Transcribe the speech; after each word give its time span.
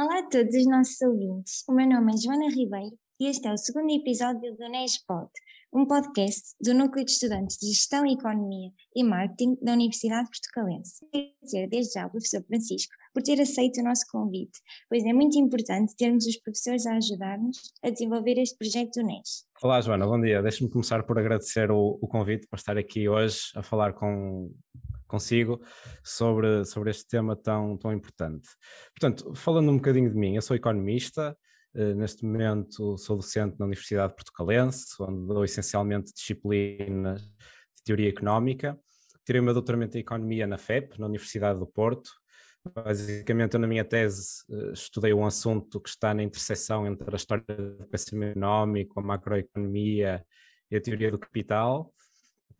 Olá 0.00 0.20
a 0.20 0.22
todos 0.30 0.54
os 0.54 0.66
nossos 0.66 0.98
ouvintes. 1.02 1.62
O 1.68 1.74
meu 1.74 1.86
nome 1.86 2.14
é 2.14 2.16
Joana 2.16 2.48
Ribeiro 2.48 2.96
e 3.20 3.26
este 3.26 3.46
é 3.46 3.52
o 3.52 3.56
segundo 3.58 3.90
episódio 3.92 4.56
do 4.56 4.66
NESPOD, 4.70 5.28
um 5.74 5.84
podcast 5.84 6.56
do 6.58 6.72
Núcleo 6.72 7.04
de 7.04 7.10
Estudantes 7.10 7.58
de 7.58 7.66
Gestão 7.66 8.06
Economia 8.06 8.70
e 8.96 9.04
Marketing 9.04 9.58
da 9.60 9.74
Universidade 9.74 10.30
Portucalense. 10.30 11.04
Agradecer 11.12 11.68
desde 11.68 11.92
já 11.92 12.04
ao 12.04 12.10
professor 12.10 12.42
Francisco 12.46 12.94
por 13.12 13.22
ter 13.22 13.38
aceito 13.42 13.82
o 13.82 13.84
nosso 13.84 14.06
convite, 14.10 14.58
pois 14.88 15.04
é 15.04 15.12
muito 15.12 15.38
importante 15.38 15.94
termos 15.94 16.24
os 16.24 16.38
professores 16.38 16.86
a 16.86 16.96
ajudar-nos 16.96 17.58
a 17.84 17.90
desenvolver 17.90 18.38
este 18.38 18.56
projeto 18.56 19.02
do 19.02 19.06
NES. 19.06 19.44
Olá 19.62 19.82
Joana, 19.82 20.06
bom 20.06 20.18
dia. 20.18 20.40
Deixe-me 20.40 20.70
começar 20.70 21.02
por 21.02 21.18
agradecer 21.18 21.70
o, 21.70 21.98
o 22.00 22.08
convite 22.08 22.46
para 22.48 22.58
estar 22.58 22.78
aqui 22.78 23.06
hoje 23.06 23.50
a 23.54 23.62
falar 23.62 23.92
com, 23.92 24.50
consigo 25.10 25.60
sobre, 26.02 26.64
sobre 26.64 26.90
este 26.90 27.06
tema 27.06 27.34
tão, 27.36 27.76
tão 27.76 27.92
importante. 27.92 28.48
Portanto, 28.98 29.34
falando 29.34 29.70
um 29.70 29.76
bocadinho 29.76 30.08
de 30.08 30.16
mim, 30.16 30.36
eu 30.36 30.42
sou 30.42 30.56
economista, 30.56 31.36
uh, 31.74 31.94
neste 31.94 32.24
momento 32.24 32.96
sou 32.96 33.16
docente 33.16 33.58
na 33.58 33.66
Universidade 33.66 34.14
Portucalense, 34.14 34.86
onde 35.00 35.26
dou 35.26 35.44
essencialmente 35.44 36.12
disciplinas 36.14 37.22
de 37.22 37.82
teoria 37.84 38.08
económica. 38.08 38.78
Tirei 39.26 39.40
o 39.40 39.44
meu 39.44 39.52
doutoramento 39.52 39.96
em 39.96 40.00
Economia 40.00 40.46
na 40.46 40.56
FEP, 40.56 40.98
na 40.98 41.06
Universidade 41.06 41.58
do 41.58 41.66
Porto. 41.66 42.10
Basicamente, 42.74 43.54
eu 43.54 43.60
na 43.60 43.66
minha 43.66 43.84
tese 43.84 44.44
uh, 44.48 44.72
estudei 44.72 45.12
um 45.12 45.26
assunto 45.26 45.80
que 45.80 45.88
está 45.88 46.14
na 46.14 46.22
interseção 46.22 46.86
entre 46.86 47.10
a 47.10 47.16
história 47.16 47.44
do 47.46 47.86
pensamento 47.88 48.32
económico, 48.38 49.00
a 49.00 49.02
macroeconomia 49.02 50.24
e 50.70 50.76
a 50.76 50.80
teoria 50.80 51.10
do 51.10 51.18
capital 51.18 51.92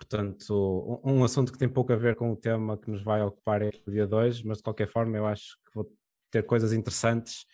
Portanto, 0.01 1.03
um, 1.05 1.23
assunto 1.23 1.53
que 1.53 1.59
tem 1.59 1.69
pouco 1.69 1.93
a 1.93 1.97
ver 1.97 2.17
com 2.17 2.33
o 2.33 2.37
tema 2.37 2.79
que 2.79 2.91
nos 2.91 3.03
vai 3.05 3.21
ocupar 3.21 3.61
no 3.61 3.93
dia 3.93 4.07
2, 4.07 4.43
mas 4.45 4.57
de 4.57 4.63
qualquer 4.63 4.89
forma 4.89 5.15
eu 5.19 5.27
acho 5.27 5.59
que 5.67 5.75
vou 5.75 5.93
ter 6.31 6.43
coisas 6.47 6.73
interessantes 6.73 7.45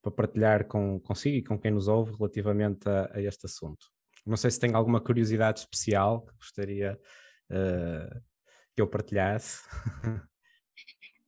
para 0.00 0.12
partilhar 0.12 0.68
com, 0.68 1.00
consigo 1.00 1.36
e 1.36 1.42
com 1.42 1.58
quem 1.58 1.72
nos 1.72 1.88
ouve 1.88 2.16
relativamente 2.16 2.88
a, 2.88 3.10
a 3.12 3.20
este 3.20 3.46
assunto. 3.46 3.88
Não 4.24 4.36
sei 4.36 4.52
se 4.52 4.60
tem 4.60 4.72
alguma 4.72 5.00
curiosidade 5.00 5.58
especial 5.60 6.24
que 6.24 6.36
gostaria 6.36 6.96
uh, 7.50 8.20
que 8.76 8.80
eu 8.80 8.86
partilhasse. 8.86 9.62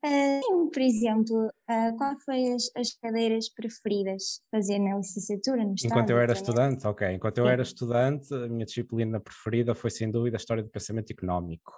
Uh, 0.04 0.70
por 0.70 0.80
exemplo, 0.80 1.46
uh, 1.46 1.96
qual 1.96 2.16
foi 2.18 2.52
as, 2.52 2.70
as, 2.76 2.94
cadeiras 2.94 3.48
preferidas 3.48 4.40
fazer 4.48 4.78
na 4.78 4.96
licenciatura? 4.96 5.64
No 5.64 5.74
Enquanto 5.84 6.10
eu 6.10 6.18
era 6.18 6.32
estudante, 6.32 6.86
ok. 6.86 7.14
Enquanto 7.14 7.34
Sim. 7.36 7.40
eu 7.40 7.48
era 7.48 7.62
estudante, 7.62 8.32
a 8.32 8.48
minha 8.48 8.64
disciplina 8.64 9.18
preferida 9.18 9.74
foi 9.74 9.90
sem 9.90 10.08
dúvida 10.08 10.36
a 10.36 10.38
história 10.38 10.62
do 10.62 10.68
pensamento 10.68 11.10
económico. 11.10 11.72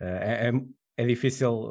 Uh, 0.00 0.04
é, 0.04 0.48
é, 0.48 1.04
é, 1.04 1.06
difícil 1.06 1.70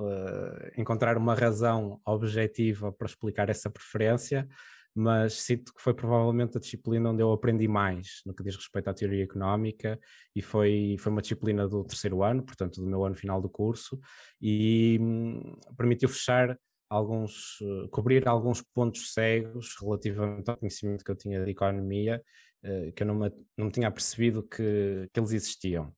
encontrar 0.78 1.18
uma 1.18 1.36
razão 1.36 2.00
objetiva 2.06 2.94
para 2.94 3.08
explicar 3.08 3.50
essa 3.50 3.70
preferência, 3.70 4.48
mas 4.96 5.34
sinto 5.34 5.74
que 5.74 5.82
foi 5.82 5.94
provavelmente 5.94 6.58
a 6.58 6.60
disciplina 6.60 7.10
onde 7.10 7.22
eu 7.22 7.32
aprendi 7.34 7.68
mais 7.68 8.22
no 8.26 8.34
que 8.34 8.42
diz 8.42 8.56
respeito 8.56 8.90
à 8.90 8.94
teoria 8.94 9.26
económica 9.26 10.00
e 10.34 10.42
foi, 10.42 10.96
foi 10.98 11.12
uma 11.12 11.22
disciplina 11.22 11.68
do 11.68 11.84
terceiro 11.84 12.24
ano, 12.24 12.42
portanto 12.44 12.80
do 12.80 12.88
meu 12.88 13.04
ano 13.04 13.16
final 13.16 13.42
do 13.42 13.50
curso, 13.50 14.00
e 14.42 14.98
hum, 15.02 15.58
permitiu 15.78 16.08
fechar 16.08 16.58
alguns, 16.90 17.60
uh, 17.62 17.90
cobrir 17.90 18.26
alguns 18.28 18.62
pontos 18.62 19.14
cegos 19.14 19.76
relativamente 19.82 20.50
ao 20.50 20.58
conhecimento 20.58 21.04
que 21.04 21.12
eu 21.12 21.16
tinha 21.16 21.44
de 21.44 21.52
economia, 21.52 22.24
uh, 22.64 22.94
que 22.94 23.04
eu 23.04 23.08
não 23.08 23.16
me, 23.16 23.32
não 23.58 23.66
me 23.66 23.72
tinha 23.72 23.92
percebido 23.92 24.44
que, 24.44 25.10
que 25.12 25.20
eles 25.20 25.34
existiam. 25.34 25.94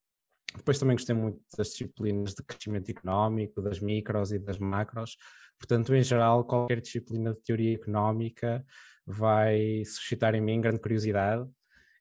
Depois 0.56 0.80
também 0.80 0.96
gostei 0.96 1.16
muito 1.16 1.40
das 1.56 1.70
disciplinas 1.70 2.34
de 2.34 2.44
crescimento 2.44 2.90
económico, 2.90 3.62
das 3.62 3.80
micros 3.80 4.32
e 4.32 4.40
das 4.40 4.58
macros, 4.58 5.18
Portanto, 5.58 5.96
em 5.96 6.04
geral, 6.04 6.46
qualquer 6.46 6.82
disciplina 6.82 7.34
de 7.34 7.42
teoria 7.42 7.76
económica 7.76 8.66
vai 9.06 9.84
suscitar 9.86 10.36
em 10.36 10.42
mim 10.42 10.62
grande 10.62 10.80
curiosidade 10.80 11.50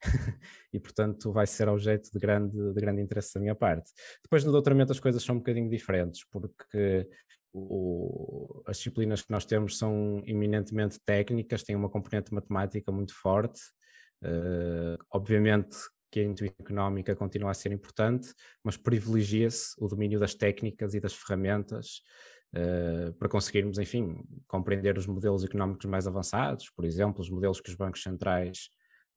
e, 0.73 0.81
portanto, 0.81 1.33
vai 1.33 1.47
ser 1.47 1.69
objeto 1.69 2.11
de 2.13 2.19
grande, 2.19 2.57
de 2.73 2.81
grande 2.81 3.01
interesse 3.01 3.35
da 3.35 3.41
minha 3.41 3.55
parte. 3.55 3.91
Depois, 4.23 4.45
no 4.45 4.53
doutoramento, 4.53 4.93
as 4.93 5.01
coisas 5.01 5.23
são 5.23 5.37
um 5.37 5.39
bocadinho 5.39 5.71
diferentes, 5.71 6.25
porque 6.31 7.09
o, 7.53 8.63
as 8.67 8.77
disciplinas 8.77 9.23
que 9.23 9.31
nós 9.31 9.47
temos 9.47 9.79
são 9.79 10.23
eminentemente 10.27 10.99
técnicas, 11.05 11.63
têm 11.63 11.75
uma 11.75 11.89
componente 11.89 12.33
matemática 12.35 12.93
muito 12.93 13.15
forte. 13.15 13.61
Uh, 14.23 14.97
obviamente 15.13 15.77
que 16.11 16.21
a 16.21 16.25
intuição 16.25 16.57
económica 16.61 17.15
continua 17.15 17.51
a 17.51 17.55
ser 17.55 17.73
importante, 17.73 18.33
mas 18.63 18.77
privilegia-se 18.77 19.75
o 19.79 19.89
domínio 19.89 20.19
das 20.19 20.35
técnicas 20.35 20.95
e 20.95 21.01
das 21.01 21.15
ferramentas 21.15 22.01
uh, 22.57 23.13
para 23.15 23.29
conseguirmos, 23.29 23.79
enfim, 23.79 24.25
compreender 24.49 24.97
os 24.97 25.07
modelos 25.07 25.45
económicos 25.45 25.85
mais 25.87 26.07
avançados, 26.07 26.71
por 26.71 26.85
exemplo, 26.85 27.21
os 27.21 27.31
modelos 27.31 27.61
que 27.61 27.71
os 27.71 27.77
bancos 27.77 28.03
centrais 28.03 28.71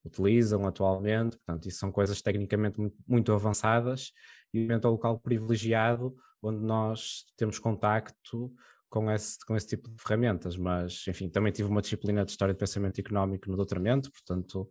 utilizam 0.04 0.66
atualmente, 0.66 1.36
portanto, 1.38 1.68
isso 1.68 1.78
são 1.78 1.90
coisas 1.90 2.20
tecnicamente 2.22 2.78
muito, 2.78 2.96
muito 3.06 3.32
avançadas 3.32 4.12
e 4.52 4.66
o 4.66 4.72
é 4.72 4.76
um 4.76 4.90
local 4.90 5.18
privilegiado 5.18 6.14
onde 6.42 6.64
nós 6.64 7.24
temos 7.36 7.58
contacto 7.58 8.52
com 8.88 9.10
esse, 9.10 9.38
com 9.46 9.54
esse 9.54 9.68
tipo 9.68 9.88
de 9.88 10.02
ferramentas, 10.02 10.56
mas 10.56 11.04
enfim, 11.06 11.28
também 11.28 11.52
tive 11.52 11.68
uma 11.68 11.82
disciplina 11.82 12.24
de 12.24 12.30
História 12.32 12.54
de 12.54 12.58
Pensamento 12.58 12.98
Económico 12.98 13.48
no 13.48 13.56
doutoramento, 13.56 14.10
portanto, 14.10 14.68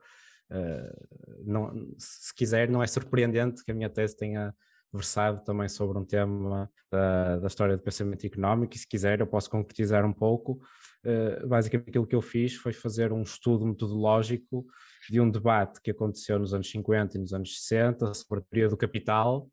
uh, 0.51 1.43
não, 1.45 1.71
se 1.97 2.33
quiser, 2.35 2.69
não 2.69 2.83
é 2.83 2.87
surpreendente 2.87 3.63
que 3.63 3.71
a 3.71 3.73
minha 3.73 3.89
tese 3.89 4.17
tenha 4.17 4.53
versado 4.91 5.43
também 5.43 5.69
sobre 5.69 5.97
um 5.97 6.05
tema 6.05 6.69
da, 6.91 7.37
da, 7.37 7.47
história 7.47 7.77
do 7.77 7.83
pensamento 7.83 8.25
económico 8.25 8.75
e 8.75 8.79
se 8.79 8.87
quiser 8.87 9.19
eu 9.19 9.27
posso 9.27 9.49
concretizar 9.49 10.05
um 10.05 10.13
pouco. 10.13 10.59
Uh, 11.05 11.47
basicamente 11.47 11.89
aquilo 11.89 12.07
que 12.07 12.15
eu 12.15 12.21
fiz 12.21 12.55
foi 12.55 12.73
fazer 12.73 13.13
um 13.13 13.21
estudo 13.21 13.65
metodológico 13.65 14.65
de 15.09 15.21
um 15.21 15.29
debate 15.29 15.81
que 15.81 15.91
aconteceu 15.91 16.37
nos 16.39 16.53
anos 16.53 16.69
50 16.69 17.17
e 17.17 17.21
nos 17.21 17.33
anos 17.33 17.61
60 17.61 18.13
sobre 18.13 18.39
a 18.39 18.41
teoria 18.41 18.69
do 18.69 18.75
capital 18.75 19.49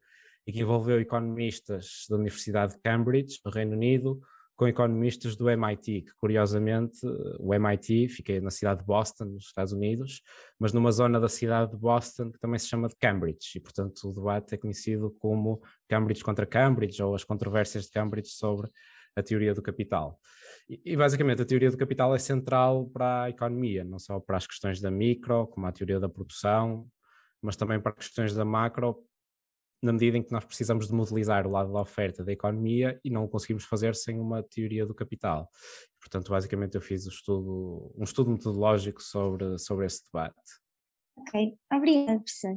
e 0.46 0.52
que 0.52 0.60
envolveu 0.60 1.00
economistas 1.00 2.06
da 2.08 2.16
Universidade 2.16 2.74
de 2.74 2.80
Cambridge, 2.80 3.40
no 3.44 3.50
Reino 3.50 3.72
Unido, 3.72 4.20
com 4.56 4.66
economistas 4.66 5.36
do 5.36 5.50
MIT, 5.50 6.02
que 6.02 6.12
curiosamente 6.18 6.98
o 7.38 7.54
MIT 7.54 8.08
fica 8.08 8.40
na 8.40 8.50
cidade 8.50 8.80
de 8.80 8.86
Boston, 8.86 9.26
nos 9.26 9.44
Estados 9.44 9.72
Unidos, 9.72 10.22
mas 10.58 10.72
numa 10.72 10.90
zona 10.90 11.20
da 11.20 11.28
cidade 11.28 11.72
de 11.72 11.76
Boston 11.76 12.32
que 12.32 12.38
também 12.40 12.58
se 12.58 12.66
chama 12.66 12.88
de 12.88 12.96
Cambridge, 12.96 13.56
e 13.56 13.60
portanto 13.60 14.08
o 14.08 14.12
debate 14.12 14.54
é 14.54 14.58
conhecido 14.58 15.14
como 15.20 15.60
Cambridge 15.88 16.24
contra 16.24 16.46
Cambridge, 16.46 17.02
ou 17.02 17.14
as 17.14 17.22
controvérsias 17.22 17.84
de 17.84 17.90
Cambridge 17.90 18.30
sobre 18.30 18.70
a 19.14 19.22
teoria 19.22 19.54
do 19.54 19.62
capital. 19.62 20.18
E, 20.68 20.80
e 20.84 20.96
basicamente 20.96 21.42
a 21.42 21.44
teoria 21.44 21.70
do 21.70 21.76
capital 21.76 22.14
é 22.14 22.18
central 22.18 22.86
para 22.86 23.24
a 23.24 23.30
economia, 23.30 23.84
não 23.84 23.98
só 23.98 24.18
para 24.18 24.38
as 24.38 24.46
questões 24.46 24.80
da 24.80 24.90
micro, 24.90 25.46
como 25.48 25.66
a 25.66 25.72
teoria 25.72 26.00
da 26.00 26.08
produção, 26.08 26.86
mas 27.42 27.56
também 27.56 27.78
para 27.78 27.92
questões 27.92 28.34
da 28.34 28.44
macro, 28.44 29.04
na 29.82 29.92
medida 29.92 30.16
em 30.16 30.22
que 30.22 30.32
nós 30.32 30.44
precisamos 30.44 30.88
de 30.88 30.94
modelizar 30.94 31.46
o 31.46 31.50
lado 31.50 31.72
da 31.72 31.80
oferta 31.80 32.24
da 32.24 32.32
economia 32.32 32.98
e 33.04 33.10
não 33.10 33.24
o 33.24 33.28
conseguimos 33.28 33.64
fazer 33.64 33.94
sem 33.94 34.18
uma 34.18 34.42
teoria 34.42 34.86
do 34.86 34.94
capital. 34.94 35.48
Portanto, 36.00 36.30
basicamente 36.30 36.74
eu 36.74 36.80
fiz 36.80 37.06
um 37.06 37.10
estudo, 37.10 37.94
um 37.96 38.04
estudo 38.04 38.30
metodológico 38.30 39.02
sobre, 39.02 39.58
sobre 39.58 39.86
esse 39.86 40.04
debate. 40.04 40.34
Ok, 41.18 41.58
obrigada, 41.72 42.18
professor. 42.18 42.56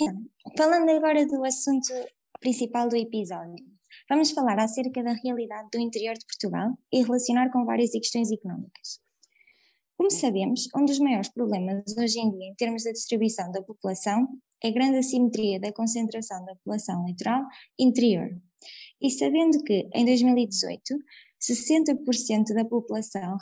Então, 0.00 0.24
falando 0.56 0.90
agora 0.90 1.26
do 1.26 1.44
assunto 1.44 1.92
principal 2.40 2.88
do 2.88 2.96
episódio, 2.96 3.64
vamos 4.08 4.30
falar 4.32 4.58
acerca 4.58 5.02
da 5.02 5.12
realidade 5.12 5.68
do 5.72 5.78
interior 5.78 6.14
de 6.14 6.26
Portugal 6.26 6.76
e 6.92 7.02
relacionar 7.02 7.50
com 7.50 7.64
várias 7.64 7.92
questões 7.92 8.30
económicas. 8.32 9.00
Como 10.00 10.10
sabemos, 10.10 10.66
um 10.74 10.86
dos 10.86 10.98
maiores 10.98 11.28
problemas 11.28 11.94
hoje 11.94 12.20
em 12.20 12.30
dia 12.30 12.46
em 12.46 12.54
termos 12.54 12.84
da 12.84 12.90
distribuição 12.90 13.52
da 13.52 13.60
população 13.60 14.26
é 14.64 14.68
a 14.68 14.72
grande 14.72 14.96
assimetria 14.96 15.60
da 15.60 15.70
concentração 15.74 16.42
da 16.46 16.54
população 16.54 17.04
litoral 17.04 17.44
interior. 17.78 18.30
E 18.98 19.10
sabendo 19.10 19.62
que, 19.62 19.90
em 19.92 20.06
2018, 20.06 20.94
60% 21.38 22.54
da 22.54 22.64
população 22.64 23.36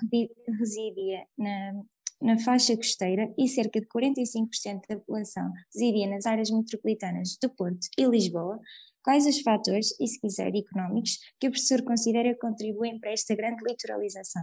residia 0.59 1.25
na, 1.39 1.81
na 2.21 2.39
faixa 2.41 2.77
costeira 2.77 3.33
e 3.39 3.47
cerca 3.47 3.81
de 3.81 3.87
45% 3.87 4.81
da 4.89 4.97
população 4.97 5.53
residia 5.73 6.11
nas 6.11 6.27
áreas 6.27 6.51
metropolitanas 6.51 7.39
do 7.41 7.51
Porto 7.51 7.87
e 7.97 8.05
Lisboa, 8.05 8.59
quais 9.05 9.29
os 9.29 9.41
fatores, 9.43 9.95
e 10.01 10.09
se 10.09 10.21
quiser 10.21 10.53
económicos, 10.57 11.21
que 11.39 11.47
o 11.47 11.53
professor 11.53 11.85
considera 11.85 12.35
que 12.35 12.41
contribuem 12.41 12.99
para 12.99 13.13
esta 13.13 13.37
grande 13.37 13.63
litoralização? 13.65 14.43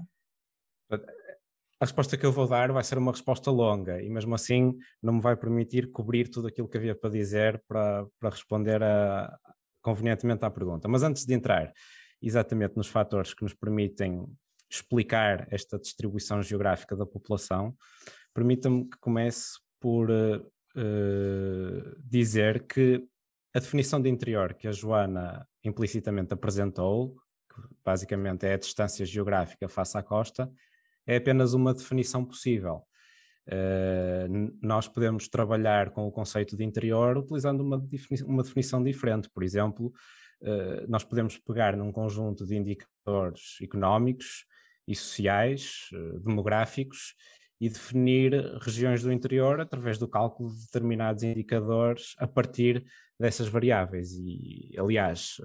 A 1.80 1.86
resposta 1.86 2.18
que 2.18 2.26
eu 2.26 2.32
vou 2.32 2.48
dar 2.48 2.72
vai 2.72 2.84
ser 2.84 2.98
uma 2.98 3.12
resposta 3.12 3.52
longa 3.52 4.02
e 4.02 4.10
mesmo 4.10 4.34
assim 4.34 4.78
não 5.02 5.14
me 5.14 5.22
vai 5.22 5.36
permitir 5.36 5.92
cobrir 5.92 6.30
tudo 6.30 6.48
aquilo 6.48 6.70
que 6.70 6.78
havia 6.78 6.96
para 6.96 7.10
dizer 7.10 7.62
para, 7.68 8.06
para 8.20 8.30
responder 8.30 8.82
a, 8.82 9.38
convenientemente 9.82 10.46
à 10.46 10.50
pergunta. 10.50 10.88
Mas 10.88 11.04
antes 11.04 11.26
de 11.26 11.34
entrar 11.34 11.74
exatamente 12.22 12.78
nos 12.78 12.88
fatores 12.88 13.34
que 13.34 13.44
nos 13.44 13.54
permitem 13.54 14.26
explicar 14.70 15.48
esta 15.52 15.78
distribuição 15.78 16.42
geográfica 16.42 16.96
da 16.96 17.06
população, 17.06 17.76
permita-me 18.34 18.90
que 18.90 18.98
comece 19.00 19.60
por 19.80 20.10
uh, 20.10 20.52
dizer 22.04 22.66
que 22.66 23.06
a 23.54 23.60
definição 23.60 24.02
de 24.02 24.10
interior 24.10 24.54
que 24.54 24.68
a 24.68 24.72
Joana 24.72 25.48
implicitamente 25.64 26.34
apresentou, 26.34 27.16
que 27.54 27.62
basicamente 27.84 28.46
é 28.46 28.54
a 28.54 28.58
distância 28.58 29.06
geográfica 29.06 29.70
face 29.70 29.98
à 29.98 30.04
costa, 30.04 30.52
é 31.08 31.18
apenas 31.18 31.54
uma 31.54 31.74
definição 31.74 32.26
possível. 32.26 32.84
Uh, 33.48 34.58
nós 34.60 34.88
podemos 34.88 35.28
trabalhar 35.28 35.92
com 35.92 36.08
o 36.08 36.12
conceito 36.12 36.58
de 36.58 36.64
interior 36.64 37.16
utilizando 37.18 37.62
uma, 37.62 37.78
defini 37.78 38.24
uma 38.24 38.42
definição 38.42 38.84
diferente. 38.84 39.30
Por 39.30 39.44
exemplo, 39.44 39.94
uh, 40.42 40.88
nós 40.88 41.04
podemos 41.04 41.38
pegar 41.38 41.78
num 41.78 41.92
conjunto 41.92 42.46
de 42.46 42.56
indicadores 42.56 43.58
económicos 43.62 44.46
e 44.88 44.96
sociais, 44.96 45.90
uh, 45.94 46.20
demográficos, 46.22 47.14
e 47.62 47.70
definir 47.70 48.34
regiões 48.60 49.02
do 49.02 49.12
interior 49.12 49.62
através 49.62 49.98
do 49.98 50.10
cálculo 50.10 50.52
de 50.52 50.66
determinados 50.66 51.24
indicadores 51.24 52.14
a 52.18 52.28
partir 52.28 52.84
dessas 53.18 53.48
variáveis. 53.48 54.12
E, 54.12 54.76
aliás, 54.78 55.38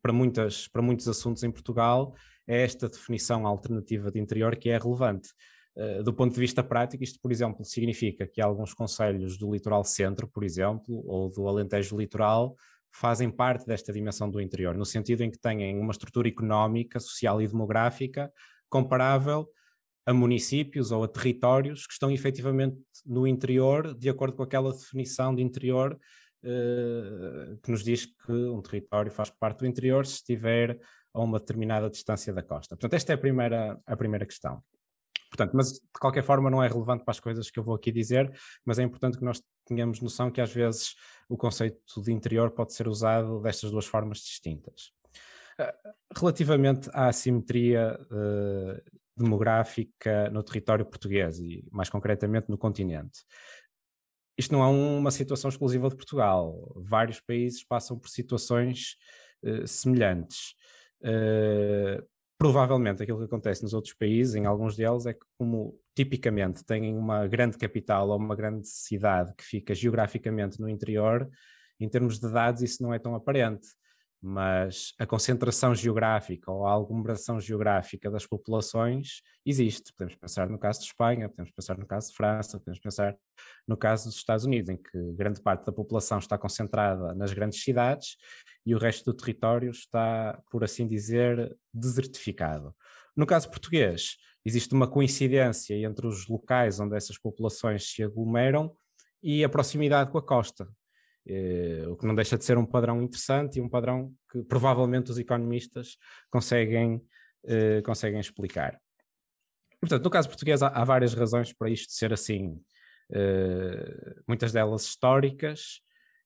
para, 0.00 0.12
muitas, 0.12 0.68
para 0.68 0.80
muitos 0.80 1.08
assuntos 1.08 1.42
em 1.42 1.50
Portugal, 1.50 2.14
é 2.46 2.62
esta 2.62 2.88
definição 2.88 3.46
alternativa 3.46 4.10
de 4.10 4.20
interior 4.20 4.56
que 4.56 4.70
é 4.70 4.78
relevante. 4.78 5.30
Uh, 5.76 6.02
do 6.02 6.12
ponto 6.12 6.34
de 6.34 6.40
vista 6.40 6.62
prático, 6.62 7.02
isto, 7.02 7.18
por 7.20 7.32
exemplo, 7.32 7.64
significa 7.64 8.26
que 8.26 8.40
alguns 8.40 8.74
conselhos 8.74 9.38
do 9.38 9.52
litoral 9.52 9.84
centro, 9.84 10.28
por 10.28 10.44
exemplo, 10.44 11.02
ou 11.06 11.30
do 11.30 11.48
Alentejo 11.48 11.96
litoral, 11.96 12.54
fazem 12.94 13.30
parte 13.30 13.66
desta 13.66 13.92
dimensão 13.92 14.30
do 14.30 14.40
interior, 14.40 14.76
no 14.76 14.84
sentido 14.84 15.22
em 15.22 15.30
que 15.30 15.38
têm 15.38 15.78
uma 15.78 15.92
estrutura 15.92 16.28
económica, 16.28 17.00
social 17.00 17.40
e 17.40 17.48
demográfica 17.48 18.30
comparável 18.68 19.48
a 20.04 20.12
municípios 20.12 20.90
ou 20.90 21.04
a 21.04 21.08
territórios 21.08 21.86
que 21.86 21.92
estão 21.92 22.10
efetivamente 22.10 22.76
no 23.06 23.26
interior, 23.26 23.94
de 23.94 24.08
acordo 24.08 24.36
com 24.36 24.42
aquela 24.42 24.72
definição 24.72 25.34
de 25.34 25.42
interior 25.42 25.98
uh, 26.42 27.56
que 27.62 27.70
nos 27.70 27.84
diz 27.84 28.06
que 28.06 28.32
um 28.32 28.60
território 28.60 29.12
faz 29.12 29.30
parte 29.30 29.60
do 29.60 29.66
interior 29.66 30.06
se 30.06 30.14
estiver 30.14 30.78
a 31.14 31.20
uma 31.20 31.38
determinada 31.38 31.90
distância 31.90 32.32
da 32.32 32.42
costa. 32.42 32.76
Portanto, 32.76 32.94
esta 32.94 33.12
é 33.12 33.14
a 33.14 33.18
primeira, 33.18 33.80
a 33.86 33.96
primeira 33.96 34.26
questão. 34.26 34.62
Portanto, 35.30 35.52
mas 35.54 35.72
de 35.72 35.80
qualquer 35.98 36.22
forma 36.22 36.50
não 36.50 36.62
é 36.62 36.68
relevante 36.68 37.04
para 37.04 37.12
as 37.12 37.20
coisas 37.20 37.50
que 37.50 37.58
eu 37.58 37.64
vou 37.64 37.74
aqui 37.74 37.90
dizer, 37.90 38.30
mas 38.66 38.78
é 38.78 38.82
importante 38.82 39.16
que 39.16 39.24
nós 39.24 39.42
tenhamos 39.64 40.00
noção 40.00 40.30
que 40.30 40.40
às 40.40 40.52
vezes 40.52 40.94
o 41.28 41.36
conceito 41.36 42.02
de 42.02 42.12
interior 42.12 42.50
pode 42.50 42.74
ser 42.74 42.86
usado 42.86 43.40
destas 43.40 43.70
duas 43.70 43.86
formas 43.86 44.18
distintas. 44.18 44.92
Eh, 45.58 45.74
relativamente 46.16 46.90
à 46.92 47.08
assimetria 47.08 47.98
uh, 48.10 48.82
demográfica 49.16 50.28
no 50.30 50.42
território 50.42 50.84
português 50.84 51.38
e 51.38 51.64
mais 51.70 51.88
concretamente 51.88 52.50
no 52.50 52.58
continente, 52.58 53.20
isto 54.36 54.52
não 54.52 54.62
é 54.62 54.66
uma 54.66 55.10
situação 55.10 55.48
exclusiva 55.48 55.88
de 55.88 55.96
Portugal. 55.96 56.74
Vários 56.76 57.20
países 57.20 57.62
passam 57.64 57.98
por 57.98 58.08
situações 58.08 58.96
uh, 59.42 59.66
semelhantes. 59.66 60.54
Uh, 61.02 62.02
provavelmente 62.38 63.02
aquilo 63.02 63.18
que 63.18 63.24
acontece 63.24 63.62
nos 63.62 63.72
outros 63.72 63.94
países, 63.94 64.34
em 64.34 64.46
alguns 64.46 64.76
deles, 64.76 65.06
é 65.06 65.12
que 65.12 65.24
como 65.38 65.78
tipicamente 65.94 66.64
têm 66.64 66.96
uma 66.96 67.26
grande 67.26 67.56
capital 67.56 68.08
ou 68.08 68.16
uma 68.16 68.34
grande 68.34 68.66
cidade 68.66 69.32
que 69.36 69.44
fica 69.44 69.74
geograficamente 69.74 70.60
no 70.60 70.68
interior, 70.68 71.28
em 71.78 71.88
termos 71.88 72.18
de 72.18 72.30
dados 72.32 72.62
isso 72.62 72.82
não 72.82 72.92
é 72.92 72.98
tão 72.98 73.14
aparente 73.14 73.68
mas 74.22 74.94
a 75.00 75.04
concentração 75.04 75.74
geográfica 75.74 76.48
ou 76.52 76.64
a 76.64 76.74
aglomeração 76.74 77.40
geográfica 77.40 78.08
das 78.08 78.24
populações 78.24 79.20
existe. 79.44 79.92
Podemos 79.92 80.14
pensar 80.14 80.48
no 80.48 80.58
caso 80.60 80.78
de 80.78 80.86
Espanha, 80.86 81.28
podemos 81.28 81.50
pensar 81.50 81.76
no 81.76 81.84
caso 81.84 82.10
de 82.10 82.16
França, 82.16 82.58
podemos 82.60 82.78
pensar 82.78 83.16
no 83.66 83.76
caso 83.76 84.04
dos 84.04 84.14
Estados 84.14 84.44
Unidos, 84.44 84.70
em 84.70 84.76
que 84.76 85.12
grande 85.14 85.42
parte 85.42 85.66
da 85.66 85.72
população 85.72 86.18
está 86.18 86.38
concentrada 86.38 87.12
nas 87.14 87.32
grandes 87.32 87.64
cidades 87.64 88.16
e 88.64 88.76
o 88.76 88.78
resto 88.78 89.06
do 89.06 89.16
território 89.16 89.70
está, 89.70 90.40
por 90.52 90.62
assim 90.62 90.86
dizer, 90.86 91.56
desertificado. 91.74 92.72
No 93.16 93.26
caso 93.26 93.50
português, 93.50 94.18
existe 94.44 94.72
uma 94.72 94.86
coincidência 94.86 95.74
entre 95.74 96.06
os 96.06 96.28
locais 96.28 96.78
onde 96.78 96.96
essas 96.96 97.18
populações 97.18 97.90
se 97.90 98.04
aglomeram 98.04 98.72
e 99.20 99.42
a 99.42 99.48
proximidade 99.48 100.12
com 100.12 100.18
a 100.18 100.22
costa. 100.22 100.68
Eh, 101.26 101.84
o 101.88 101.96
que 101.96 102.06
não 102.06 102.14
deixa 102.14 102.36
de 102.36 102.44
ser 102.44 102.58
um 102.58 102.66
padrão 102.66 103.00
interessante 103.00 103.58
e 103.58 103.62
um 103.62 103.68
padrão 103.68 104.12
que 104.30 104.42
provavelmente 104.42 105.10
os 105.10 105.18
economistas 105.18 105.96
conseguem, 106.30 107.00
eh, 107.44 107.80
conseguem 107.82 108.20
explicar. 108.20 108.80
portanto, 109.80 110.04
no 110.04 110.10
caso 110.10 110.28
português 110.28 110.62
há, 110.62 110.68
há, 110.68 110.84
várias 110.84 111.14
razões 111.14 111.52
para 111.52 111.70
isto 111.70 111.92
ser 111.92 112.12
assim, 112.12 112.60
eh, 113.12 114.16
muitas 114.26 114.52
delas 114.52 114.84
históricas 114.84 115.80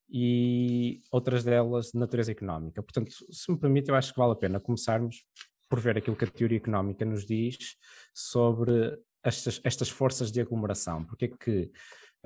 e 0.09 1.01
outras 1.11 1.45
delas 1.45 1.91
de 1.93 1.99
natureza 1.99 2.33
económica. 2.33 2.83
Portanto, 2.83 3.13
se 3.31 3.51
me 3.51 3.59
permite, 3.59 3.91
eu 3.91 3.97
acho 3.97 4.13
que 4.13 4.19
vale 4.19 4.33
a 4.33 4.37
pena 4.37 4.61
começarmos 4.61 5.25
por 5.69 5.81
ver 5.81 5.99
aquilo 5.99 6.17
que 6.17 6.25
a 6.25 6.31
teoria 6.31 6.59
económica 6.59 7.05
nos 7.05 7.27
diz 7.27 7.77
sobre 8.15 8.97
estas, 9.23 9.61
estas 9.65 9.89
forças 9.89 10.31
de 10.31 10.41
aglomeração. 10.41 11.05
Porque 11.05 11.25
é 11.27 11.29
que 11.29 11.71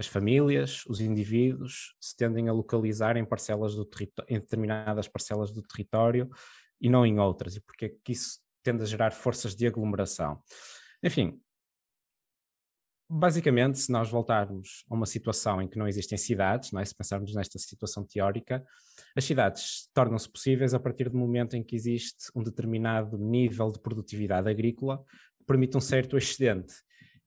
as 0.01 0.07
famílias, 0.07 0.85
os 0.87 0.99
indivíduos 0.99 1.95
se 2.01 2.17
tendem 2.17 2.49
a 2.49 2.53
localizar 2.53 3.19
em 3.19 3.25
parcelas 3.25 3.75
do 3.75 3.87
em 4.29 4.41
determinadas 4.41 5.07
parcelas 5.07 5.53
do 5.53 5.63
território 5.63 6.31
e 6.81 6.89
não 6.89 7.05
em 7.05 7.19
outras, 7.19 7.55
e 7.57 7.61
porque 7.61 7.85
é 7.85 7.89
que 8.03 8.13
isso 8.13 8.41
tende 8.63 8.83
a 8.83 8.87
gerar 8.87 9.13
forças 9.13 9.55
de 9.55 9.67
aglomeração. 9.67 10.43
Enfim, 11.03 11.39
basicamente, 13.07 13.79
se 13.79 13.93
nós 13.93 14.11
voltarmos 14.11 14.87
a 14.91 14.95
uma 14.95 15.05
situação 15.05 15.61
em 15.61 15.69
que 15.69 15.79
não 15.79 15.87
existem 15.87 16.17
cidades, 16.17 16.73
não 16.73 16.81
é? 16.81 16.85
se 16.87 16.95
pensarmos 16.95 17.35
nesta 17.35 17.59
situação 17.59 18.03
teórica, 18.03 18.65
as 19.15 19.25
cidades 19.25 19.91
tornam-se 19.93 20.31
possíveis 20.31 20.73
a 20.73 20.81
partir 20.81 21.11
do 21.11 21.19
momento 21.19 21.57
em 21.57 21.63
que 21.63 21.77
existe 21.77 22.31
um 22.35 22.43
determinado 22.43 23.19
nível 23.19 23.71
de 23.71 23.81
produtividade 23.81 24.49
agrícola 24.49 25.05
que 25.37 25.45
permite 25.45 25.77
um 25.77 25.81
certo 25.81 26.17
excedente. 26.17 26.73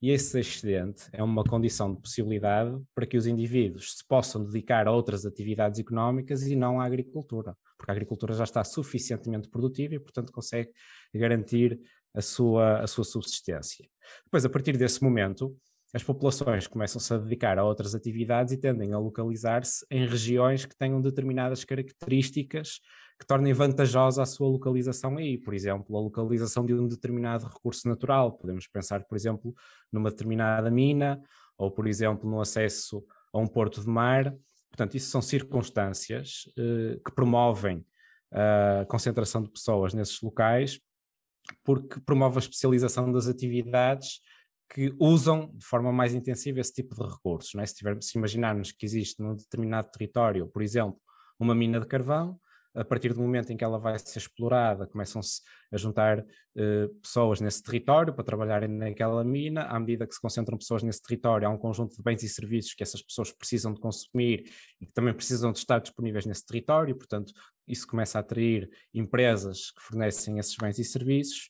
E 0.04 0.12
esse 0.12 0.38
excedente 0.38 1.06
é 1.14 1.24
uma 1.24 1.46
condição 1.46 1.96
de 1.96 2.02
possibilidade 2.02 2.78
para 2.94 3.06
que 3.06 3.16
os 3.16 3.26
indivíduos 3.26 3.94
se 3.96 4.06
possam 4.06 4.44
dedicar 4.44 4.86
a 4.86 4.92
outras 4.92 5.26
atividades 5.26 5.80
económicas 5.80 6.46
e 6.46 6.58
não 6.58 6.82
à 6.82 6.86
agricultura, 6.86 7.56
porque 7.78 7.90
a 7.90 7.94
agricultura 7.94 8.34
já 8.34 8.44
está 8.44 8.66
suficientemente 8.66 9.48
produtiva 9.48 9.96
e, 9.96 10.00
portanto, 10.02 10.34
consegue 10.34 10.72
garantir 11.16 11.80
a 12.14 12.22
sua, 12.22 12.82
a 12.82 12.88
sua 12.88 13.06
subsistência. 13.06 13.88
Depois, 14.26 14.44
a 14.44 14.50
partir 14.50 14.76
desse 14.76 15.02
momento, 15.02 15.56
as 15.94 16.04
populações 16.04 16.68
começam-se 16.68 17.14
a 17.14 17.18
dedicar 17.18 17.58
a 17.58 17.64
outras 17.64 17.96
atividades 17.96 18.52
e 18.52 18.58
tendem 18.58 18.92
a 18.92 19.00
localizar-se 19.00 19.86
em 19.90 20.06
regiões 20.06 20.66
que 20.66 20.76
tenham 20.76 21.00
determinadas 21.00 21.64
características 21.64 22.82
que 23.24 23.28
tornem 23.28 23.54
vantajosa 23.54 24.22
a 24.22 24.26
sua 24.26 24.50
localização 24.50 25.16
aí. 25.16 25.38
Por 25.38 25.54
exemplo, 25.54 25.98
a 25.98 26.02
localização 26.02 26.66
de 26.66 26.74
um 26.74 26.90
determinado 26.90 27.48
recurso 27.48 27.88
natural. 27.88 28.34
Podemos 28.34 28.68
pensar, 28.68 29.06
por 29.06 29.16
exemplo, 29.16 29.56
numa 29.90 30.10
determinada 30.10 30.70
mina, 30.70 31.22
ou, 31.58 31.72
por 31.72 31.88
exemplo, 31.88 32.30
no 32.30 32.42
acesso 32.42 33.02
a 33.32 33.40
um 33.40 33.48
porto 33.48 33.80
de 33.80 33.88
mar. 33.88 34.36
Portanto, 34.70 34.96
isso 34.96 35.10
são 35.10 35.22
circunstâncias 35.22 36.52
eh, 36.58 37.00
que 37.06 37.16
promovem 37.16 37.86
a 38.30 38.86
concentração 38.90 39.42
de 39.42 39.50
pessoas 39.50 39.94
nesses 39.94 40.20
locais, 40.22 40.82
porque 41.64 42.02
promove 42.02 42.38
a 42.38 42.40
especialização 42.40 43.10
das 43.10 43.28
atividades 43.28 44.20
que 44.70 44.94
usam 45.00 45.50
de 45.56 45.66
forma 45.66 45.94
mais 45.94 46.14
intensiva 46.14 46.60
esse 46.60 46.74
tipo 46.74 46.94
de 46.94 47.10
recursos. 47.10 47.56
É? 47.56 47.66
Se, 47.66 47.76
tiver, 47.76 48.02
se 48.02 48.18
imaginarmos 48.18 48.74
que 48.74 48.86
existe 48.86 49.22
num 49.22 49.36
determinado 49.36 49.90
território, 49.92 50.48
por 50.48 50.62
exemplo, 50.62 51.00
uma 51.40 51.56
mina 51.56 51.80
de 51.80 51.88
carvão, 51.88 52.38
a 52.76 52.84
partir 52.84 53.14
do 53.14 53.22
momento 53.22 53.52
em 53.52 53.58
que 53.58 53.64
ela 53.64 53.78
vai 53.78 53.98
ser 54.00 54.18
explorada, 54.18 54.88
começam-se 54.88 55.42
a 55.72 55.78
juntar 55.78 56.20
uh, 56.20 56.90
pessoas 57.02 57.40
nesse 57.40 57.62
território 57.62 58.14
para 58.14 58.24
trabalharem 58.24 58.70
naquela 58.70 59.24
mina. 59.24 59.64
À 59.64 59.80
medida 59.80 60.08
que 60.08 60.14
se 60.14 60.22
concentram 60.22 60.58
pessoas 60.58 60.82
nesse 60.82 61.02
território, 61.02 61.48
há 61.48 61.52
um 61.52 61.58
conjunto 61.58 61.96
de 61.96 62.02
bens 62.02 62.24
e 62.24 62.30
serviços 62.30 62.74
que 62.74 62.82
essas 62.82 63.02
pessoas 63.02 63.32
precisam 63.32 63.74
de 63.74 63.80
consumir 63.80 64.52
e 64.82 64.88
que 64.88 64.94
também 64.94 65.14
precisam 65.14 65.52
de 65.52 65.60
estar 65.60 65.80
disponíveis 65.80 66.26
nesse 66.26 66.46
território. 66.46 66.96
Portanto, 66.96 67.32
isso 67.68 67.88
começa 67.88 68.18
a 68.18 68.22
atrair 68.22 68.70
empresas 68.94 69.72
que 69.72 69.82
fornecem 69.82 70.40
esses 70.40 70.56
bens 70.56 70.80
e 70.80 70.84
serviços, 70.84 71.50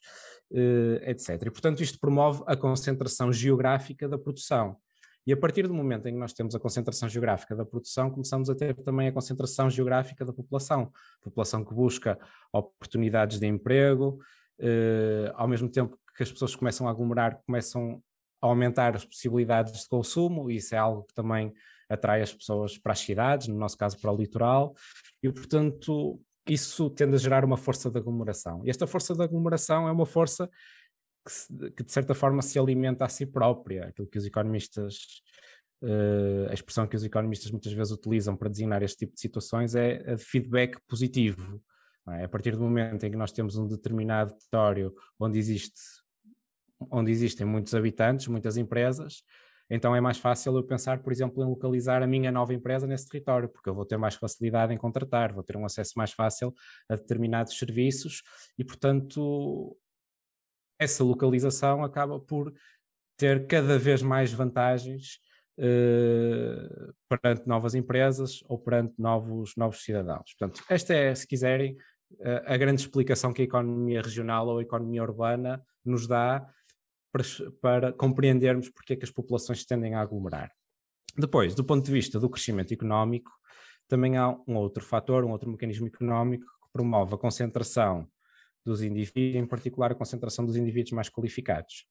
uh, 0.51 1.09
etc. 1.09 1.41
E, 1.45 1.51
portanto, 1.51 1.81
isto 1.81 1.99
promove 1.99 2.43
a 2.47 2.55
concentração 2.55 3.31
geográfica 3.31 4.09
da 4.09 4.17
produção. 4.17 4.77
E 5.25 5.31
a 5.31 5.37
partir 5.37 5.67
do 5.67 5.73
momento 5.73 6.07
em 6.07 6.13
que 6.13 6.19
nós 6.19 6.33
temos 6.33 6.53
a 6.53 6.59
concentração 6.59 7.07
geográfica 7.07 7.55
da 7.55 7.65
produção, 7.65 8.09
começamos 8.09 8.49
a 8.49 8.55
ter 8.55 8.75
também 8.75 9.07
a 9.07 9.11
concentração 9.11 9.69
geográfica 9.69 10.25
da 10.25 10.33
população. 10.33 10.91
População 11.21 11.63
que 11.63 11.73
busca 11.73 12.19
oportunidades 12.51 13.39
de 13.39 13.47
emprego, 13.47 14.19
eh, 14.59 15.31
ao 15.35 15.47
mesmo 15.47 15.69
tempo 15.69 15.97
que 16.15 16.23
as 16.23 16.31
pessoas 16.31 16.55
começam 16.55 16.87
a 16.87 16.91
aglomerar, 16.91 17.41
começam 17.45 18.01
a 18.41 18.47
aumentar 18.47 18.95
as 18.95 19.05
possibilidades 19.05 19.83
de 19.83 19.87
consumo, 19.87 20.51
e 20.51 20.57
isso 20.57 20.75
é 20.75 20.77
algo 20.77 21.03
que 21.03 21.13
também 21.13 21.53
atrai 21.89 22.21
as 22.21 22.33
pessoas 22.33 22.77
para 22.77 22.91
as 22.91 22.99
cidades, 22.99 23.47
no 23.47 23.55
nosso 23.55 23.77
caso 23.77 23.99
para 23.99 24.11
o 24.11 24.17
litoral, 24.17 24.75
e 25.21 25.31
portanto 25.31 26.19
isso 26.47 26.89
tende 26.89 27.15
a 27.15 27.17
gerar 27.17 27.45
uma 27.45 27.55
força 27.55 27.89
de 27.89 27.97
aglomeração. 27.97 28.61
E 28.65 28.69
esta 28.69 28.85
força 28.85 29.15
de 29.15 29.23
aglomeração 29.23 29.87
é 29.87 29.91
uma 29.91 30.05
força 30.05 30.49
que, 31.23 31.71
que, 31.71 31.83
de 31.83 31.91
certa 31.91 32.13
forma 32.13 32.41
se 32.41 32.59
alimenta 32.59 33.05
a 33.05 33.09
si 33.09 33.25
própria, 33.25 33.87
aquilo 33.87 34.07
que 34.07 34.17
os 34.17 34.25
economistas, 34.25 34.95
uh, 35.83 36.49
a 36.49 36.53
expressão 36.53 36.87
que 36.87 36.95
os 36.95 37.03
economistas 37.03 37.51
muitas 37.51 37.73
vezes 37.73 37.91
utilizam 37.91 38.35
para 38.35 38.49
designar 38.49 38.83
este 38.83 38.99
tipo 38.99 39.13
de 39.13 39.21
situações 39.21 39.75
é 39.75 40.03
a 40.11 40.15
de 40.15 40.23
feedback 40.23 40.77
positivo. 40.87 41.61
É? 42.09 42.25
A 42.25 42.29
partir 42.29 42.51
do 42.51 42.61
momento 42.61 43.05
em 43.05 43.11
que 43.11 43.17
nós 43.17 43.31
temos 43.31 43.55
um 43.55 43.67
determinado 43.67 44.33
território 44.33 44.93
onde 45.19 45.39
existe 45.39 45.79
onde 46.91 47.09
existem 47.11 47.47
muitos 47.47 47.73
habitantes, 47.73 48.27
muitas 48.27 48.57
empresas, 48.57 49.23
então 49.69 49.95
é 49.95 50.01
mais 50.01 50.17
fácil 50.17 50.55
eu 50.55 50.63
pensar, 50.63 51.01
por 51.01 51.11
exemplo, 51.11 51.43
em 51.43 51.47
localizar 51.47 52.03
a 52.03 52.07
minha 52.07 52.31
nova 52.31 52.53
empresa 52.53 52.85
nesse 52.85 53.07
território, 53.07 53.49
porque 53.49 53.69
eu 53.69 53.73
vou 53.73 53.85
ter 53.85 53.97
mais 53.97 54.15
facilidade 54.15 54.73
em 54.73 54.77
contratar, 54.77 55.33
vou 55.33 55.43
ter 55.43 55.57
um 55.57 55.65
acesso 55.65 55.93
mais 55.95 56.11
fácil 56.11 56.53
a 56.89 56.95
determinados 56.95 57.57
serviços 57.57 58.21
e, 58.57 58.63
portanto, 58.63 59.77
essa 60.79 61.03
localização 61.03 61.83
acaba 61.83 62.19
por 62.19 62.53
ter 63.17 63.47
cada 63.47 63.77
vez 63.77 64.01
mais 64.01 64.33
vantagens 64.33 65.19
uh, 65.59 66.93
perante 67.07 67.47
novas 67.47 67.75
empresas 67.75 68.43
ou 68.47 68.57
perante 68.57 68.93
novos, 68.97 69.55
novos 69.55 69.83
cidadãos. 69.83 70.33
Portanto, 70.37 70.63
esta 70.69 70.93
é, 70.93 71.13
se 71.13 71.27
quiserem, 71.27 71.77
a 72.45 72.57
grande 72.57 72.81
explicação 72.81 73.33
que 73.33 73.41
a 73.41 73.45
economia 73.45 74.01
regional 74.01 74.47
ou 74.47 74.59
a 74.59 74.61
economia 74.61 75.01
urbana 75.01 75.63
nos 75.83 76.07
dá 76.07 76.47
para, 77.11 77.23
para 77.61 77.93
compreendermos 77.93 78.69
porque 78.69 78.93
é 78.93 78.95
que 78.95 79.05
as 79.05 79.11
populações 79.11 79.65
tendem 79.65 79.95
a 79.95 80.01
aglomerar. 80.01 80.51
Depois, 81.17 81.53
do 81.53 81.63
ponto 81.63 81.85
de 81.85 81.91
vista 81.91 82.19
do 82.19 82.29
crescimento 82.29 82.73
económico, 82.73 83.31
também 83.87 84.17
há 84.17 84.29
um 84.47 84.55
outro 84.55 84.83
fator, 84.83 85.23
um 85.23 85.31
outro 85.31 85.49
mecanismo 85.49 85.87
económico 85.87 86.45
que 86.45 86.71
promove 86.71 87.13
a 87.13 87.17
concentração 87.17 88.07
dos 88.65 88.81
indivíduos, 88.81 89.43
em 89.43 89.45
particular 89.45 89.91
a 89.91 89.95
concentração 89.95 90.45
dos 90.45 90.55
indivíduos 90.55 90.91
mais 90.91 91.09
qualificados. 91.09 91.85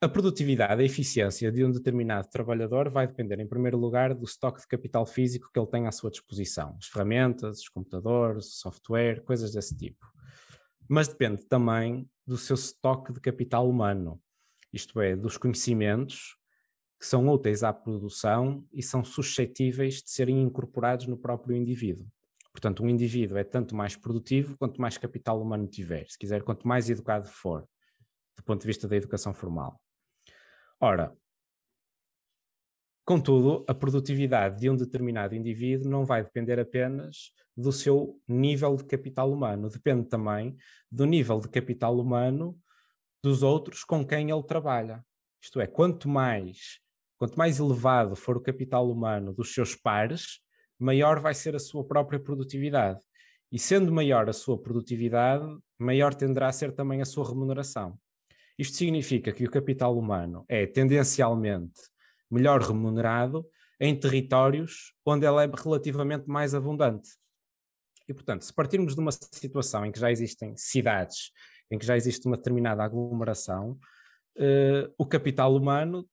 A 0.00 0.08
produtividade, 0.08 0.82
a 0.82 0.84
eficiência 0.84 1.50
de 1.50 1.64
um 1.64 1.70
determinado 1.70 2.28
trabalhador 2.28 2.90
vai 2.90 3.06
depender, 3.06 3.40
em 3.40 3.48
primeiro 3.48 3.78
lugar, 3.78 4.14
do 4.14 4.24
estoque 4.24 4.60
de 4.60 4.66
capital 4.66 5.06
físico 5.06 5.50
que 5.50 5.58
ele 5.58 5.66
tem 5.66 5.86
à 5.86 5.92
sua 5.92 6.10
disposição, 6.10 6.76
as 6.78 6.88
ferramentas, 6.88 7.60
os 7.60 7.68
computadores, 7.70 8.58
software, 8.58 9.22
coisas 9.24 9.52
desse 9.52 9.74
tipo. 9.76 10.06
Mas 10.86 11.08
depende 11.08 11.46
também 11.46 12.06
do 12.26 12.36
seu 12.36 12.54
estoque 12.54 13.14
de 13.14 13.20
capital 13.20 13.68
humano, 13.68 14.20
isto 14.72 15.00
é, 15.00 15.16
dos 15.16 15.38
conhecimentos 15.38 16.36
que 17.00 17.06
são 17.06 17.28
úteis 17.28 17.62
à 17.62 17.72
produção 17.72 18.66
e 18.72 18.82
são 18.82 19.04
suscetíveis 19.04 20.02
de 20.02 20.10
serem 20.10 20.42
incorporados 20.42 21.06
no 21.06 21.16
próprio 21.16 21.56
indivíduo. 21.56 22.06
Portanto, 22.54 22.84
um 22.84 22.88
indivíduo 22.88 23.36
é 23.36 23.42
tanto 23.42 23.74
mais 23.74 23.96
produtivo 23.96 24.56
quanto 24.56 24.80
mais 24.80 24.96
capital 24.96 25.42
humano 25.42 25.66
tiver, 25.66 26.06
se 26.08 26.16
quiser, 26.16 26.44
quanto 26.44 26.66
mais 26.68 26.88
educado 26.88 27.26
for, 27.26 27.68
do 28.36 28.44
ponto 28.44 28.60
de 28.60 28.66
vista 28.68 28.86
da 28.86 28.96
educação 28.96 29.34
formal. 29.34 29.80
Ora, 30.80 31.12
Contudo, 33.06 33.66
a 33.68 33.74
produtividade 33.74 34.58
de 34.58 34.70
um 34.70 34.76
determinado 34.76 35.34
indivíduo 35.34 35.90
não 35.90 36.06
vai 36.06 36.24
depender 36.24 36.58
apenas 36.58 37.32
do 37.54 37.70
seu 37.70 38.18
nível 38.26 38.76
de 38.76 38.84
capital 38.84 39.30
humano, 39.30 39.68
depende 39.68 40.08
também 40.08 40.56
do 40.90 41.04
nível 41.04 41.38
de 41.38 41.50
capital 41.50 41.98
humano 41.98 42.58
dos 43.22 43.42
outros 43.42 43.84
com 43.84 44.06
quem 44.06 44.30
ele 44.30 44.42
trabalha. 44.42 45.04
Isto 45.38 45.60
é, 45.60 45.66
quanto 45.66 46.08
mais, 46.08 46.80
quanto 47.18 47.36
mais 47.36 47.58
elevado 47.58 48.16
for 48.16 48.38
o 48.38 48.40
capital 48.40 48.90
humano 48.90 49.34
dos 49.34 49.52
seus 49.52 49.76
pares, 49.76 50.40
maior 50.78 51.20
vai 51.20 51.34
ser 51.34 51.54
a 51.54 51.58
sua 51.58 51.84
própria 51.84 52.18
produtividade. 52.18 53.00
E 53.50 53.58
sendo 53.58 53.92
maior 53.92 54.28
a 54.28 54.32
sua 54.32 54.60
produtividade, 54.60 55.46
maior 55.78 56.14
tenderá 56.14 56.48
a 56.48 56.52
ser 56.52 56.72
também 56.72 57.00
a 57.00 57.04
sua 57.04 57.28
remuneração. 57.28 57.98
Isto 58.58 58.76
significa 58.76 59.32
que 59.32 59.44
o 59.44 59.50
capital 59.50 59.96
humano 59.96 60.44
é 60.48 60.66
tendencialmente 60.66 61.80
melhor 62.30 62.60
remunerado 62.60 63.46
em 63.80 63.98
territórios 63.98 64.94
onde 65.04 65.26
ela 65.26 65.42
é 65.44 65.46
relativamente 65.46 66.28
mais 66.28 66.54
abundante. 66.54 67.10
E, 68.08 68.14
portanto, 68.14 68.44
se 68.44 68.52
partirmos 68.52 68.94
de 68.94 69.00
uma 69.00 69.12
situação 69.12 69.84
em 69.84 69.92
que 69.92 69.98
já 69.98 70.10
existem 70.10 70.56
cidades, 70.56 71.30
em 71.70 71.78
que 71.78 71.86
já 71.86 71.96
existe 71.96 72.26
uma 72.26 72.36
determinada 72.36 72.82
aglomeração, 72.82 73.78
eh, 74.36 74.90
o 74.98 75.06
capital 75.06 75.54
humano 75.54 76.08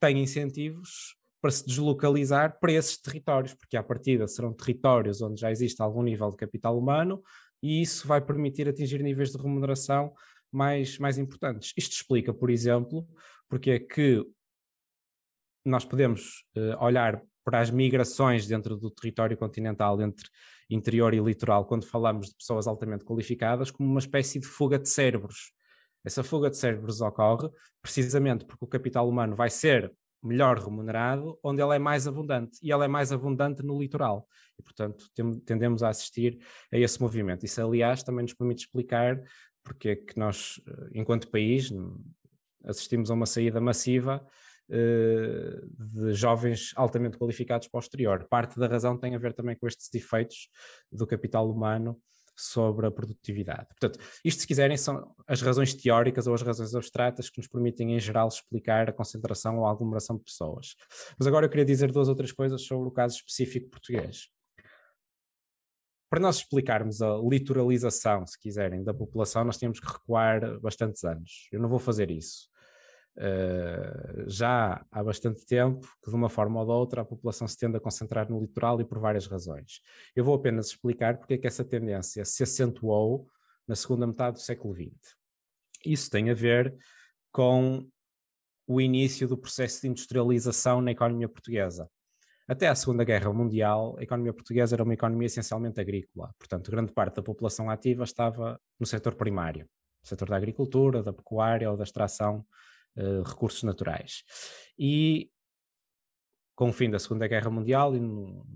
tem 0.00 0.18
incentivos 0.18 1.16
para 1.40 1.50
se 1.50 1.66
deslocalizar 1.66 2.58
para 2.60 2.72
esses 2.72 3.00
territórios, 3.00 3.54
porque 3.54 3.76
à 3.76 3.82
partida 3.82 4.26
serão 4.26 4.52
territórios 4.52 5.22
onde 5.22 5.40
já 5.40 5.50
existe 5.50 5.80
algum 5.80 6.02
nível 6.02 6.30
de 6.30 6.36
capital 6.36 6.78
humano 6.78 7.22
e 7.62 7.82
isso 7.82 8.06
vai 8.06 8.20
permitir 8.20 8.68
atingir 8.68 9.02
níveis 9.02 9.32
de 9.32 9.38
remuneração 9.38 10.12
mais, 10.52 10.98
mais 10.98 11.18
importantes. 11.18 11.72
Isto 11.76 11.92
explica, 11.92 12.32
por 12.32 12.50
exemplo, 12.50 13.06
porque 13.48 13.70
é 13.70 13.78
que 13.78 14.24
nós 15.64 15.84
podemos 15.84 16.44
uh, 16.56 16.82
olhar 16.82 17.22
para 17.44 17.60
as 17.60 17.70
migrações 17.70 18.46
dentro 18.46 18.76
do 18.76 18.90
território 18.90 19.36
continental 19.36 20.00
entre 20.00 20.28
interior 20.68 21.12
e 21.14 21.20
litoral, 21.20 21.66
quando 21.66 21.84
falamos 21.84 22.28
de 22.28 22.36
pessoas 22.36 22.66
altamente 22.66 23.04
qualificadas, 23.04 23.70
como 23.70 23.88
uma 23.90 23.98
espécie 23.98 24.38
de 24.38 24.46
fuga 24.46 24.78
de 24.78 24.88
cérebros. 24.88 25.52
Essa 26.04 26.22
fuga 26.22 26.48
de 26.48 26.56
cérebros 26.56 27.00
ocorre 27.00 27.50
precisamente 27.82 28.44
porque 28.44 28.64
o 28.64 28.68
capital 28.68 29.08
humano 29.08 29.34
vai 29.34 29.50
ser 29.50 29.92
melhor 30.22 30.58
remunerado 30.58 31.38
onde 31.42 31.62
ele 31.62 31.76
é 31.76 31.78
mais 31.78 32.06
abundante 32.06 32.58
e 32.62 32.72
ele 32.72 32.84
é 32.84 32.88
mais 32.88 33.12
abundante 33.12 33.62
no 33.62 33.80
litoral 33.80 34.26
e 34.58 34.62
portanto 34.62 35.06
tendemos 35.44 35.82
a 35.82 35.88
assistir 35.88 36.38
a 36.72 36.78
esse 36.78 37.00
movimento. 37.00 37.44
Isso 37.44 37.60
aliás 37.62 38.02
também 38.02 38.22
nos 38.22 38.34
permite 38.34 38.64
explicar 38.64 39.22
porque 39.64 39.88
é 39.90 39.96
que 39.96 40.18
nós 40.18 40.60
eh, 40.66 40.90
enquanto 40.94 41.30
país 41.30 41.72
assistimos 42.64 43.10
a 43.10 43.14
uma 43.14 43.26
saída 43.26 43.60
massiva 43.60 44.26
eh, 44.68 45.60
de 45.78 46.14
jovens 46.14 46.72
altamente 46.76 47.18
qualificados 47.18 47.66
para 47.68 47.78
o 47.78 47.80
exterior. 47.80 48.26
Parte 48.28 48.58
da 48.58 48.68
razão 48.68 48.96
tem 48.96 49.14
a 49.14 49.18
ver 49.18 49.32
também 49.32 49.56
com 49.56 49.66
estes 49.66 49.92
efeitos 49.94 50.48
do 50.92 51.06
capital 51.06 51.50
humano 51.50 52.00
sobre 52.42 52.86
a 52.86 52.90
produtividade. 52.90 53.66
Portanto, 53.68 53.98
isto, 54.24 54.40
se 54.40 54.46
quiserem, 54.46 54.76
são 54.76 55.14
as 55.26 55.40
razões 55.42 55.74
teóricas 55.74 56.26
ou 56.26 56.34
as 56.34 56.42
razões 56.42 56.74
abstratas 56.74 57.30
que 57.30 57.38
nos 57.38 57.48
permitem, 57.48 57.94
em 57.94 58.00
geral, 58.00 58.28
explicar 58.28 58.88
a 58.88 58.92
concentração 58.92 59.58
ou 59.58 59.66
a 59.66 59.70
aglomeração 59.70 60.16
de 60.16 60.24
pessoas. 60.24 60.74
Mas 61.18 61.26
agora 61.26 61.46
eu 61.46 61.50
queria 61.50 61.64
dizer 61.64 61.92
duas 61.92 62.08
outras 62.08 62.32
coisas 62.32 62.62
sobre 62.62 62.88
o 62.88 62.92
caso 62.92 63.16
específico 63.16 63.70
português. 63.70 64.28
Para 66.10 66.18
nós 66.18 66.38
explicarmos 66.38 67.00
a 67.00 67.16
litoralização, 67.18 68.26
se 68.26 68.36
quiserem, 68.36 68.82
da 68.82 68.92
população, 68.92 69.44
nós 69.44 69.56
temos 69.56 69.78
que 69.78 69.86
recuar 69.86 70.58
bastantes 70.60 71.04
anos. 71.04 71.46
Eu 71.52 71.60
não 71.60 71.68
vou 71.68 71.78
fazer 71.78 72.10
isso. 72.10 72.49
Uh, 73.20 74.24
já 74.30 74.82
há 74.90 75.04
bastante 75.04 75.44
tempo 75.44 75.86
que, 76.02 76.10
de 76.10 76.16
uma 76.16 76.30
forma 76.30 76.58
ou 76.58 76.64
de 76.64 76.72
outra, 76.72 77.02
a 77.02 77.04
população 77.04 77.46
se 77.46 77.58
tende 77.58 77.76
a 77.76 77.80
concentrar 77.80 78.30
no 78.30 78.40
litoral 78.40 78.80
e 78.80 78.84
por 78.84 78.98
várias 78.98 79.26
razões. 79.26 79.82
Eu 80.16 80.24
vou 80.24 80.34
apenas 80.34 80.68
explicar 80.68 81.18
porque 81.18 81.34
é 81.34 81.38
que 81.38 81.46
essa 81.46 81.62
tendência 81.62 82.24
se 82.24 82.42
acentuou 82.42 83.28
na 83.68 83.76
segunda 83.76 84.06
metade 84.06 84.38
do 84.38 84.40
século 84.40 84.74
XX. 84.74 85.14
Isso 85.84 86.10
tem 86.10 86.30
a 86.30 86.34
ver 86.34 86.74
com 87.30 87.86
o 88.66 88.80
início 88.80 89.28
do 89.28 89.36
processo 89.36 89.82
de 89.82 89.88
industrialização 89.88 90.80
na 90.80 90.92
economia 90.92 91.28
portuguesa. 91.28 91.90
Até 92.48 92.68
a 92.68 92.74
Segunda 92.74 93.04
Guerra 93.04 93.32
Mundial, 93.32 93.96
a 93.98 94.02
economia 94.02 94.32
portuguesa 94.32 94.74
era 94.74 94.82
uma 94.82 94.94
economia 94.94 95.26
essencialmente 95.26 95.78
agrícola, 95.78 96.34
portanto, 96.38 96.70
grande 96.70 96.92
parte 96.92 97.16
da 97.16 97.22
população 97.22 97.68
ativa 97.68 98.02
estava 98.02 98.58
no 98.78 98.86
setor 98.86 99.14
primário, 99.14 99.66
no 100.02 100.08
setor 100.08 100.28
da 100.28 100.36
agricultura, 100.36 101.02
da 101.02 101.12
pecuária 101.12 101.70
ou 101.70 101.76
da 101.76 101.84
extração 101.84 102.44
eh, 102.96 103.22
recursos 103.24 103.62
naturais. 103.62 104.22
E 104.78 105.30
com 106.54 106.68
o 106.68 106.72
fim 106.72 106.90
da 106.90 106.98
Segunda 106.98 107.26
Guerra 107.26 107.50
Mundial, 107.50 107.96
e 107.96 108.00
no, 108.00 108.46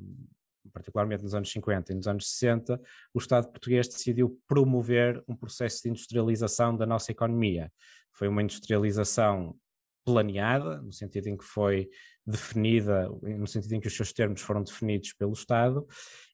particularmente 0.73 1.23
nos 1.23 1.35
anos 1.35 1.51
50 1.51 1.93
e 1.93 1.95
nos 1.95 2.07
anos 2.07 2.29
60, 2.33 2.81
o 3.15 3.19
Estado 3.19 3.49
português 3.49 3.89
decidiu 3.89 4.39
promover 4.47 5.23
um 5.27 5.35
processo 5.35 5.83
de 5.83 5.89
industrialização 5.89 6.77
da 6.77 6.85
nossa 6.85 7.13
economia. 7.13 7.73
Foi 8.13 8.29
uma 8.29 8.43
industrialização 8.43 9.57
planeada, 10.05 10.83
no 10.83 10.93
sentido 10.93 11.29
em 11.29 11.37
que 11.37 11.45
foi 11.45 11.89
definida, 12.27 13.09
no 13.09 13.47
sentido 13.47 13.73
em 13.73 13.81
que 13.81 13.89
os 13.89 13.97
seus 13.97 14.13
termos 14.13 14.43
foram 14.43 14.63
definidos 14.63 15.13
pelo 15.15 15.33
Estado, 15.33 15.87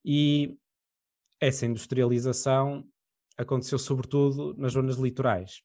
e 0.04 0.56
essa 1.40 1.66
industrialização 1.66 2.84
aconteceu 3.36 3.78
sobretudo 3.78 4.54
nas 4.58 4.72
zonas 4.72 4.96
litorais. 4.96 5.62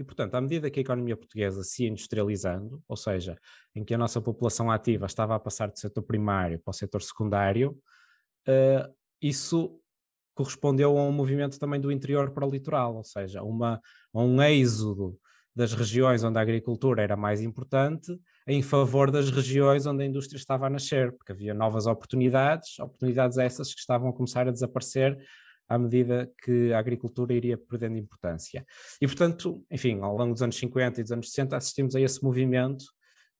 E, 0.00 0.04
portanto, 0.04 0.34
à 0.34 0.40
medida 0.40 0.70
que 0.70 0.80
a 0.80 0.82
economia 0.82 1.14
portuguesa 1.14 1.62
se 1.62 1.82
ia 1.82 1.90
industrializando, 1.90 2.82
ou 2.88 2.96
seja, 2.96 3.36
em 3.74 3.84
que 3.84 3.92
a 3.92 3.98
nossa 3.98 4.18
população 4.18 4.70
ativa 4.70 5.04
estava 5.04 5.34
a 5.34 5.38
passar 5.38 5.70
do 5.70 5.78
setor 5.78 6.02
primário 6.02 6.58
para 6.58 6.70
o 6.70 6.72
setor 6.72 7.02
secundário, 7.02 7.78
uh, 8.48 8.94
isso 9.20 9.78
correspondeu 10.34 10.96
a 10.96 11.02
um 11.02 11.12
movimento 11.12 11.58
também 11.58 11.78
do 11.78 11.92
interior 11.92 12.30
para 12.30 12.46
o 12.46 12.50
litoral, 12.50 12.96
ou 12.96 13.04
seja, 13.04 13.42
uma, 13.42 13.78
a 14.14 14.22
um 14.22 14.42
êxodo 14.42 15.18
das 15.54 15.74
regiões 15.74 16.24
onde 16.24 16.38
a 16.38 16.40
agricultura 16.40 17.02
era 17.02 17.14
mais 17.14 17.42
importante 17.42 18.18
em 18.46 18.62
favor 18.62 19.10
das 19.10 19.30
regiões 19.30 19.84
onde 19.84 20.02
a 20.02 20.06
indústria 20.06 20.38
estava 20.38 20.66
a 20.66 20.70
nascer, 20.70 21.12
porque 21.12 21.32
havia 21.32 21.52
novas 21.52 21.86
oportunidades, 21.86 22.78
oportunidades 22.78 23.36
essas 23.36 23.74
que 23.74 23.80
estavam 23.80 24.08
a 24.08 24.14
começar 24.14 24.48
a 24.48 24.50
desaparecer 24.50 25.18
à 25.70 25.78
medida 25.78 26.28
que 26.42 26.72
a 26.72 26.80
agricultura 26.80 27.32
iria 27.32 27.56
perdendo 27.56 27.96
importância. 27.96 28.66
E, 29.00 29.06
portanto, 29.06 29.64
enfim, 29.70 30.00
ao 30.00 30.16
longo 30.16 30.32
dos 30.32 30.42
anos 30.42 30.56
50 30.56 31.00
e 31.00 31.04
dos 31.04 31.12
anos 31.12 31.28
60 31.30 31.56
assistimos 31.56 31.94
a 31.94 32.00
esse 32.00 32.22
movimento 32.24 32.84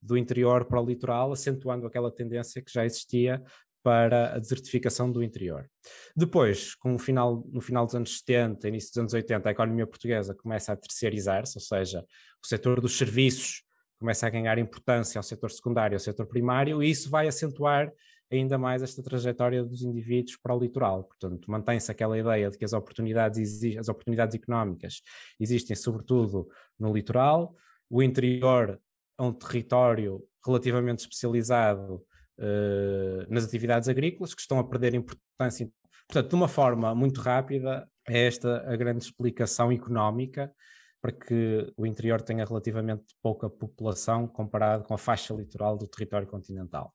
do 0.01 0.17
interior 0.17 0.65
para 0.65 0.81
o 0.81 0.87
litoral, 0.87 1.33
acentuando 1.33 1.89
aquela 1.89 2.09
tendência 2.09 2.63
que 2.63 2.73
já 2.73 2.85
existia 2.85 3.43
para 3.83 4.35
a 4.35 4.39
desertificação 4.39 5.11
do 5.11 5.25
interior. 5.25 5.69
Depois, 6.17 6.77
com 6.77 6.95
o 6.95 6.99
final, 7.01 7.45
no 7.51 7.61
final 7.61 7.85
dos 7.85 7.97
anos 7.97 8.19
70, 8.19 8.69
início 8.69 8.91
dos 8.91 8.99
anos 8.99 9.13
80, 9.13 9.49
a 9.49 9.53
economia 9.53 9.87
portuguesa 9.87 10.33
começa 10.33 10.73
a 10.73 10.77
terciarizar-se, 10.77 11.59
ou 11.59 11.63
seja, 11.63 12.05
o 12.43 12.47
setor 12.47 12.81
dos 12.81 12.97
serviços 12.97 13.65
começa 13.99 14.25
a 14.25 14.31
ganhar 14.31 14.57
importância 14.57 15.19
ao 15.19 15.23
setor 15.25 15.51
secundário, 15.51 15.97
ao 15.97 16.01
setor 16.01 16.27
primário, 16.27 16.81
e 16.81 16.91
isso 16.91 17.11
vai 17.11 17.27
acentuar 17.27 17.91
ainda 18.31 18.57
mais 18.57 18.83
esta 18.83 19.03
trajetória 19.03 19.65
dos 19.65 19.83
indivíduos 19.83 20.37
para 20.37 20.55
o 20.55 20.59
litoral. 20.59 21.05
Portanto, 21.05 21.51
mantém-se 21.51 21.91
aquela 21.91 22.19
ideia 22.19 22.51
de 22.51 22.57
que 22.57 22.65
as 22.65 22.73
oportunidades, 22.73 23.63
as 23.77 23.89
oportunidades 23.89 24.35
económicas 24.35 25.03
existem 25.39 25.75
sobretudo 25.75 26.49
no 26.79 26.93
litoral, 26.93 27.55
o 27.89 28.03
interior 28.03 28.81
é 29.19 29.23
um 29.23 29.33
território 29.33 30.23
relativamente 30.45 31.01
especializado 31.01 31.97
uh, 32.39 33.27
nas 33.29 33.45
atividades 33.45 33.89
agrícolas, 33.89 34.33
que 34.33 34.41
estão 34.41 34.59
a 34.59 34.65
perder 34.65 34.95
importância. 34.95 35.69
Portanto, 36.09 36.31
de 36.31 36.35
uma 36.35 36.49
forma 36.49 36.95
muito 36.95 37.21
rápida, 37.21 37.89
é 38.09 38.27
esta 38.27 38.59
a 38.71 38.77
grande 38.77 39.05
explicação 39.05 39.71
económica 39.71 40.53
para 41.01 41.13
que 41.13 41.73
o 41.77 41.87
interior 41.87 42.21
tenha 42.21 42.45
relativamente 42.45 43.05
pouca 43.23 43.49
população 43.49 44.27
comparado 44.27 44.85
com 44.85 44.95
a 44.95 44.99
faixa 44.99 45.35
litoral 45.35 45.77
do 45.77 45.87
território 45.87 46.27
continental. 46.27 46.95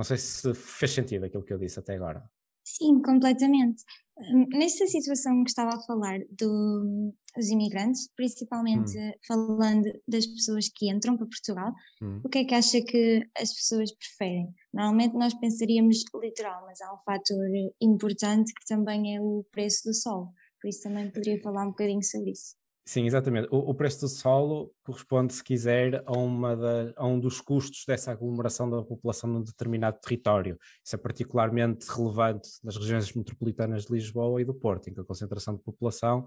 Não 0.00 0.04
sei 0.04 0.16
se 0.16 0.54
fez 0.54 0.92
sentido 0.92 1.26
aquilo 1.26 1.44
que 1.44 1.52
eu 1.52 1.58
disse 1.58 1.78
até 1.78 1.94
agora. 1.94 2.24
Sim, 2.64 3.02
completamente. 3.02 3.82
Hum, 4.16 4.46
nessa 4.48 4.86
situação 4.86 5.44
que 5.44 5.50
estava 5.50 5.76
a 5.76 5.82
falar 5.82 6.20
do, 6.30 7.12
dos 7.36 7.48
imigrantes, 7.50 8.08
principalmente 8.16 8.98
hum. 8.98 9.12
falando 9.28 9.92
das 10.08 10.26
pessoas 10.26 10.70
que 10.74 10.90
entram 10.90 11.18
para 11.18 11.26
Portugal, 11.26 11.74
hum. 12.00 12.18
o 12.24 12.30
que 12.30 12.38
é 12.38 12.44
que 12.46 12.54
acha 12.54 12.80
que 12.80 13.28
as 13.36 13.52
pessoas 13.52 13.94
preferem? 13.94 14.48
Normalmente 14.72 15.18
nós 15.18 15.38
pensaríamos 15.38 15.98
litoral, 16.14 16.64
mas 16.64 16.80
há 16.80 16.94
um 16.94 16.98
fator 17.04 17.46
importante 17.78 18.54
que 18.54 18.64
também 18.66 19.16
é 19.16 19.20
o 19.20 19.44
preço 19.52 19.82
do 19.84 19.92
sol, 19.92 20.32
por 20.62 20.68
isso 20.68 20.82
também 20.82 21.10
poderia 21.10 21.38
falar 21.42 21.64
um 21.64 21.72
bocadinho 21.72 22.02
sobre 22.02 22.30
isso. 22.30 22.56
Sim, 22.84 23.06
exatamente. 23.06 23.46
O, 23.50 23.70
o, 23.70 23.74
preço 23.74 24.00
do 24.00 24.08
solo 24.08 24.72
corresponde, 24.82 25.32
se 25.32 25.44
quiser, 25.44 26.02
a, 26.06 26.12
uma 26.12 26.56
da, 26.56 26.92
a 26.96 27.06
um 27.06 27.20
dos 27.20 27.40
custos 27.40 27.84
dessa 27.86 28.10
aglomeração 28.10 28.68
da 28.68 28.82
população 28.82 29.30
num 29.30 29.42
determinado 29.42 29.98
território. 30.00 30.58
Isso 30.84 30.96
é 30.96 30.98
particularmente 30.98 31.86
relevante 31.88 32.48
nas 32.64 32.76
regiões 32.76 33.12
metropolitanas 33.12 33.84
de 33.84 33.92
Lisboa 33.92 34.40
e 34.40 34.44
do 34.44 34.54
Porto, 34.54 34.88
em 34.88 34.94
que 34.94 35.00
a 35.00 35.04
concentração 35.04 35.54
de 35.54 35.62
população 35.62 36.26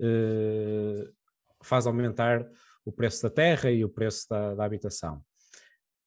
eh, 0.00 1.08
faz 1.62 1.86
aumentar 1.86 2.46
o 2.84 2.92
preço 2.92 3.22
da 3.22 3.30
terra 3.30 3.70
e 3.70 3.84
o 3.84 3.88
preço 3.88 4.28
da, 4.28 4.54
da 4.54 4.64
habitação. 4.64 5.24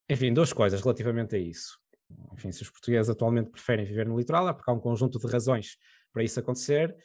Enfim, 0.09 0.33
duas 0.33 0.53
coisas 0.53 0.81
relativamente 0.81 1.35
a 1.35 1.39
isso. 1.39 1.79
Enfim, 2.33 2.51
se 2.51 2.61
os 2.61 2.69
portugueses 2.69 3.09
atualmente 3.09 3.49
preferem 3.49 3.85
viver 3.85 4.07
no 4.07 4.17
litoral, 4.17 4.47
é 4.49 4.53
porque 4.53 4.69
há 4.69 4.73
um 4.73 4.79
conjunto 4.79 5.17
de 5.17 5.27
razões 5.27 5.77
para 6.13 6.23
isso 6.23 6.39
acontecer 6.39 6.95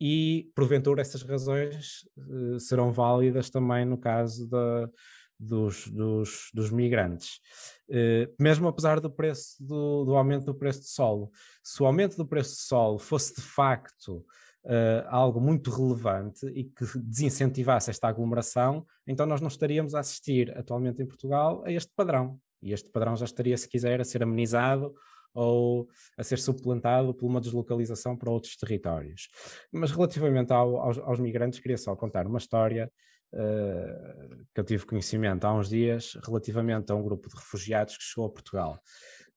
e, 0.00 0.50
porventura, 0.54 1.00
essas 1.00 1.22
razões 1.22 2.06
uh, 2.16 2.60
serão 2.60 2.92
válidas 2.92 3.50
também 3.50 3.84
no 3.84 3.96
caso 3.96 4.46
da, 4.48 4.90
dos, 5.38 5.88
dos, 5.88 6.50
dos, 6.52 6.70
migrantes. 6.70 7.40
Uh, 7.88 8.32
mesmo 8.38 8.68
apesar 8.68 9.00
do 9.00 9.10
preço 9.10 9.56
do, 9.60 10.04
do, 10.04 10.16
aumento 10.16 10.44
do 10.44 10.54
preço 10.54 10.80
de 10.80 10.88
solo, 10.88 11.30
se 11.62 11.82
o 11.82 11.86
aumento 11.86 12.16
do 12.16 12.26
preço 12.26 12.54
de 12.56 12.60
solo 12.62 12.98
fosse 12.98 13.34
de 13.34 13.42
facto 13.42 14.24
uh, 14.64 15.06
algo 15.08 15.40
muito 15.40 15.70
relevante 15.70 16.46
e 16.48 16.64
que 16.64 16.84
desincentivasse 16.98 17.90
esta 17.90 18.08
aglomeração, 18.08 18.86
então 19.06 19.24
nós 19.24 19.40
não 19.40 19.48
estaríamos 19.48 19.94
a 19.94 20.00
assistir 20.00 20.56
atualmente 20.56 21.02
em 21.02 21.06
Portugal 21.06 21.62
a 21.64 21.72
este 21.72 21.92
padrão. 21.94 22.38
E 22.62 22.72
este 22.72 22.90
padrão 22.90 23.14
já 23.16 23.24
estaria, 23.24 23.56
se 23.56 23.68
quiser, 23.68 24.00
a 24.00 24.04
ser 24.04 24.22
amenizado 24.22 24.94
ou 25.36 25.86
a 26.16 26.24
ser 26.24 26.38
suplantado 26.38 27.14
por 27.14 27.26
uma 27.26 27.40
deslocalização 27.40 28.16
para 28.16 28.30
outros 28.30 28.56
territórios. 28.56 29.28
Mas 29.70 29.90
relativamente 29.90 30.52
ao, 30.52 30.78
aos, 30.78 30.98
aos, 30.98 31.20
migrantes, 31.20 31.60
queria 31.60 31.76
só 31.76 31.94
contar 31.94 32.26
uma 32.26 32.38
história 32.38 32.90
uh, 33.34 34.46
que 34.54 34.60
eu 34.60 34.64
tive 34.64 34.86
conhecimento 34.86 35.44
há 35.44 35.52
uns 35.52 35.68
dias 35.68 36.18
relativamente 36.24 36.90
a 36.90 36.94
um 36.94 37.02
grupo 37.02 37.28
de 37.28 37.34
refugiados 37.36 37.98
que 37.98 38.02
chegou 38.02 38.26
a 38.26 38.32
Portugal. 38.32 38.80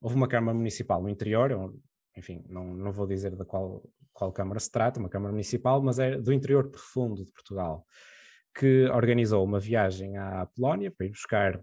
Houve 0.02 0.16
uma 0.16 0.28
Câmara 0.28 0.58
Municipal 0.58 1.02
no 1.02 1.10
interior, 1.10 1.74
enfim, 2.16 2.46
não, 2.48 2.74
não 2.74 2.94
vou 2.94 3.06
dizer 3.06 3.36
da 3.36 3.44
qual, 3.44 3.84
qual 4.14 4.32
Câmara 4.32 4.60
se 4.62 4.72
trata, 4.72 5.02
uma 5.02 5.10
Câmara 5.10 5.34
Municipal, 5.34 5.82
mas 5.84 6.00
é 6.00 6.18
do 6.18 6.32
interior 6.32 6.70
profundo 6.70 7.26
de 7.26 7.32
Portugal, 7.34 7.86
que 8.58 8.86
organizou 8.86 9.44
uma 9.44 9.60
viagem 9.60 10.18
à 10.18 10.46
Polónia 10.56 10.92
para 10.92 11.08
ir 11.08 11.10
buscar 11.10 11.62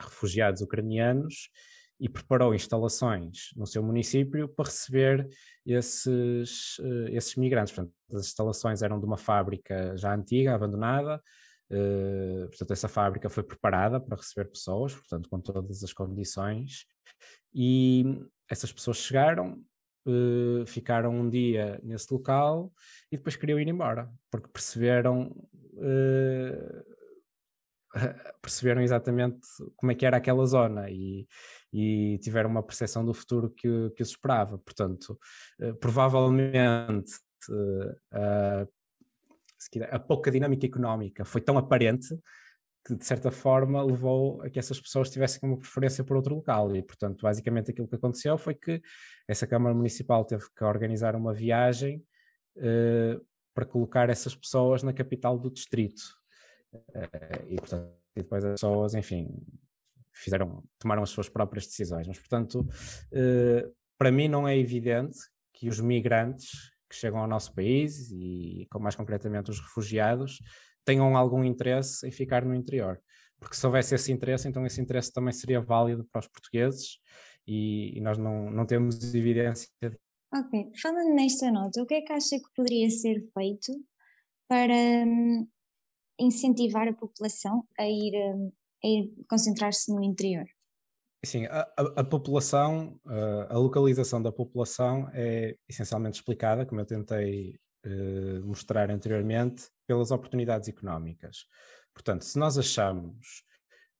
refugiados 0.00 0.60
ucranianos 0.60 1.50
e 1.98 2.08
preparou 2.08 2.54
instalações 2.54 3.50
no 3.56 3.66
seu 3.66 3.82
município 3.82 4.48
para 4.48 4.66
receber 4.66 5.28
esses, 5.64 6.78
uh, 6.78 7.08
esses 7.08 7.34
migrantes. 7.36 7.72
Portanto, 7.72 7.94
as 8.12 8.26
instalações 8.26 8.82
eram 8.82 9.00
de 9.00 9.06
uma 9.06 9.16
fábrica 9.16 9.96
já 9.96 10.14
antiga, 10.14 10.54
abandonada, 10.54 11.22
uh, 11.70 12.48
portanto, 12.48 12.72
essa 12.72 12.88
fábrica 12.88 13.30
foi 13.30 13.42
preparada 13.42 13.98
para 13.98 14.16
receber 14.16 14.50
pessoas, 14.50 14.94
portanto, 14.94 15.28
com 15.28 15.40
todas 15.40 15.82
as 15.82 15.92
condições, 15.92 16.86
e 17.54 18.04
essas 18.48 18.70
pessoas 18.70 18.98
chegaram, 18.98 19.62
uh, 20.06 20.66
ficaram 20.66 21.14
um 21.14 21.30
dia 21.30 21.80
nesse 21.82 22.12
local 22.12 22.72
e 23.10 23.16
depois 23.16 23.36
queriam 23.36 23.58
ir 23.58 23.68
embora, 23.68 24.10
porque 24.30 24.48
perceberam 24.48 25.34
perceberam 28.42 28.82
exatamente 28.82 29.40
como 29.76 29.92
é 29.92 29.94
que 29.94 30.06
era 30.06 30.16
aquela 30.16 30.44
zona 30.46 30.90
e, 30.90 31.26
e 31.72 32.18
tiveram 32.18 32.50
uma 32.50 32.62
percepção 32.62 33.04
do 33.04 33.12
futuro 33.12 33.50
que, 33.50 33.90
que 33.90 34.02
os 34.02 34.10
esperava. 34.10 34.58
Portanto, 34.58 35.18
uh, 35.60 35.74
provavelmente 35.76 37.12
uh, 37.50 38.68
a 39.90 39.98
pouca 39.98 40.30
dinâmica 40.30 40.66
económica 40.66 41.24
foi 41.24 41.40
tão 41.40 41.58
aparente 41.58 42.16
que, 42.86 42.94
de 42.94 43.04
certa 43.04 43.32
forma, 43.32 43.82
levou 43.82 44.40
a 44.42 44.48
que 44.48 44.60
essas 44.60 44.80
pessoas 44.80 45.10
tivessem 45.10 45.40
uma 45.42 45.58
preferência 45.58 46.04
por 46.04 46.16
outro 46.16 46.36
local. 46.36 46.74
E, 46.76 46.82
portanto, 46.82 47.22
basicamente 47.22 47.72
aquilo 47.72 47.88
que 47.88 47.96
aconteceu 47.96 48.38
foi 48.38 48.54
que 48.54 48.80
essa 49.26 49.46
Câmara 49.46 49.74
Municipal 49.74 50.24
teve 50.24 50.44
que 50.56 50.62
organizar 50.62 51.16
uma 51.16 51.34
viagem 51.34 52.04
uh, 52.56 53.26
para 53.52 53.66
colocar 53.66 54.08
essas 54.08 54.36
pessoas 54.36 54.84
na 54.84 54.92
capital 54.92 55.36
do 55.36 55.50
distrito. 55.50 56.02
Uh, 56.72 57.46
e, 57.48 57.56
portanto, 57.56 57.92
e 58.14 58.22
depois 58.22 58.44
as 58.44 58.52
pessoas, 58.52 58.94
enfim, 58.94 59.28
fizeram, 60.16 60.62
tomaram 60.78 61.02
as 61.02 61.10
suas 61.10 61.28
próprias 61.28 61.66
decisões. 61.66 62.06
Mas, 62.06 62.18
portanto, 62.18 62.60
uh, 62.60 63.74
para 63.98 64.10
mim 64.10 64.28
não 64.28 64.46
é 64.46 64.56
evidente 64.56 65.18
que 65.52 65.68
os 65.68 65.80
migrantes 65.80 66.50
que 66.88 66.96
chegam 66.96 67.20
ao 67.20 67.28
nosso 67.28 67.54
país 67.54 68.10
e, 68.10 68.66
mais 68.78 68.94
concretamente, 68.94 69.50
os 69.50 69.60
refugiados, 69.60 70.40
tenham 70.84 71.16
algum 71.16 71.42
interesse 71.42 72.06
em 72.06 72.10
ficar 72.10 72.44
no 72.44 72.54
interior. 72.54 73.00
Porque 73.38 73.56
se 73.56 73.66
houvesse 73.66 73.94
esse 73.94 74.12
interesse, 74.12 74.48
então 74.48 74.64
esse 74.64 74.80
interesse 74.80 75.12
também 75.12 75.32
seria 75.32 75.60
válido 75.60 76.04
para 76.10 76.20
os 76.20 76.28
portugueses 76.28 76.98
e, 77.46 77.98
e 77.98 78.00
nós 78.00 78.16
não, 78.16 78.50
não 78.50 78.64
temos 78.64 79.14
evidência. 79.14 79.68
Ok, 80.34 80.70
falando 80.80 81.14
nesta 81.14 81.50
nota, 81.50 81.82
o 81.82 81.86
que 81.86 81.94
é 81.94 82.00
que 82.02 82.12
acha 82.12 82.36
que 82.36 82.54
poderia 82.54 82.88
ser 82.90 83.20
feito 83.34 83.72
para 84.48 84.74
hum, 85.06 85.46
incentivar 86.18 86.88
a 86.88 86.94
população 86.94 87.66
a 87.78 87.86
ir, 87.86 88.12
ir 88.82 89.12
concentrar-se 89.28 89.92
no 89.92 90.02
interior? 90.02 90.44
Sim, 91.24 91.46
a, 91.46 91.68
a, 91.76 92.04
população, 92.04 93.00
a 93.48 93.58
localização 93.58 94.22
da 94.22 94.30
população 94.30 95.08
é 95.12 95.56
essencialmente 95.68 96.18
explicada, 96.18 96.64
como 96.64 96.80
eu 96.80 96.86
tentei 96.86 97.58
uh, 97.84 98.46
mostrar 98.46 98.90
anteriormente, 98.90 99.68
pelas 99.86 100.10
oportunidades 100.10 100.68
económicas. 100.68 101.46
Portanto, 101.92 102.24
se 102.24 102.38
nós 102.38 102.58
achamos 102.58 103.42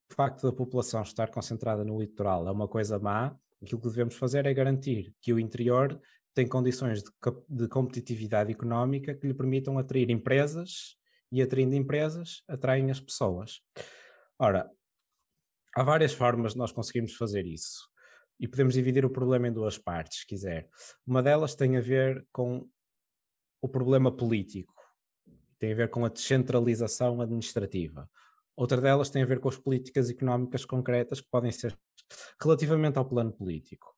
que 0.09 0.13
o 0.13 0.15
facto 0.15 0.43
da 0.43 0.53
população 0.53 1.03
estar 1.03 1.31
concentrada 1.31 1.85
no 1.85 1.99
litoral 1.99 2.47
é 2.47 2.51
uma 2.51 2.69
coisa 2.69 2.99
má, 2.99 3.37
aquilo 3.63 3.81
que 3.81 3.89
devemos 3.89 4.15
fazer 4.15 4.47
é 4.47 4.55
garantir 4.55 5.15
que 5.21 5.33
o 5.33 5.39
interior 5.39 6.01
tem 6.35 6.47
condições 6.47 7.03
de, 7.03 7.11
de 7.49 7.67
competitividade 7.67 8.53
económica 8.53 9.15
que 9.15 9.27
lhe 9.27 9.35
permitam 9.35 9.79
atrair 9.79 10.11
empresas 10.11 10.97
e 11.33 11.41
atraindo 11.41 11.75
empresas, 11.75 12.43
atraem 12.47 12.91
as 12.91 13.01
pessoas. 13.01 13.63
Ora, 14.39 14.71
há 15.75 15.83
várias 15.83 16.13
formas 16.13 16.53
de 16.53 16.59
nós 16.59 16.71
conseguirmos 16.71 17.15
fazer 17.15 17.47
isso 17.47 17.89
e 18.39 18.47
podemos 18.47 18.75
dividir 18.75 19.05
o 19.05 19.11
problema 19.11 19.49
em 19.49 19.53
duas 19.53 19.79
partes, 19.79 20.21
se 20.21 20.27
quiser. 20.27 20.69
Uma 21.07 21.23
delas 21.23 21.55
tem 21.55 21.77
a 21.77 21.81
ver 21.81 22.27
com 22.31 22.69
o 23.63 23.69
problema 23.69 24.15
político, 24.15 24.75
tem 25.59 25.73
a 25.73 25.77
ver 25.77 25.89
com 25.89 26.05
a 26.05 26.11
descentralização 26.11 27.21
administrativa. 27.23 28.11
Outra 28.55 28.79
delas 28.79 29.09
tem 29.09 29.23
a 29.23 29.27
ver 29.27 29.41
com 29.41 29.49
as 29.49 29.57
políticas 29.57 30.11
económicas 30.11 30.67
concretas 30.67 31.21
que 31.21 31.31
podem 31.31 31.51
ser 31.51 31.75
relativamente 32.39 32.99
ao 32.99 33.09
plano 33.09 33.33
político 33.33 33.96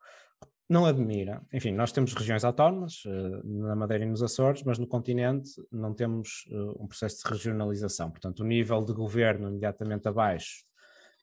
não 0.68 0.84
admira. 0.84 1.42
Enfim, 1.52 1.72
nós 1.72 1.92
temos 1.92 2.12
regiões 2.12 2.44
autónomas, 2.44 3.02
uh, 3.06 3.66
na 3.66 3.74
Madeira 3.74 4.04
e 4.04 4.08
nos 4.08 4.22
Açores, 4.22 4.62
mas 4.62 4.78
no 4.78 4.86
continente 4.86 5.50
não 5.72 5.94
temos 5.94 6.44
uh, 6.50 6.82
um 6.82 6.86
processo 6.86 7.22
de 7.22 7.32
regionalização. 7.32 8.10
Portanto, 8.10 8.40
o 8.40 8.44
nível 8.44 8.84
de 8.84 8.92
governo 8.92 9.48
imediatamente 9.48 10.06
abaixo 10.08 10.64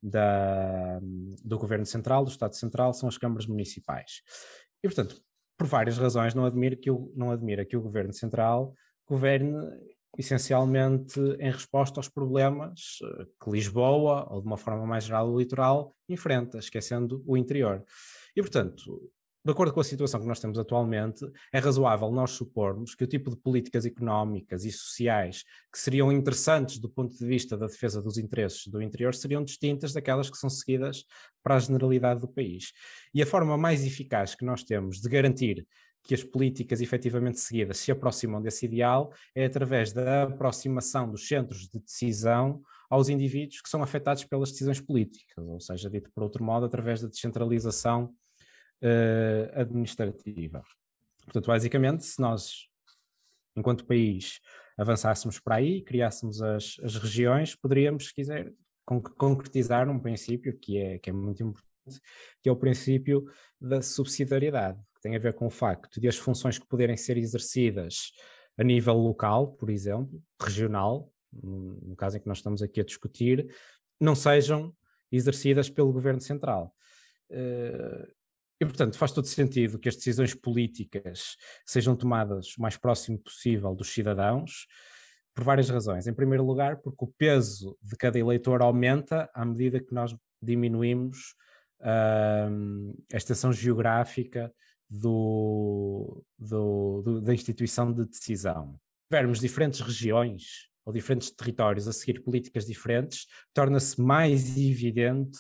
da, 0.01 0.99
do 1.43 1.58
governo 1.58 1.86
central, 1.86 2.23
do 2.23 2.31
Estado 2.31 2.55
Central, 2.55 2.93
são 2.93 3.08
as 3.08 3.17
câmaras 3.17 3.45
municipais. 3.45 4.21
E, 4.84 4.88
portanto, 4.88 5.21
por 5.58 5.67
várias 5.67 5.97
razões, 5.97 6.34
não 6.34 6.45
admira 6.45 6.75
que 6.75 6.91
o, 6.91 7.12
não 7.15 7.31
admira 7.31 7.65
que 7.65 7.77
o 7.77 7.81
Governo 7.81 8.13
Central 8.13 8.73
governe 9.08 9.55
essencialmente 10.17 11.19
em 11.39 11.51
resposta 11.51 11.99
aos 11.99 12.08
problemas 12.08 12.99
eh, 13.03 13.25
que 13.41 13.51
Lisboa, 13.51 14.27
ou 14.31 14.41
de 14.41 14.47
uma 14.47 14.58
forma 14.58 14.86
mais 14.86 15.03
geral 15.03 15.29
o 15.29 15.38
litoral, 15.38 15.93
enfrenta, 16.08 16.58
esquecendo 16.58 17.23
o 17.27 17.36
interior. 17.36 17.84
E, 18.36 18.41
portanto, 18.41 19.12
de 19.45 19.51
acordo 19.51 19.71
com 19.71 19.79
a 19.79 19.84
situação 19.84 20.19
que 20.19 20.25
nós 20.25 20.39
temos 20.39 20.58
atualmente, 20.58 21.23
é 21.53 21.60
razoável 21.60 22.12
nós 22.12 22.31
supormos 22.31 22.95
que 22.95 23.03
o 23.03 23.08
tipo 23.08 23.29
de 23.29 23.38
políticas 23.38 23.86
económicas 23.86 24.65
e 24.65 24.71
sociais 24.71 25.43
que 25.71 25.77
seriam 25.77 26.12
interessantes 26.12 26.79
do 26.79 26.89
ponto 26.89 27.15
de 27.15 27.23
vista 27.23 27.55
da 27.55 27.67
defesa 27.67 28.01
dos 28.01 28.17
interesses 28.17 28.65
do 28.65 28.81
interior 28.81 29.13
seriam 29.13 29.43
distintas 29.43 29.93
daquelas 29.93 30.31
que 30.31 30.38
são 30.38 30.49
seguidas 30.49 31.05
para 31.43 31.58
a 31.58 31.60
generalidade 31.60 32.21
do 32.21 32.27
país. 32.27 32.71
E 33.13 33.21
a 33.21 33.25
forma 33.25 33.55
mais 33.55 33.86
eficaz 33.86 34.34
que 34.34 34.43
nós 34.43 34.63
temos 34.63 34.99
de 34.99 35.08
garantir 35.08 35.67
que 36.01 36.15
as 36.15 36.23
políticas 36.23 36.81
efetivamente 36.81 37.39
seguidas 37.39 37.77
se 37.77 37.91
aproximam 37.91 38.41
desse 38.41 38.65
ideal 38.65 39.13
é 39.36 39.45
através 39.45 39.93
da 39.93 40.23
aproximação 40.23 41.12
dos 41.12 41.27
centros 41.27 41.69
de 41.69 41.79
decisão 41.79 42.63
aos 42.89 43.10
indivíduos 43.10 43.62
que 43.62 43.69
são 43.69 43.84
afetados 43.84 44.23
pelas 44.23 44.51
decisões 44.51 44.81
políticas, 44.81 45.47
ou 45.47 45.60
seja, 45.60 45.88
dito 45.88 46.12
por 46.12 46.23
outro 46.23 46.43
modo, 46.43 46.65
através 46.65 46.99
da 46.99 47.08
descentralização 47.08 48.12
uh, 48.85 49.59
administrativa. 49.59 50.61
Portanto, 51.23 51.47
basicamente, 51.47 52.05
se 52.05 52.21
nós, 52.21 52.67
enquanto 53.55 53.85
país, 53.85 54.39
avançássemos 54.77 55.39
para 55.39 55.55
aí, 55.55 55.81
criássemos 55.81 56.41
as, 56.41 56.77
as 56.83 56.95
regiões, 56.95 57.55
poderíamos, 57.55 58.07
se 58.07 58.13
quiser, 58.13 58.53
concretizar 58.85 59.89
um 59.89 59.99
princípio 59.99 60.57
que 60.57 60.77
é, 60.77 60.99
que 60.99 61.09
é 61.09 61.13
muito 61.13 61.41
importante, 61.41 62.01
que 62.41 62.49
é 62.49 62.51
o 62.51 62.55
princípio 62.55 63.25
da 63.59 63.81
subsidiariedade, 63.81 64.79
que 64.95 65.01
tem 65.01 65.15
a 65.15 65.19
ver 65.19 65.33
com 65.33 65.47
o 65.47 65.49
facto 65.49 65.99
de 65.99 66.07
as 66.07 66.17
funções 66.17 66.59
que 66.59 66.67
poderem 66.67 66.95
ser 66.95 67.17
exercidas 67.17 68.11
a 68.57 68.63
nível 68.63 68.93
local, 68.93 69.53
por 69.53 69.69
exemplo, 69.69 70.21
regional, 70.39 71.11
no 71.33 71.95
caso 71.95 72.17
em 72.17 72.21
que 72.21 72.27
nós 72.27 72.37
estamos 72.37 72.61
aqui 72.61 72.79
a 72.79 72.85
discutir, 72.85 73.53
não 73.99 74.15
sejam 74.15 74.73
exercidas 75.11 75.69
pelo 75.69 75.91
Governo 75.91 76.21
Central. 76.21 76.73
E, 78.59 78.65
portanto, 78.65 78.97
faz 78.97 79.11
todo 79.11 79.27
sentido 79.27 79.77
que 79.77 79.89
as 79.89 79.95
decisões 79.95 80.33
políticas 80.33 81.35
sejam 81.65 81.95
tomadas 81.95 82.55
o 82.57 82.61
mais 82.61 82.77
próximo 82.77 83.19
possível 83.19 83.75
dos 83.75 83.89
cidadãos, 83.89 84.65
por 85.33 85.43
várias 85.43 85.69
razões. 85.69 86.07
Em 86.07 86.13
primeiro 86.13 86.45
lugar, 86.45 86.77
porque 86.77 87.03
o 87.03 87.13
peso 87.17 87.77
de 87.81 87.95
cada 87.97 88.17
eleitor 88.17 88.61
aumenta 88.61 89.29
à 89.33 89.43
medida 89.43 89.81
que 89.81 89.93
nós 89.93 90.15
diminuímos 90.41 91.35
uh, 91.81 93.03
a 93.13 93.17
extensão 93.17 93.51
geográfica 93.51 94.53
do, 94.89 96.23
do, 96.39 97.01
do, 97.01 97.21
da 97.21 97.33
instituição 97.33 97.91
de 97.91 98.05
decisão. 98.05 98.79
Tivermos 99.11 99.39
diferentes 99.39 99.81
regiões 99.81 100.69
ou 100.85 100.93
diferentes 100.93 101.31
territórios 101.31 101.87
a 101.87 101.93
seguir 101.93 102.21
políticas 102.21 102.65
diferentes, 102.65 103.25
torna-se 103.53 103.99
mais 103.99 104.55
evidente 104.55 105.37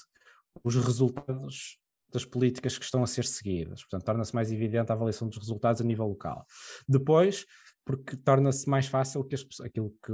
os 0.63 0.75
resultados 0.75 1.77
das 2.15 2.25
políticas 2.25 2.77
que 2.77 2.85
estão 2.85 3.03
a 3.03 3.07
ser 3.07 3.25
seguidas. 3.25 3.81
Portanto, 3.81 4.05
torna-se 4.05 4.33
mais 4.33 4.51
evidente 4.51 4.91
a 4.91 4.95
avaliação 4.95 5.27
dos 5.27 5.37
resultados 5.37 5.81
a 5.81 5.83
nível 5.83 6.07
local. 6.07 6.45
Depois, 6.87 7.45
porque 7.85 8.15
torna-se 8.17 8.67
mais 8.69 8.87
fácil 8.87 9.23
que 9.23 9.35
as, 9.35 9.45
aquilo 9.61 9.91
que, 10.03 10.11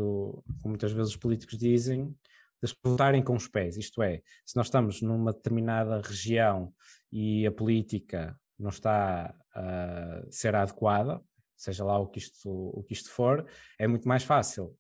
que 0.61 0.67
muitas 0.67 0.91
vezes 0.91 1.11
os 1.11 1.17
políticos 1.17 1.57
dizem, 1.57 2.15
de 2.63 2.75
voltarem 2.83 3.23
com 3.23 3.35
os 3.35 3.47
pés. 3.47 3.77
Isto 3.77 4.03
é, 4.03 4.21
se 4.45 4.55
nós 4.55 4.67
estamos 4.67 5.01
numa 5.01 5.31
determinada 5.31 5.99
região 6.01 6.73
e 7.11 7.45
a 7.45 7.51
política 7.51 8.39
não 8.59 8.69
está 8.69 9.33
a 9.53 10.21
ser 10.29 10.55
adequada, 10.55 11.21
seja 11.57 11.83
lá 11.83 11.97
o 11.97 12.07
que 12.07 12.19
isto, 12.19 12.49
o 12.49 12.83
que 12.83 12.93
isto 12.93 13.09
for, 13.09 13.45
é 13.79 13.87
muito 13.87 14.07
mais 14.07 14.23
fácil 14.23 14.75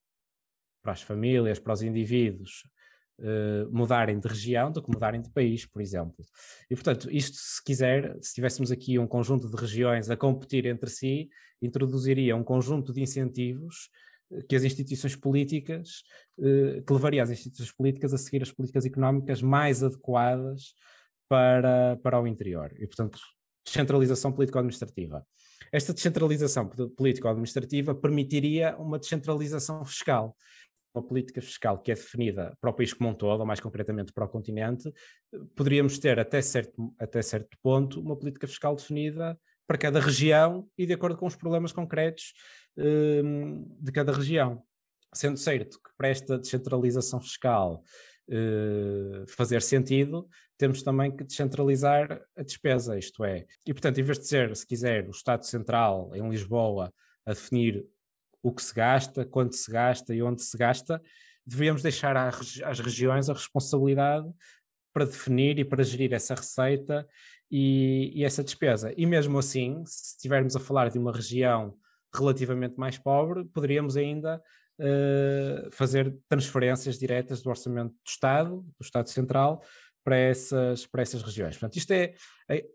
para 0.81 0.93
as 0.93 1.01
famílias, 1.01 1.59
para 1.59 1.73
os 1.73 1.81
indivíduos, 1.81 2.63
uh, 3.21 3.71
mudarem 3.71 4.19
de 4.19 4.27
região 4.27 4.71
do 4.71 4.81
que 4.81 4.91
mudarem 4.91 5.21
de 5.21 5.29
país, 5.29 5.65
por 5.65 5.81
exemplo. 5.81 6.25
E, 6.69 6.75
portanto, 6.75 7.09
isto, 7.11 7.37
se 7.37 7.63
quiser, 7.63 8.17
se 8.21 8.33
tivéssemos 8.33 8.71
aqui 8.71 8.97
um 8.97 9.07
conjunto 9.07 9.49
de 9.49 9.55
regiões 9.55 10.09
a 10.09 10.17
competir 10.17 10.65
entre 10.65 10.89
si, 10.89 11.29
introduziria 11.61 12.35
um 12.35 12.43
conjunto 12.43 12.91
de 12.91 13.01
incentivos 13.01 13.89
eh, 14.31 14.41
que 14.49 14.55
as 14.55 14.63
instituições 14.63 15.15
políticas, 15.15 16.03
uh, 16.39 16.83
que 16.83 16.93
levaria 16.93 17.23
as 17.23 17.29
instituições 17.29 17.71
políticas 17.71 18.13
a 18.13 18.17
seguir 18.17 18.41
as 18.41 18.51
políticas 18.51 18.85
económicas 18.85 19.41
mais 19.41 19.83
adequadas 19.83 20.73
para, 21.29 21.97
para 22.03 22.19
o 22.19 22.27
interior. 22.27 22.73
E, 22.79 22.87
portanto, 22.87 23.19
descentralização 23.63 24.31
político-administrativa. 24.31 25.25
Esta 25.71 25.93
descentralização 25.93 26.67
político-administrativa 26.67 27.95
permitiria 27.95 28.75
uma 28.77 28.99
descentralização 28.99 29.85
fiscal 29.85 30.35
uma 30.93 31.03
política 31.03 31.41
fiscal 31.41 31.79
que 31.79 31.91
é 31.91 31.95
definida 31.95 32.55
para 32.59 32.69
o 32.69 32.73
país 32.73 32.93
como 32.93 33.09
um 33.09 33.13
todo, 33.13 33.39
ou 33.39 33.45
mais 33.45 33.59
concretamente 33.59 34.11
para 34.11 34.25
o 34.25 34.29
continente, 34.29 34.91
poderíamos 35.55 35.97
ter 35.97 36.19
até 36.19 36.41
certo, 36.41 36.93
até 36.99 37.21
certo 37.21 37.57
ponto 37.61 37.99
uma 37.99 38.15
política 38.15 38.47
fiscal 38.47 38.75
definida 38.75 39.37
para 39.67 39.77
cada 39.77 39.99
região 39.99 40.67
e 40.77 40.85
de 40.85 40.93
acordo 40.93 41.17
com 41.17 41.25
os 41.25 41.35
problemas 41.35 41.71
concretos 41.71 42.33
um, 42.77 43.65
de 43.79 43.91
cada 43.91 44.11
região. 44.11 44.61
Sendo 45.13 45.37
certo 45.37 45.77
que 45.77 45.89
para 45.97 46.09
esta 46.09 46.37
descentralização 46.37 47.21
fiscal 47.21 47.83
uh, 48.29 49.25
fazer 49.27 49.61
sentido, 49.61 50.27
temos 50.57 50.83
também 50.83 51.15
que 51.15 51.23
descentralizar 51.23 52.21
a 52.35 52.43
despesa, 52.43 52.97
isto 52.97 53.23
é. 53.23 53.45
E, 53.65 53.73
portanto, 53.73 53.99
em 53.99 54.03
vez 54.03 54.19
de 54.19 54.27
ser, 54.27 54.55
se 54.55 54.65
quiser, 54.65 55.07
o 55.07 55.11
Estado 55.11 55.45
Central 55.45 56.11
em 56.15 56.29
Lisboa 56.29 56.93
a 57.25 57.31
definir 57.31 57.85
o 58.43 58.51
que 58.51 58.63
se 58.63 58.73
gasta, 58.73 59.25
quanto 59.25 59.55
se 59.55 59.71
gasta 59.71 60.13
e 60.13 60.21
onde 60.21 60.41
se 60.41 60.57
gasta, 60.57 61.01
devíamos 61.45 61.81
deixar 61.81 62.15
às 62.17 62.79
regiões 62.79 63.29
a 63.29 63.33
responsabilidade 63.33 64.29
para 64.93 65.05
definir 65.05 65.59
e 65.59 65.65
para 65.65 65.83
gerir 65.83 66.13
essa 66.13 66.35
receita 66.35 67.07
e, 67.49 68.11
e, 68.15 68.23
essa 68.23 68.43
despesa. 68.43 68.93
E 68.95 69.05
mesmo 69.05 69.37
assim, 69.39 69.83
se 69.85 70.15
estivermos 70.15 70.55
a 70.55 70.59
falar 70.59 70.89
de 70.89 70.97
uma 70.97 71.11
região 71.11 71.77
relativamente 72.13 72.77
mais 72.77 72.97
pobre, 72.97 73.45
poderíamos 73.45 73.95
ainda 73.95 74.41
uh, 74.79 75.71
fazer 75.71 76.15
transferências 76.27 76.97
diretas 76.97 77.41
do 77.41 77.49
orçamento 77.49 77.91
do 77.91 78.07
Estado, 78.07 78.61
do 78.61 78.83
Estado 78.83 79.09
Central, 79.09 79.63
para 80.03 80.17
essas, 80.17 80.85
para 80.87 81.01
essas 81.01 81.21
regiões. 81.21 81.55
Portanto, 81.55 81.77
isto 81.77 81.91
é, 81.91 82.13
é 82.49 82.65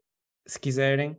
se 0.46 0.60
quiserem, 0.60 1.12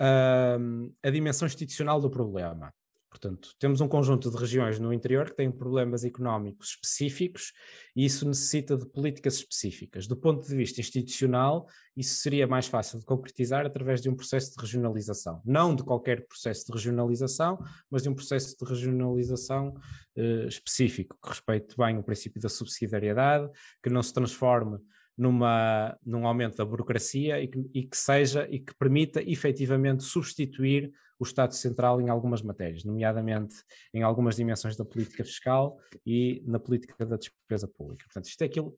uh, 0.00 0.94
a 1.02 1.10
dimensão 1.10 1.46
institucional 1.46 2.00
do 2.00 2.10
problema. 2.10 2.72
Portanto, 3.10 3.50
temos 3.58 3.80
um 3.80 3.88
conjunto 3.88 4.30
de 4.30 4.36
regiões 4.36 4.78
no 4.78 4.92
interior 4.92 5.26
que 5.28 5.36
têm 5.36 5.50
problemas 5.50 6.04
económicos 6.04 6.68
específicos 6.70 7.52
e 7.94 8.04
isso 8.04 8.24
necessita 8.26 8.76
de 8.76 8.86
políticas 8.86 9.34
específicas. 9.34 10.06
Do 10.06 10.16
ponto 10.16 10.46
de 10.46 10.54
vista 10.54 10.80
institucional, 10.80 11.66
isso 11.96 12.14
seria 12.22 12.46
mais 12.46 12.68
fácil 12.68 13.00
de 13.00 13.04
concretizar 13.04 13.66
através 13.66 14.00
de 14.00 14.08
um 14.08 14.14
processo 14.14 14.52
de 14.54 14.60
regionalização. 14.60 15.42
Não 15.44 15.74
de 15.74 15.82
qualquer 15.82 16.24
processo 16.28 16.66
de 16.66 16.72
regionalização, 16.72 17.58
mas 17.90 18.04
de 18.04 18.08
um 18.08 18.14
processo 18.14 18.56
de 18.56 18.64
regionalização 18.64 19.74
eh, 20.16 20.46
específico, 20.46 21.18
que 21.20 21.28
respeite 21.30 21.76
bem 21.76 21.98
o 21.98 22.04
princípio 22.04 22.40
da 22.40 22.48
subsidiariedade, 22.48 23.50
que 23.82 23.90
não 23.90 24.04
se 24.04 24.14
transforme 24.14 24.78
numa, 25.18 25.98
num 26.06 26.26
aumento 26.26 26.56
da 26.56 26.64
burocracia 26.64 27.42
e 27.42 27.48
que, 27.48 27.70
e 27.74 27.82
que 27.82 27.96
seja 27.96 28.46
e 28.48 28.60
que 28.60 28.74
permita 28.74 29.20
efetivamente 29.20 30.04
substituir 30.04 30.92
o 31.20 31.24
Estado 31.24 31.54
Central 31.54 32.00
em 32.00 32.08
algumas 32.08 32.40
matérias, 32.40 32.82
nomeadamente 32.82 33.62
em 33.92 34.02
algumas 34.02 34.36
dimensões 34.36 34.74
da 34.74 34.86
política 34.86 35.22
fiscal 35.22 35.78
e 36.04 36.42
na 36.46 36.58
política 36.58 37.04
da 37.04 37.16
despesa 37.16 37.68
pública. 37.68 38.06
Portanto, 38.06 38.24
isto 38.24 38.40
é 38.40 38.46
aquilo 38.46 38.74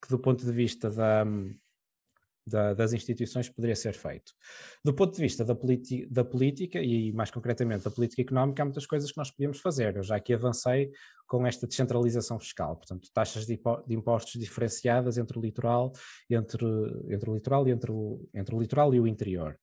que, 0.00 0.08
do 0.08 0.18
ponto 0.18 0.44
de 0.44 0.52
vista 0.52 0.88
da, 0.88 1.26
da, 2.50 2.74
das 2.74 2.92
instituições, 2.92 3.48
poderia 3.48 3.76
ser 3.76 3.94
feito. 3.94 4.32
Do 4.84 4.92
ponto 4.92 5.14
de 5.14 5.20
vista 5.20 5.44
da, 5.44 5.56
da, 6.10 6.24
política, 6.24 6.80
e 6.80 7.12
mais 7.12 7.30
concretamente 7.30 7.84
da 7.84 7.90
política 7.90 8.22
económica, 8.22 8.62
há 8.62 8.64
muitas 8.66 8.86
coisas 8.86 9.10
que 9.10 9.18
nós 9.18 9.30
podíamos 9.30 9.60
fazer. 9.60 9.96
Eu 9.96 10.02
já 10.02 10.16
aqui 10.16 10.34
avancei 10.34 10.90
com 11.26 11.46
esta 11.46 11.66
descentralização 11.66 12.38
fiscal, 12.40 12.76
portanto, 12.76 13.08
taxas 13.14 13.46
de, 13.46 13.58
de 13.86 13.94
impostos 13.94 14.40
diferenciadas 14.40 15.16
entre 15.16 15.38
o 15.38 15.40
litoral, 15.40 15.92
entre, 16.28 16.66
entre 17.08 17.30
o 17.30 17.34
litoral 17.34 17.68
e 17.68 17.70
entre 17.70 17.92
o, 17.92 18.28
entre 18.34 18.54
o 18.54 18.60
litoral 18.60 18.92
e 18.94 19.00
o 19.00 19.06
interior. 19.06 19.56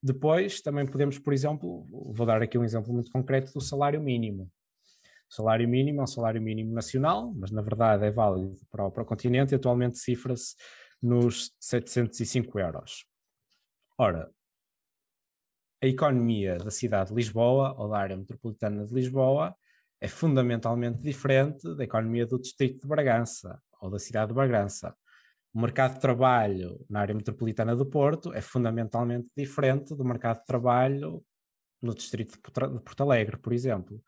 Depois, 0.00 0.60
também 0.60 0.86
podemos, 0.86 1.18
por 1.18 1.32
exemplo, 1.32 1.84
vou 1.90 2.24
dar 2.24 2.40
aqui 2.40 2.56
um 2.56 2.64
exemplo 2.64 2.92
muito 2.92 3.10
concreto 3.10 3.52
do 3.52 3.60
salário 3.60 4.00
mínimo. 4.00 4.48
O 5.30 5.34
salário 5.34 5.68
mínimo 5.68 6.00
é 6.00 6.04
um 6.04 6.06
salário 6.06 6.40
mínimo 6.40 6.72
nacional, 6.72 7.32
mas 7.36 7.50
na 7.50 7.60
verdade 7.60 8.06
é 8.06 8.10
válido 8.10 8.56
para 8.70 8.86
o, 8.86 8.90
para 8.90 9.02
o 9.02 9.06
continente 9.06 9.52
e 9.52 9.56
atualmente 9.56 9.98
cifra-se 9.98 10.54
nos 11.02 11.52
705 11.60 12.58
euros. 12.58 13.04
Ora, 13.96 14.30
a 15.82 15.86
economia 15.86 16.58
da 16.58 16.70
cidade 16.70 17.10
de 17.10 17.16
Lisboa 17.16 17.74
ou 17.78 17.88
da 17.88 17.98
área 17.98 18.16
metropolitana 18.16 18.84
de 18.84 18.92
Lisboa 18.92 19.54
é 20.00 20.08
fundamentalmente 20.08 21.00
diferente 21.00 21.74
da 21.76 21.84
economia 21.84 22.26
do 22.26 22.38
distrito 22.38 22.82
de 22.82 22.88
Bragança 22.88 23.60
ou 23.80 23.90
da 23.90 23.98
cidade 23.98 24.28
de 24.28 24.34
Bragança. 24.34 24.94
o 25.52 25.60
mercado 25.60 25.94
de 25.94 26.00
trabalho 26.00 26.84
na 26.90 27.00
área 27.00 27.14
metropolitana 27.14 27.74
do 27.74 27.86
Porto 27.86 28.32
é 28.34 28.40
fundamentalmente 28.40 29.30
diferente 29.36 29.94
do 29.94 30.04
mercado 30.04 30.40
de 30.40 30.46
trabalho 30.46 31.24
no 31.80 31.94
distrito 31.94 32.32
de 32.32 32.38
Porto 32.40 33.02
Alegre, 33.02 33.38
por 33.38 33.52
exemplo. 33.52 34.02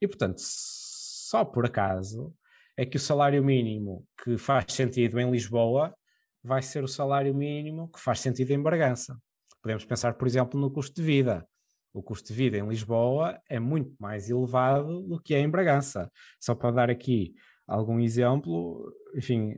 E, 0.00 0.06
portanto, 0.06 0.38
só 0.38 1.44
por 1.44 1.66
acaso 1.66 2.34
é 2.76 2.86
que 2.86 2.96
o 2.96 3.00
salário 3.00 3.42
mínimo 3.42 4.06
que 4.22 4.38
faz 4.38 4.72
sentido 4.72 5.18
em 5.18 5.30
Lisboa 5.30 5.94
vai 6.42 6.62
ser 6.62 6.84
o 6.84 6.88
salário 6.88 7.34
mínimo 7.34 7.90
que 7.90 8.00
faz 8.00 8.20
sentido 8.20 8.50
em 8.52 8.62
Bragança. 8.62 9.16
Podemos 9.62 9.84
pensar, 9.84 10.14
por 10.14 10.26
exemplo, 10.26 10.58
no 10.60 10.70
custo 10.70 10.96
de 10.96 11.02
vida. 11.02 11.46
O 11.92 12.02
custo 12.02 12.28
de 12.28 12.34
vida 12.34 12.58
em 12.58 12.68
Lisboa 12.68 13.40
é 13.48 13.58
muito 13.58 13.94
mais 13.98 14.30
elevado 14.30 15.02
do 15.02 15.20
que 15.20 15.34
é 15.34 15.40
em 15.40 15.48
Bragança. 15.48 16.10
Só 16.40 16.54
para 16.54 16.70
dar 16.70 16.90
aqui 16.90 17.34
algum 17.66 17.98
exemplo, 17.98 18.92
enfim, 19.14 19.56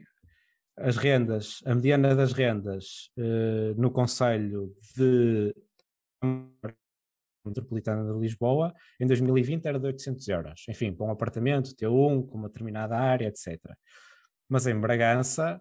as 0.76 0.96
rendas, 0.96 1.60
a 1.66 1.74
mediana 1.74 2.14
das 2.14 2.32
rendas 2.32 3.10
uh, 3.18 3.80
no 3.80 3.90
Conselho 3.90 4.74
de 4.96 5.54
Metropolitana 7.44 8.12
de 8.12 8.18
Lisboa 8.18 8.74
em 8.98 9.06
2020 9.06 9.66
era 9.66 9.78
de 9.78 9.86
800 9.86 10.28
euros. 10.28 10.64
Enfim, 10.68 10.94
para 10.94 11.06
um 11.06 11.10
apartamento, 11.10 11.74
T1, 11.74 12.26
com 12.26 12.38
uma 12.38 12.48
determinada 12.48 12.96
área, 12.96 13.26
etc. 13.26 13.58
Mas 14.48 14.66
em 14.66 14.78
Bragança, 14.78 15.60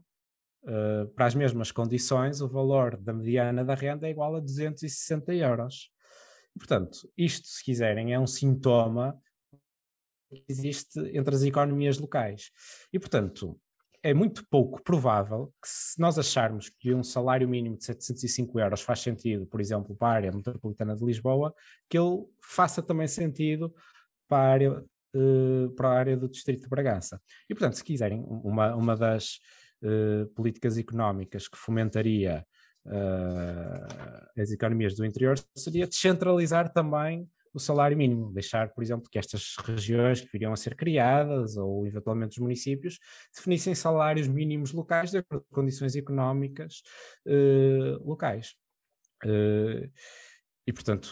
uh, 0.64 1.08
para 1.16 1.26
as 1.26 1.36
mesmas 1.36 1.72
condições, 1.72 2.42
o 2.42 2.48
valor 2.48 2.98
da 2.98 3.14
mediana 3.14 3.64
da 3.64 3.76
renda 3.76 4.08
é 4.08 4.12
igual 4.12 4.36
a 4.36 4.40
260 4.40 5.34
euros. 5.34 5.92
Portanto, 6.58 7.10
isto, 7.18 7.48
se 7.48 7.64
quiserem, 7.64 8.14
é 8.14 8.20
um 8.20 8.28
sintoma 8.28 9.20
que 10.30 10.44
existe 10.48 11.00
entre 11.14 11.36
as 11.36 11.44
economias 11.44 11.98
locais. 11.98 12.52
E, 12.94 13.00
portanto, 13.00 13.60
é 14.02 14.14
muito 14.14 14.46
pouco 14.50 14.82
provável 14.82 15.54
que 15.62 15.68
se 15.68 16.00
nós 16.00 16.18
acharmos 16.18 16.70
que 16.70 16.94
um 16.94 17.04
salário 17.04 17.48
mínimo 17.48 17.78
de 17.78 17.84
705 17.86 18.60
euros 18.60 18.82
faz 18.82 19.00
sentido, 19.02 19.46
por 19.46 19.60
exemplo, 19.60 19.96
para 19.96 20.08
a 20.08 20.16
área 20.16 20.32
metropolitana 20.32 20.96
de 20.96 21.04
Lisboa, 21.04 21.54
que 21.90 21.98
ele 21.98 22.26
faça 22.42 22.82
também 22.82 23.08
sentido 23.08 23.74
para 24.28 24.38
a 24.38 24.52
área, 24.52 24.86
uh, 25.16 25.70
para 25.76 25.90
a 25.90 25.94
área 25.94 26.18
do 26.18 26.30
Distrito 26.30 26.64
de 26.64 26.70
Bragança. 26.70 27.22
E, 27.50 27.54
portanto, 27.54 27.76
se 27.76 27.84
quiserem, 27.84 28.24
uma, 28.24 28.76
uma 28.76 28.96
das 28.96 29.40
uh, 29.84 30.28
políticas 30.36 30.78
económicas 30.78 31.48
que 31.48 31.58
fomentaria 31.58 32.46
uh, 32.86 34.42
as 34.42 34.52
economias 34.52 34.96
do 34.96 35.06
interior 35.06 35.38
seria 35.56 35.88
descentralizar 35.88 36.72
também 36.72 37.30
o 37.52 37.60
salário 37.60 37.98
mínimo, 37.98 38.32
deixar, 38.32 38.72
por 38.74 38.84
exemplo, 38.84 39.10
que 39.10 39.18
estas 39.18 39.56
regiões 39.58 40.22
que 40.22 40.30
viriam 40.32 40.54
a 40.54 40.56
ser 40.56 40.76
criadas, 40.76 41.58
ou 41.58 41.88
eventualmente 41.88 42.34
os 42.34 42.38
municípios, 42.38 43.00
definissem 43.36 43.74
salários 43.74 44.28
mínimos 44.28 44.72
locais 44.72 45.10
de 45.10 45.18
acordo 45.18 45.44
com 45.50 45.56
condições 45.56 45.96
económicas 45.96 46.84
uh, 47.26 48.08
locais. 48.08 48.54
E, 50.68 50.72
portanto, 50.72 51.12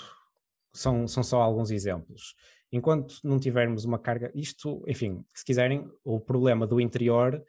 são, 0.71 1.07
são 1.07 1.23
só 1.23 1.41
alguns 1.41 1.71
exemplos. 1.71 2.35
Enquanto 2.71 3.15
não 3.23 3.39
tivermos 3.39 3.85
uma 3.85 3.97
carga, 3.97 4.31
isto, 4.35 4.83
enfim, 4.87 5.25
se 5.33 5.43
quiserem, 5.43 5.89
o 6.03 6.19
problema 6.19 6.67
do 6.67 6.79
interior 6.79 7.43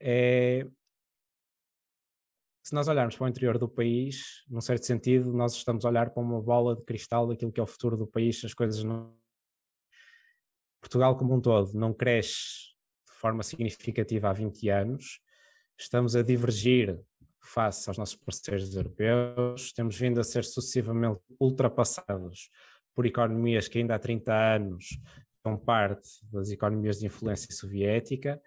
é 0.00 0.66
se 2.70 2.74
nós 2.74 2.86
olharmos 2.86 3.16
para 3.16 3.24
o 3.24 3.28
interior 3.28 3.58
do 3.58 3.68
país, 3.68 4.44
num 4.48 4.60
certo 4.60 4.86
sentido, 4.86 5.32
nós 5.32 5.54
estamos 5.54 5.84
a 5.84 5.88
olhar 5.88 6.10
para 6.10 6.22
uma 6.22 6.40
bola 6.40 6.76
de 6.76 6.84
cristal 6.84 7.26
daquilo 7.26 7.50
que 7.50 7.58
é 7.58 7.62
o 7.62 7.66
futuro 7.66 7.96
do 7.96 8.06
país, 8.06 8.44
as 8.44 8.54
coisas 8.54 8.84
não. 8.84 9.12
Portugal, 10.80 11.16
como 11.16 11.34
um 11.34 11.40
todo, 11.40 11.74
não 11.74 11.92
cresce 11.92 12.70
de 13.08 13.12
forma 13.14 13.42
significativa 13.42 14.30
há 14.30 14.32
20 14.32 14.68
anos, 14.68 15.20
estamos 15.76 16.14
a 16.14 16.22
divergir 16.22 16.96
face 17.42 17.88
aos 17.90 17.98
nossos 17.98 18.14
parceiros 18.14 18.76
europeus, 18.76 19.72
temos 19.72 19.98
vindo 19.98 20.20
a 20.20 20.24
ser 20.24 20.44
sucessivamente 20.44 21.20
ultrapassados 21.40 22.50
por 22.94 23.04
economias 23.04 23.66
que 23.66 23.78
ainda 23.78 23.96
há 23.96 23.98
30 23.98 24.32
anos 24.32 25.00
são 25.42 25.58
parte 25.58 26.08
das 26.30 26.50
economias 26.50 27.00
de 27.00 27.06
influência 27.06 27.52
soviética 27.52 28.40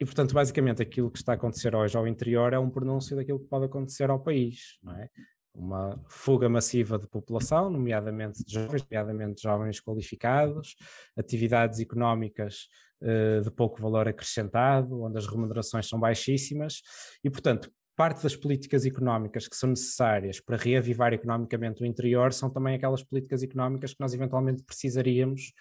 e, 0.00 0.04
portanto, 0.04 0.34
basicamente 0.34 0.82
aquilo 0.82 1.10
que 1.10 1.18
está 1.18 1.32
a 1.32 1.34
acontecer 1.36 1.74
hoje 1.74 1.96
ao 1.96 2.06
interior 2.06 2.52
é 2.52 2.58
um 2.58 2.70
pronúncio 2.70 3.16
daquilo 3.16 3.38
que 3.38 3.48
pode 3.48 3.66
acontecer 3.66 4.10
ao 4.10 4.20
país, 4.20 4.78
não 4.82 4.94
é? 4.94 5.08
Uma 5.54 6.02
fuga 6.08 6.48
massiva 6.48 6.98
de 6.98 7.06
população, 7.06 7.70
nomeadamente 7.70 8.44
de 8.44 8.52
jovens, 8.52 8.82
nomeadamente 8.82 9.36
de 9.36 9.42
jovens 9.42 9.80
qualificados, 9.80 10.74
atividades 11.16 11.78
económicas 11.78 12.66
uh, 13.00 13.40
de 13.40 13.50
pouco 13.52 13.80
valor 13.80 14.08
acrescentado, 14.08 15.00
onde 15.00 15.16
as 15.16 15.28
remunerações 15.28 15.88
são 15.88 16.00
baixíssimas, 16.00 16.82
e, 17.22 17.30
portanto, 17.30 17.70
parte 17.96 18.24
das 18.24 18.34
políticas 18.34 18.84
económicas 18.84 19.46
que 19.46 19.54
são 19.56 19.68
necessárias 19.70 20.40
para 20.40 20.56
reavivar 20.56 21.12
economicamente 21.12 21.82
o 21.82 21.86
interior 21.86 22.32
são 22.32 22.50
também 22.50 22.74
aquelas 22.74 23.04
políticas 23.04 23.42
económicas 23.42 23.94
que 23.94 24.00
nós 24.00 24.12
eventualmente 24.12 24.64
precisaríamos 24.64 25.52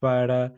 para 0.00 0.52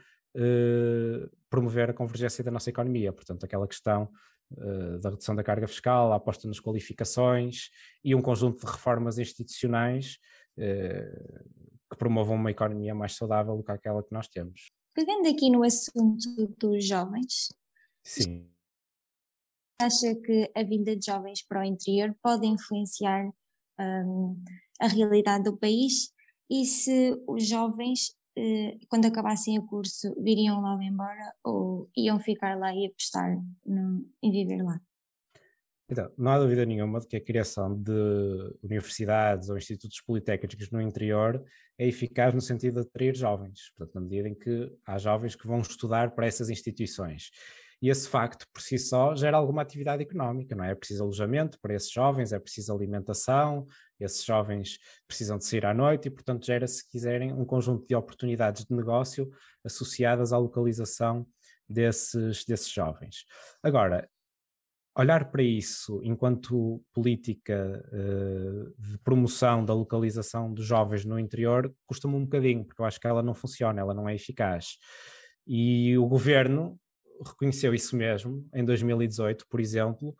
promover 1.48 1.90
a 1.90 1.94
convergência 1.94 2.42
da 2.42 2.50
nossa 2.50 2.70
economia. 2.70 3.12
Portanto, 3.12 3.44
aquela 3.44 3.68
questão 3.68 4.10
uh, 4.52 4.98
da 4.98 5.10
redução 5.10 5.34
da 5.34 5.44
carga 5.44 5.68
fiscal, 5.68 6.12
a 6.12 6.16
aposta 6.16 6.48
nas 6.48 6.60
qualificações 6.60 7.70
e 8.02 8.14
um 8.14 8.22
conjunto 8.22 8.64
de 8.64 8.72
reformas 8.72 9.18
institucionais 9.18 10.18
uh, 10.58 11.64
que 11.90 11.96
promovam 11.96 12.36
uma 12.36 12.50
economia 12.50 12.94
mais 12.94 13.14
saudável 13.14 13.56
do 13.56 13.62
que 13.62 13.72
aquela 13.72 14.02
que 14.02 14.12
nós 14.12 14.28
temos. 14.28 14.72
Pegando 14.94 15.28
aqui 15.28 15.50
no 15.50 15.64
assunto 15.64 16.46
dos 16.58 16.86
jovens. 16.86 17.52
Sim. 18.02 18.48
Acha 19.80 20.14
que 20.14 20.50
a 20.54 20.62
vinda 20.62 20.96
de 20.96 21.06
jovens 21.06 21.42
para 21.42 21.60
o 21.60 21.64
interior 21.64 22.14
pode 22.22 22.46
influenciar 22.46 23.28
um, 23.80 24.40
a 24.80 24.86
realidade 24.86 25.44
do 25.44 25.56
país? 25.56 26.12
E 26.48 26.64
se 26.64 27.20
os 27.26 27.48
jovens 27.48 28.10
eh, 28.10 28.23
quando 28.88 29.06
acabassem 29.06 29.58
o 29.58 29.66
curso, 29.66 30.14
viriam 30.22 30.60
logo 30.60 30.82
embora 30.82 31.32
ou 31.44 31.88
iam 31.96 32.18
ficar 32.18 32.58
lá 32.58 32.74
e 32.74 32.86
apostar 32.86 33.38
no, 33.64 34.04
em 34.22 34.30
viver 34.30 34.62
lá? 34.62 34.80
Então, 35.88 36.10
não 36.16 36.32
há 36.32 36.38
dúvida 36.38 36.64
nenhuma 36.64 36.98
de 36.98 37.06
que 37.06 37.16
a 37.16 37.24
criação 37.24 37.74
de 37.78 37.92
universidades 38.62 39.50
ou 39.50 39.56
institutos 39.56 40.00
politécnicos 40.00 40.70
no 40.70 40.80
interior 40.80 41.44
é 41.78 41.86
eficaz 41.86 42.32
no 42.32 42.40
sentido 42.40 42.80
de 42.80 42.88
atrair 42.88 43.14
jovens, 43.14 43.70
portanto, 43.76 43.94
na 43.94 44.00
medida 44.00 44.28
em 44.28 44.34
que 44.34 44.72
há 44.86 44.96
jovens 44.96 45.36
que 45.36 45.46
vão 45.46 45.60
estudar 45.60 46.14
para 46.14 46.26
essas 46.26 46.48
instituições. 46.48 47.30
E 47.82 47.90
esse 47.90 48.08
facto, 48.08 48.46
por 48.50 48.62
si 48.62 48.78
só, 48.78 49.14
gera 49.14 49.36
alguma 49.36 49.60
atividade 49.60 50.02
económica, 50.02 50.56
não 50.56 50.64
é? 50.64 50.70
É 50.70 50.74
preciso 50.74 51.02
alojamento 51.02 51.58
para 51.60 51.74
esses 51.74 51.90
jovens, 51.90 52.32
é 52.32 52.38
preciso 52.38 52.72
alimentação, 52.72 53.66
esses 54.00 54.24
jovens 54.24 54.78
precisam 55.06 55.38
de 55.38 55.44
sair 55.44 55.66
à 55.66 55.74
noite 55.74 56.06
e, 56.08 56.10
portanto, 56.10 56.44
gera, 56.44 56.66
se 56.66 56.88
quiserem, 56.88 57.32
um 57.32 57.44
conjunto 57.44 57.86
de 57.86 57.94
oportunidades 57.94 58.64
de 58.64 58.74
negócio 58.74 59.30
associadas 59.64 60.32
à 60.32 60.38
localização 60.38 61.26
desses, 61.68 62.44
desses 62.44 62.70
jovens. 62.70 63.24
Agora, 63.62 64.08
olhar 64.96 65.30
para 65.30 65.42
isso 65.42 66.00
enquanto 66.04 66.82
política 66.92 67.84
uh, 67.92 68.74
de 68.78 68.98
promoção 68.98 69.64
da 69.64 69.74
localização 69.74 70.52
dos 70.52 70.64
jovens 70.64 71.04
no 71.04 71.18
interior 71.18 71.74
custa-me 71.86 72.14
um 72.14 72.24
bocadinho, 72.24 72.64
porque 72.64 72.80
eu 72.80 72.86
acho 72.86 73.00
que 73.00 73.06
ela 73.06 73.22
não 73.22 73.34
funciona, 73.34 73.80
ela 73.80 73.94
não 73.94 74.08
é 74.08 74.14
eficaz. 74.14 74.76
E 75.46 75.96
o 75.98 76.06
governo 76.06 76.78
reconheceu 77.24 77.74
isso 77.74 77.96
mesmo 77.96 78.48
em 78.54 78.64
2018, 78.64 79.46
por 79.48 79.60
exemplo, 79.60 80.14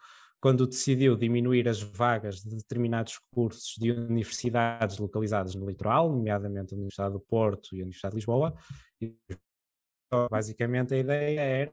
quando 0.44 0.66
decidiu 0.66 1.16
diminuir 1.16 1.66
as 1.66 1.80
vagas 1.80 2.42
de 2.42 2.54
determinados 2.54 3.18
cursos 3.32 3.76
de 3.78 3.90
universidades 3.90 4.98
localizadas 4.98 5.54
no 5.54 5.66
litoral, 5.66 6.12
nomeadamente 6.12 6.74
a 6.74 6.76
Universidade 6.76 7.14
do 7.14 7.20
Porto 7.20 7.74
e 7.74 7.80
a 7.80 7.82
Universidade 7.84 8.12
de 8.12 8.16
Lisboa, 8.18 8.54
e 9.00 9.16
basicamente 10.30 10.92
a 10.92 10.98
ideia 10.98 11.40
era 11.40 11.72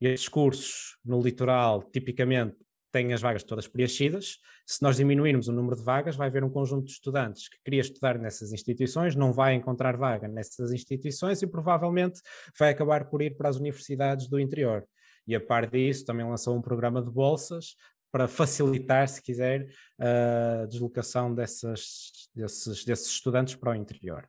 estes 0.00 0.28
cursos 0.28 0.98
no 1.04 1.20
litoral 1.20 1.82
tipicamente 1.82 2.56
têm 2.92 3.12
as 3.12 3.20
vagas 3.20 3.42
todas 3.42 3.66
preenchidas. 3.66 4.38
Se 4.64 4.80
nós 4.84 4.94
diminuirmos 4.94 5.48
o 5.48 5.52
número 5.52 5.74
de 5.74 5.82
vagas, 5.82 6.14
vai 6.14 6.28
haver 6.28 6.44
um 6.44 6.50
conjunto 6.50 6.84
de 6.84 6.92
estudantes 6.92 7.48
que 7.48 7.58
queria 7.64 7.80
estudar 7.80 8.16
nessas 8.20 8.52
instituições, 8.52 9.16
não 9.16 9.32
vai 9.32 9.54
encontrar 9.54 9.96
vaga 9.96 10.28
nessas 10.28 10.70
instituições 10.70 11.42
e 11.42 11.46
provavelmente 11.48 12.20
vai 12.56 12.70
acabar 12.70 13.10
por 13.10 13.20
ir 13.20 13.36
para 13.36 13.48
as 13.48 13.56
universidades 13.56 14.28
do 14.28 14.38
interior. 14.38 14.86
E 15.30 15.34
a 15.36 15.40
par 15.40 15.70
disso, 15.70 16.04
também 16.04 16.28
lançou 16.28 16.56
um 16.56 16.60
programa 16.60 17.00
de 17.00 17.08
bolsas 17.08 17.76
para 18.10 18.26
facilitar, 18.26 19.08
se 19.08 19.22
quiser, 19.22 19.72
a 19.96 20.66
deslocação 20.66 21.32
dessas, 21.32 22.10
desses, 22.34 22.84
desses 22.84 23.06
estudantes 23.06 23.54
para 23.54 23.70
o 23.70 23.74
interior. 23.76 24.28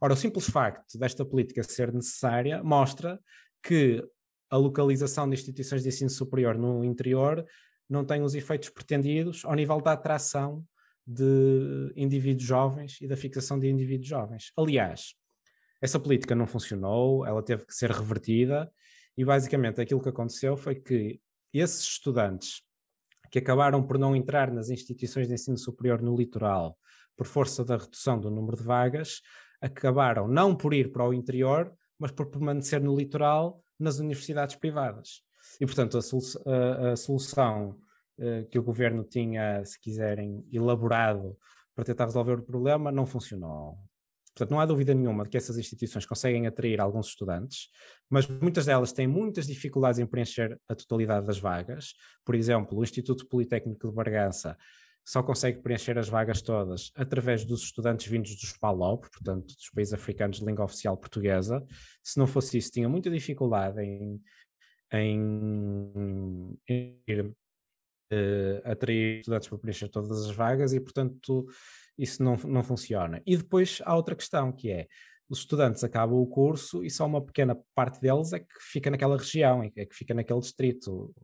Ora, 0.00 0.14
o 0.14 0.16
simples 0.16 0.50
facto 0.50 0.98
desta 0.98 1.24
política 1.24 1.62
ser 1.62 1.92
necessária 1.92 2.60
mostra 2.60 3.20
que 3.62 4.04
a 4.50 4.56
localização 4.56 5.28
de 5.28 5.34
instituições 5.34 5.84
de 5.84 5.90
ensino 5.90 6.10
superior 6.10 6.58
no 6.58 6.84
interior 6.84 7.46
não 7.88 8.04
tem 8.04 8.20
os 8.20 8.34
efeitos 8.34 8.68
pretendidos 8.68 9.44
ao 9.44 9.54
nível 9.54 9.80
da 9.80 9.92
atração 9.92 10.66
de 11.06 11.92
indivíduos 11.94 12.48
jovens 12.48 13.00
e 13.00 13.06
da 13.06 13.16
fixação 13.16 13.60
de 13.60 13.70
indivíduos 13.70 14.08
jovens. 14.08 14.50
Aliás, 14.56 15.14
essa 15.80 16.00
política 16.00 16.34
não 16.34 16.48
funcionou, 16.48 17.24
ela 17.24 17.44
teve 17.44 17.64
que 17.64 17.74
ser 17.74 17.92
revertida 17.92 18.68
e 19.16 19.24
basicamente 19.24 19.80
aquilo 19.80 20.02
que 20.02 20.08
aconteceu 20.08 20.56
foi 20.56 20.74
que 20.74 21.20
esses 21.52 21.82
estudantes 21.82 22.62
que 23.30 23.38
acabaram 23.38 23.82
por 23.82 23.98
não 23.98 24.14
entrar 24.14 24.50
nas 24.50 24.68
instituições 24.68 25.28
de 25.28 25.34
ensino 25.34 25.56
superior 25.56 26.02
no 26.02 26.16
litoral 26.16 26.78
por 27.16 27.26
força 27.26 27.64
da 27.64 27.76
redução 27.76 28.18
do 28.18 28.30
número 28.30 28.56
de 28.56 28.62
vagas, 28.62 29.20
acabaram 29.60 30.26
não 30.26 30.56
por 30.56 30.74
ir 30.74 30.90
para 30.92 31.06
o 31.06 31.14
interior, 31.14 31.72
mas 31.98 32.10
por 32.10 32.26
permanecer 32.26 32.80
no 32.80 32.96
litoral 32.96 33.62
nas 33.78 33.98
universidades 33.98 34.56
privadas. 34.56 35.22
E, 35.60 35.66
portanto, 35.66 35.98
a, 35.98 36.02
solu 36.02 36.22
a, 36.46 36.92
a 36.92 36.96
solução 36.96 37.78
uh, 38.18 38.46
que 38.50 38.58
o 38.58 38.62
governo 38.62 39.04
tinha, 39.04 39.64
se 39.64 39.78
quiserem, 39.80 40.44
elaborado 40.52 41.36
para 41.74 41.84
tentar 41.84 42.06
resolver 42.06 42.38
o 42.38 42.42
problema 42.42 42.90
não 42.90 43.06
funcionou. 43.06 43.78
Portanto, 44.34 44.50
não 44.50 44.60
há 44.60 44.66
dúvida 44.66 44.94
nenhuma 44.94 45.24
de 45.24 45.30
que 45.30 45.36
essas 45.36 45.58
instituições 45.58 46.06
conseguem 46.06 46.46
atrair 46.46 46.80
alguns 46.80 47.08
estudantes, 47.08 47.68
mas 48.08 48.26
muitas 48.26 48.64
delas 48.64 48.92
têm 48.92 49.06
muitas 49.06 49.46
dificuldades 49.46 49.98
em 49.98 50.06
preencher 50.06 50.58
a 50.68 50.74
totalidade 50.74 51.26
das 51.26 51.38
vagas. 51.38 51.94
Por 52.24 52.34
exemplo, 52.34 52.78
o 52.78 52.82
Instituto 52.82 53.28
Politécnico 53.28 53.88
de 53.88 53.94
Bargança 53.94 54.56
só 55.04 55.22
consegue 55.22 55.60
preencher 55.60 55.98
as 55.98 56.08
vagas 56.08 56.40
todas 56.40 56.92
através 56.94 57.44
dos 57.44 57.62
estudantes 57.62 58.06
vindos 58.06 58.36
dos 58.36 58.56
PALOP, 58.56 59.10
portanto, 59.10 59.46
dos 59.54 59.70
países 59.74 59.92
africanos 59.92 60.38
de 60.38 60.46
língua 60.46 60.64
oficial 60.64 60.96
portuguesa. 60.96 61.64
Se 62.02 62.18
não 62.18 62.26
fosse 62.26 62.56
isso, 62.56 62.70
tinha 62.70 62.88
muita 62.88 63.10
dificuldade 63.10 63.80
em, 63.82 64.20
em, 64.92 66.58
em 66.68 67.34
uh, 68.12 68.62
atrair 68.64 69.20
estudantes 69.20 69.48
para 69.48 69.58
preencher 69.58 69.88
todas 69.88 70.24
as 70.24 70.30
vagas 70.30 70.72
e, 70.72 70.80
portanto, 70.80 71.46
isso 71.98 72.22
não, 72.22 72.36
não 72.36 72.62
funciona. 72.62 73.22
E 73.26 73.36
depois 73.36 73.80
há 73.84 73.94
outra 73.94 74.14
questão 74.14 74.52
que 74.52 74.70
é, 74.70 74.86
os 75.28 75.40
estudantes 75.40 75.82
acabam 75.82 76.18
o 76.18 76.26
curso 76.26 76.84
e 76.84 76.90
só 76.90 77.06
uma 77.06 77.24
pequena 77.24 77.58
parte 77.74 78.00
deles 78.00 78.32
é 78.32 78.40
que 78.40 78.46
fica 78.60 78.90
naquela 78.90 79.16
região, 79.16 79.62
é 79.62 79.86
que 79.86 79.94
fica 79.94 80.12
naquele 80.14 80.40
distrito 80.40 81.14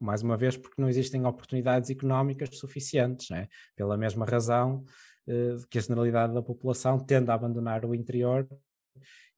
mais 0.00 0.22
uma 0.22 0.36
vez 0.36 0.56
porque 0.56 0.80
não 0.80 0.88
existem 0.88 1.24
oportunidades 1.24 1.88
económicas 1.88 2.58
suficientes, 2.58 3.30
né? 3.30 3.48
pela 3.74 3.96
mesma 3.96 4.26
razão 4.26 4.84
uh, 5.26 5.66
que 5.70 5.78
a 5.78 5.80
generalidade 5.80 6.34
da 6.34 6.42
população 6.42 6.98
tende 6.98 7.30
a 7.30 7.34
abandonar 7.34 7.84
o 7.86 7.94
interior 7.94 8.46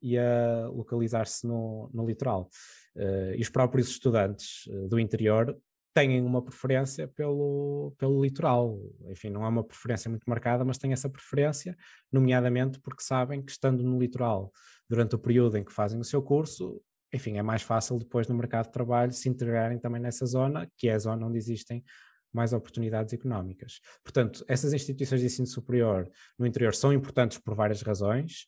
e 0.02 0.18
a 0.18 0.68
localizar-se 0.68 1.46
no, 1.46 1.90
no 1.92 2.06
litoral. 2.06 2.48
Uh, 2.96 3.34
e 3.36 3.42
os 3.42 3.48
próprios 3.48 3.88
estudantes 3.88 4.66
uh, 4.66 4.88
do 4.88 4.98
interior 4.98 5.56
têm 5.96 6.20
uma 6.20 6.42
preferência 6.42 7.08
pelo, 7.08 7.94
pelo 7.96 8.22
litoral. 8.22 8.78
Enfim, 9.08 9.30
não 9.30 9.42
é 9.42 9.48
uma 9.48 9.64
preferência 9.64 10.10
muito 10.10 10.28
marcada, 10.28 10.62
mas 10.62 10.76
têm 10.76 10.92
essa 10.92 11.08
preferência, 11.08 11.74
nomeadamente 12.12 12.78
porque 12.80 13.02
sabem 13.02 13.42
que 13.42 13.50
estando 13.50 13.82
no 13.82 13.98
litoral 13.98 14.52
durante 14.86 15.14
o 15.14 15.18
período 15.18 15.56
em 15.56 15.64
que 15.64 15.72
fazem 15.72 15.98
o 15.98 16.04
seu 16.04 16.20
curso, 16.20 16.82
enfim, 17.14 17.38
é 17.38 17.42
mais 17.42 17.62
fácil 17.62 17.98
depois 17.98 18.28
no 18.28 18.34
mercado 18.34 18.66
de 18.66 18.72
trabalho 18.72 19.10
se 19.10 19.26
integrarem 19.26 19.78
também 19.78 19.98
nessa 19.98 20.26
zona, 20.26 20.70
que 20.76 20.86
é 20.86 20.92
a 20.92 20.98
zona 20.98 21.26
onde 21.26 21.38
existem 21.38 21.82
mais 22.30 22.52
oportunidades 22.52 23.14
económicas. 23.14 23.80
Portanto, 24.04 24.44
essas 24.46 24.74
instituições 24.74 25.22
de 25.22 25.26
ensino 25.28 25.46
superior 25.46 26.10
no 26.38 26.46
interior 26.46 26.74
são 26.74 26.92
importantes 26.92 27.38
por 27.38 27.54
várias 27.54 27.80
razões, 27.80 28.44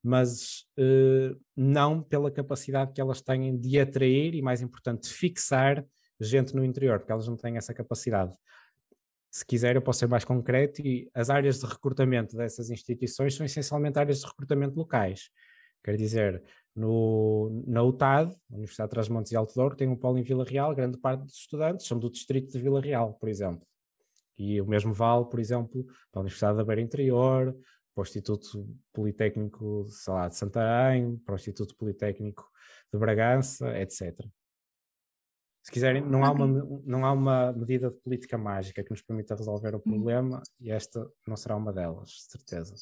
mas 0.00 0.66
eh, 0.78 1.34
não 1.56 2.00
pela 2.00 2.30
capacidade 2.30 2.92
que 2.92 3.00
elas 3.00 3.20
têm 3.20 3.58
de 3.58 3.80
atrair 3.80 4.36
e, 4.36 4.40
mais 4.40 4.62
importante, 4.62 5.08
fixar 5.08 5.84
gente 6.24 6.54
no 6.54 6.64
interior, 6.64 6.98
porque 6.98 7.12
elas 7.12 7.28
não 7.28 7.36
têm 7.36 7.56
essa 7.56 7.74
capacidade. 7.74 8.34
Se 9.30 9.46
quiser, 9.46 9.76
eu 9.76 9.82
posso 9.82 10.00
ser 10.00 10.08
mais 10.08 10.24
concreto 10.24 10.82
e 10.82 11.10
as 11.14 11.30
áreas 11.30 11.58
de 11.60 11.66
recrutamento 11.66 12.36
dessas 12.36 12.70
instituições 12.70 13.34
são 13.34 13.46
essencialmente 13.46 13.98
áreas 13.98 14.20
de 14.20 14.26
recrutamento 14.26 14.76
locais. 14.76 15.30
Quer 15.82 15.96
dizer, 15.96 16.42
no, 16.76 17.64
na 17.66 17.82
UTAD, 17.82 18.34
Universidade 18.50 18.88
de 18.88 18.92
Trás-Montes 18.92 19.32
e 19.32 19.36
Alto 19.36 19.54
Douro, 19.54 19.74
tem 19.74 19.88
um 19.88 19.96
polo 19.96 20.18
em 20.18 20.22
Vila 20.22 20.44
Real, 20.44 20.74
grande 20.74 20.98
parte 20.98 21.24
dos 21.24 21.34
estudantes 21.34 21.86
são 21.86 21.98
do 21.98 22.10
distrito 22.10 22.52
de 22.52 22.58
Vila 22.58 22.80
Real, 22.80 23.14
por 23.14 23.28
exemplo. 23.28 23.66
E 24.38 24.60
o 24.60 24.66
mesmo 24.66 24.92
vale, 24.92 25.24
por 25.26 25.40
exemplo, 25.40 25.84
para 26.10 26.20
a 26.20 26.22
Universidade 26.22 26.56
da 26.56 26.64
Beira 26.64 26.80
Interior, 26.80 27.56
para 27.94 28.02
o 28.02 28.04
Instituto 28.04 28.66
Politécnico 28.92 29.86
sei 29.88 30.12
lá, 30.12 30.28
de 30.28 30.36
Santarém, 30.36 31.16
para 31.18 31.34
o 31.34 31.36
Instituto 31.36 31.76
Politécnico 31.76 32.48
de 32.92 32.98
Bragança, 32.98 33.78
etc. 33.78 34.18
Se 35.62 35.70
quiserem, 35.70 36.02
não 36.02 36.24
há, 36.24 36.32
uma, 36.32 36.46
não 36.84 37.04
há 37.04 37.12
uma 37.12 37.52
medida 37.52 37.88
de 37.88 37.96
política 38.00 38.36
mágica 38.36 38.82
que 38.82 38.90
nos 38.90 39.00
permita 39.00 39.36
resolver 39.36 39.74
o 39.74 39.78
hum. 39.78 39.92
problema 39.92 40.42
e 40.60 40.70
esta 40.70 41.08
não 41.26 41.36
será 41.36 41.56
uma 41.56 41.72
delas, 41.72 42.08
de 42.08 42.32
certeza. 42.32 42.74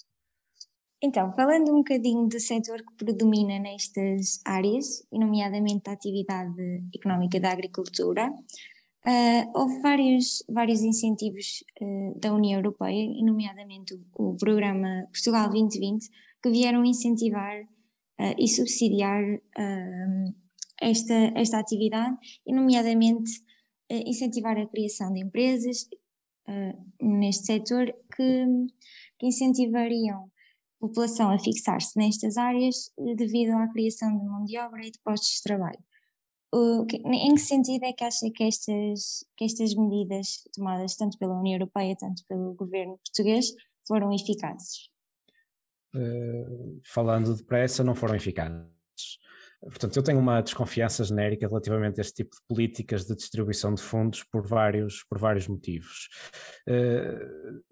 Então, 1.03 1.33
falando 1.33 1.71
um 1.73 1.79
bocadinho 1.79 2.29
do 2.29 2.39
setor 2.39 2.79
que 2.79 3.05
predomina 3.05 3.59
nestas 3.59 4.41
áreas, 4.45 5.03
nomeadamente 5.11 5.85
da 5.85 5.93
atividade 5.93 6.85
económica 6.95 7.41
da 7.41 7.53
agricultura, 7.53 8.31
uh, 8.31 9.59
houve 9.59 9.81
vários, 9.81 10.45
vários 10.49 10.83
incentivos 10.83 11.65
uh, 11.81 12.19
da 12.19 12.35
União 12.35 12.61
Europeia, 12.61 13.09
nomeadamente 13.25 13.95
o, 13.95 14.33
o, 14.33 14.37
programa 14.37 15.07
Portugal 15.11 15.49
2020, 15.49 16.07
que 16.43 16.51
vieram 16.51 16.85
incentivar 16.85 17.63
uh, 17.63 18.35
e 18.39 18.47
subsidiar 18.47 19.23
esta, 20.81 21.15
esta 21.35 21.59
atividade, 21.59 22.17
e 22.47 22.55
nomeadamente 22.55 23.31
incentivar 23.89 24.57
a 24.57 24.67
criação 24.67 25.13
de 25.13 25.21
empresas 25.21 25.89
neste 27.01 27.47
setor 27.47 27.93
que, 28.15 28.47
que 29.19 29.27
incentivariam 29.27 30.31
população 30.81 31.31
a 31.31 31.39
fixar-se 31.39 31.97
nestas 31.97 32.37
áreas 32.37 32.91
eh, 32.99 33.15
devido 33.15 33.53
à 33.53 33.69
criação 33.69 34.19
de 34.19 34.25
mão 34.25 34.45
de 34.45 34.59
obra 34.59 34.81
e 34.85 34.91
de 34.91 34.99
postos 35.05 35.37
de 35.37 35.43
trabalho. 35.43 35.79
em 36.53 37.35
que 37.35 37.41
sentido 37.41 37.85
é 37.85 37.93
que 37.93 38.03
acha 38.03 38.29
que 38.35 38.43
estas, 38.43 39.25
que 39.37 39.45
estas 39.45 39.75
medidas 39.75 40.43
tomadas 40.55 40.97
tanto 40.97 41.17
pela 41.19 41.39
União 41.39 41.55
Europeia, 41.55 41.95
tanto 41.97 42.25
pelo 42.27 42.55
governo 42.55 42.99
português, 42.99 43.53
foram 43.87 44.13
eficazes? 44.13 44.89
Uh, 45.95 46.81
falando 46.85 47.37
depressa, 47.37 47.85
não 47.85 47.95
foram 47.95 48.17
eficazes. 48.17 48.67
Portanto, 49.61 49.97
eu 49.97 50.03
tenho 50.03 50.19
uma 50.19 50.41
desconfiança 50.41 51.05
genérica 51.05 51.47
relativamente 51.47 52.01
a 52.01 52.03
este 52.03 52.25
tipo 52.25 52.35
de 52.35 52.43
políticas 52.49 53.05
de 53.05 53.15
distribuição 53.15 53.75
de 53.75 53.83
fundos 53.83 54.25
por 54.25 54.47
vários, 54.47 55.05
por 55.05 55.19
vários 55.19 55.47
motivos. 55.47 56.09
Uh, 56.69 57.63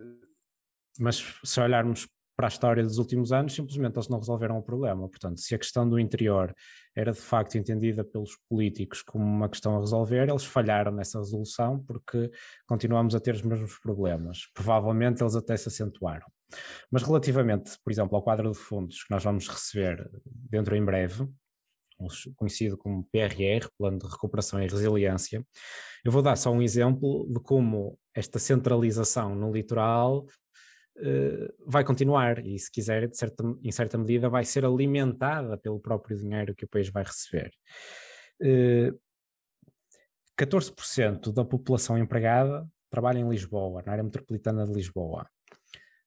mas 0.99 1.23
se 1.45 1.61
olharmos 1.61 2.07
para 2.39 2.47
a 2.47 2.49
história 2.49 2.85
dos 2.85 2.99
últimos 2.99 3.33
anos, 3.33 3.53
simplesmente 3.53 3.97
eles 3.97 4.09
não 4.09 4.19
resolveram 4.19 4.59
o 4.59 4.63
problema. 4.63 5.09
Portanto, 5.09 5.41
se 5.41 5.57
a 5.57 5.59
questão 5.59 5.89
do 5.89 5.99
interior 5.99 6.55
era 6.95 7.11
de 7.11 7.19
facto 7.19 7.57
entendida 7.59 8.05
pelos 8.05 8.39
políticos 8.49 9.03
como 9.03 9.25
uma 9.25 9.49
questão 9.49 9.77
a 9.77 9.81
resolver, 9.81 10.29
eles 10.29 10.45
falharam 10.45 10.93
nessa 10.93 11.19
resolução 11.19 11.83
porque 11.85 12.31
continuamos 12.65 13.17
a 13.17 13.21
ter 13.21 13.35
os 13.35 13.43
mesmos 13.43 13.77
problemas. 13.81 14.47
Provavelmente 14.55 15.21
eles 15.21 15.35
até 15.35 15.57
se 15.57 15.67
acentuaram. 15.67 16.27
Mas 16.93 17.03
relativamente, 17.03 17.77
por 17.83 17.91
exemplo, 17.91 18.15
ao 18.15 18.23
quadro 18.23 18.53
de 18.53 18.57
fundos 18.57 19.03
que 19.03 19.11
nós 19.11 19.25
vamos 19.25 19.49
receber 19.49 20.09
dentro 20.25 20.77
em 20.77 20.85
breve, 20.85 21.29
conhecido 22.37 22.77
como 22.77 23.07
PRR, 23.11 23.69
Plano 23.77 23.99
de 23.99 24.07
Recuperação 24.07 24.63
e 24.63 24.69
Resiliência, 24.69 25.45
eu 26.05 26.13
vou 26.13 26.23
dar 26.23 26.37
só 26.37 26.51
um 26.51 26.63
exemplo 26.63 27.27
de 27.29 27.41
como 27.41 27.99
esta 28.15 28.39
centralização 28.39 29.35
no 29.35 29.53
litoral 29.53 30.25
uh, 30.99 31.55
vai 31.67 31.85
continuar 31.85 32.45
e, 32.45 32.59
se 32.59 32.71
quiser, 32.71 33.09
certa, 33.13 33.45
em 33.63 33.73
certa 33.73 33.99
medida, 33.99 34.29
vai 34.29 34.45
ser 34.45 34.65
alimentada 34.65 35.57
pelo 35.59 35.81
próprio 35.81 36.17
dinheiro 36.17 36.55
que 36.55 36.65
o 36.65 36.69
país 36.69 36.89
vai 36.91 37.05
receber. 37.05 37.53
Uh, 38.41 38.89
eh, 38.89 38.93
14% 40.39 41.33
da 41.33 41.45
população 41.45 41.99
empregada 41.99 42.65
trabalha 42.89 43.19
em 43.19 43.29
Lisboa, 43.29 43.83
na 43.85 43.93
área 43.93 44.05
metropolitana 44.05 44.65
de 44.65 44.73
Lisboa. 44.73 45.29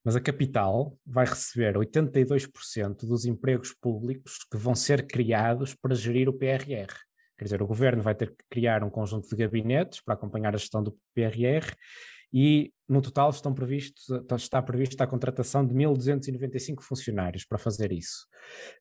Mas 0.04 0.16
a 0.16 0.22
capital 0.22 0.98
vai 1.06 1.26
receber 1.26 1.76
82% 1.76 3.06
dos 3.06 3.26
empregos 3.26 3.74
públicos 3.74 4.40
que 4.50 4.58
vão 4.58 4.74
ser 4.74 5.06
criados 5.06 5.76
para 5.76 5.96
gerir 5.96 6.28
o 6.28 6.34
PRR. 6.34 6.92
Quer 7.38 7.46
dizer, 7.46 7.62
o 7.62 7.68
governo 7.68 8.02
vai 8.02 8.16
ter 8.16 8.30
que 8.30 8.44
criar 8.50 8.84
um 8.84 8.90
conjunto 8.90 9.28
de 9.28 9.36
gabinetes 9.36 10.02
para 10.02 10.14
acompanhar 10.14 10.54
a 10.54 10.58
gestão 10.58 10.84
do 10.84 10.98
PRR 11.14 11.76
e 12.34 12.72
no 12.88 13.02
total 13.02 13.30
estão 13.30 13.54
previstos, 13.54 14.06
está 14.38 14.62
prevista 14.62 15.04
a 15.04 15.08
contratação 15.08 15.66
de 15.66 15.74
1.295 15.74 16.82
funcionários 16.82 17.46
para 17.46 17.58
fazer 17.58 17.92
isso. 17.92 18.28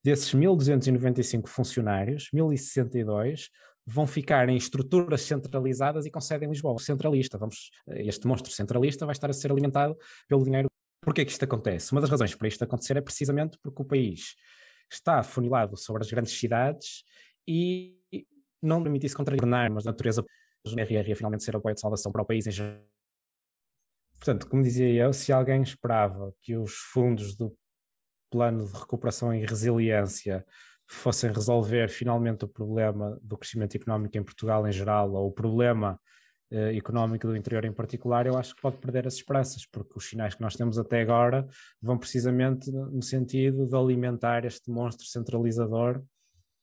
Desses 0.05 0.33
1.295 0.35 1.49
funcionários, 1.49 2.29
1.062 2.35 3.49
vão 3.87 4.07
ficar 4.07 4.49
em 4.49 4.57
estruturas 4.57 5.23
centralizadas 5.23 6.07
e 6.07 6.11
com 6.11 6.21
sede 6.21 6.45
em 6.45 6.49
Lisboa. 6.49 6.79
Centralista, 6.79 7.39
vamos, 7.39 7.71
este 7.89 8.27
monstro 8.27 8.53
centralista 8.53 9.05
vai 9.05 9.15
estar 9.15 9.31
a 9.31 9.33
ser 9.33 9.51
alimentado 9.51 9.97
pelo 10.29 10.45
dinheiro. 10.45 10.70
Porquê 11.03 11.25
que 11.25 11.33
isto 11.33 11.45
acontece? 11.45 11.93
Uma 11.93 12.01
das 12.01 12.11
razões 12.11 12.35
para 12.35 12.49
isto 12.49 12.63
acontecer 12.63 12.97
é 12.97 13.01
precisamente 13.01 13.59
porque 13.63 13.83
o 13.83 13.85
país 13.85 14.35
está 14.91 15.19
afunilado 15.19 15.77
sobre 15.77 16.03
as 16.03 16.11
grandes 16.11 16.39
cidades 16.39 17.05
e 17.49 17.97
não 18.63 18.83
permite-se 18.83 19.15
contrariar, 19.15 19.71
mas 19.71 19.87
a 19.87 19.91
natureza 19.91 20.23
do 20.23 20.79
RR 20.79 21.15
finalmente 21.15 21.45
ser 21.45 21.57
apoio 21.57 21.75
de 21.75 21.81
salvação 21.81 22.13
para 22.13 22.23
o 22.23 22.27
país 22.27 22.47
em 22.47 22.51
geral 22.51 22.91
Portanto, 24.21 24.47
como 24.49 24.63
dizia 24.63 24.87
eu, 24.87 25.15
se 25.15 25.33
alguém 25.33 25.63
esperava 25.63 26.35
que 26.43 26.55
os 26.55 26.75
fundos 26.75 27.35
do 27.35 27.57
plano 28.31 28.67
de 28.67 28.73
recuperação 28.79 29.35
e 29.35 29.47
resiliência 29.47 30.45
fossem 30.87 31.33
resolver 31.33 31.89
finalmente 31.89 32.45
o 32.45 32.49
problema 32.49 33.19
do 33.23 33.39
crescimento 33.39 33.77
económico 33.77 34.19
em 34.19 34.23
Portugal 34.23 34.69
em 34.69 34.73
geral, 34.73 35.11
ou 35.15 35.29
o 35.29 35.33
problema 35.33 35.99
uh, 36.53 36.77
económico 36.77 37.27
do 37.27 37.37
interior 37.37 37.65
em 37.65 37.73
particular, 37.73 38.27
eu 38.27 38.37
acho 38.37 38.55
que 38.55 38.63
pode 38.63 38.77
perder 38.79 39.07
as 39.07 39.15
esperanças, 39.15 39.67
porque 39.67 39.93
os 39.97 40.09
sinais 40.09 40.35
que 40.35 40.41
nós 40.41 40.57
temos 40.57 40.79
até 40.79 41.01
agora 41.01 41.47
vão 41.81 41.99
precisamente 41.99 42.71
no 42.71 43.03
sentido 43.03 43.67
de 43.67 43.77
alimentar 43.77 44.45
este 44.45 44.71
monstro 44.71 45.07
centralizador 45.07 46.01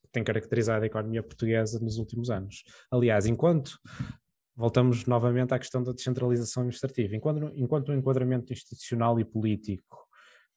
que 0.04 0.12
tem 0.12 0.24
caracterizado 0.24 0.84
a 0.84 0.88
economia 0.88 1.24
portuguesa 1.24 1.80
nos 1.80 1.98
últimos 1.98 2.30
anos. 2.30 2.64
Aliás, 2.92 3.26
enquanto 3.26 3.78
voltamos 4.56 5.06
novamente 5.06 5.54
à 5.54 5.60
questão 5.60 5.84
da 5.84 5.92
descentralização 5.92 6.62
administrativa, 6.64 7.16
enquanto, 7.16 7.52
enquanto 7.56 7.90
o 7.90 7.94
enquadramento 7.94 8.52
institucional 8.52 9.20
e 9.20 9.26
político 9.26 10.08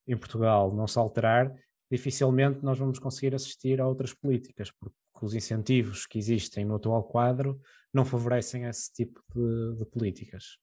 em 0.06 0.16
Portugal 0.16 0.74
não 0.74 0.86
se 0.86 0.98
alterar, 0.98 1.52
dificilmente 1.90 2.64
nós 2.64 2.78
vamos 2.78 2.98
conseguir 2.98 3.34
assistir 3.34 3.80
a 3.80 3.86
outras 3.86 4.14
políticas, 4.14 4.70
porque 4.70 4.96
os 5.20 5.34
incentivos 5.34 6.06
que 6.06 6.18
existem 6.18 6.64
no 6.64 6.76
atual 6.76 7.02
quadro 7.04 7.60
não 7.92 8.04
favorecem 8.04 8.64
esse 8.64 8.92
tipo 8.92 9.20
de, 9.34 9.78
de 9.78 9.86
políticas. 9.86 10.58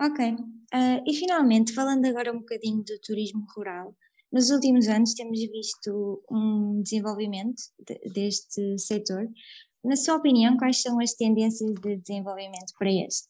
Ok. 0.00 0.30
Uh, 0.30 1.02
e 1.06 1.14
finalmente, 1.14 1.72
falando 1.72 2.04
agora 2.04 2.32
um 2.32 2.40
bocadinho 2.40 2.84
do 2.84 2.98
turismo 3.00 3.46
rural, 3.56 3.96
nos 4.30 4.50
últimos 4.50 4.88
anos 4.88 5.14
temos 5.14 5.38
visto 5.40 6.22
um 6.30 6.82
desenvolvimento 6.82 7.62
de, 7.78 7.98
deste 8.12 8.78
setor. 8.78 9.26
Na 9.82 9.96
sua 9.96 10.16
opinião, 10.16 10.56
quais 10.56 10.82
são 10.82 11.00
as 11.00 11.14
tendências 11.14 11.72
de 11.80 11.96
desenvolvimento 11.96 12.74
para 12.78 12.90
este? 12.90 13.28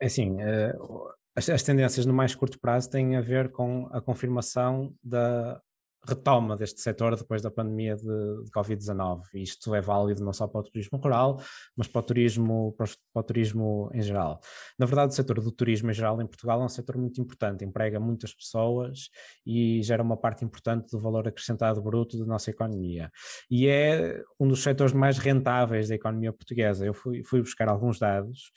É 0.00 0.06
assim, 0.06 0.32
uh, 0.32 1.14
as, 1.36 1.48
as, 1.48 1.62
tendências 1.62 2.06
no 2.06 2.14
mais 2.14 2.34
curto 2.34 2.58
prazo 2.58 2.90
têm 2.90 3.14
a 3.14 3.20
ver 3.20 3.52
com 3.52 3.86
a 3.92 4.00
confirmação 4.00 4.92
da 5.04 5.62
retoma 6.06 6.56
deste 6.56 6.80
setor 6.80 7.16
depois 7.16 7.42
da 7.42 7.50
pandemia 7.50 7.96
de, 7.96 8.02
de 8.02 8.50
Covid-19. 8.50 9.22
Isto 9.34 9.74
é 9.74 9.80
válido 9.80 10.24
não 10.24 10.32
só 10.32 10.46
para 10.46 10.60
o 10.60 10.64
turismo 10.64 10.98
rural, 10.98 11.40
mas 11.76 11.88
para 11.88 12.00
o 12.00 12.02
turismo, 12.02 12.74
para 12.76 12.88
o, 13.14 13.22
turismo 13.22 13.90
em 13.92 14.02
geral. 14.02 14.40
Na 14.78 14.86
verdade, 14.86 15.12
o 15.12 15.16
setor 15.16 15.40
do 15.40 15.50
turismo 15.50 15.90
em 15.90 15.94
geral 15.94 16.20
em 16.20 16.26
Portugal 16.26 16.60
é 16.62 16.64
um 16.64 16.68
setor 16.68 16.96
muito 16.96 17.20
importante, 17.20 17.64
emprega 17.64 17.98
muitas 17.98 18.34
pessoas 18.34 19.10
e 19.44 19.82
gera 19.82 20.02
uma 20.02 20.16
parte 20.16 20.44
importante 20.44 20.90
do 20.90 21.00
valor 21.00 21.26
acrescentado 21.26 21.82
bruto 21.82 22.18
da 22.18 22.24
nossa 22.24 22.50
economia. 22.50 23.10
E 23.50 23.66
é 23.66 24.22
um 24.38 24.48
dos 24.48 24.62
setores 24.62 24.92
mais 24.92 25.18
rentáveis 25.18 25.88
da 25.88 25.94
economia 25.94 26.32
portuguesa. 26.32 26.86
Eu 26.86 26.94
fui, 26.94 27.22
fui 27.24 27.40
buscar 27.40 27.68
alguns 27.68 27.98
dados 27.98 28.52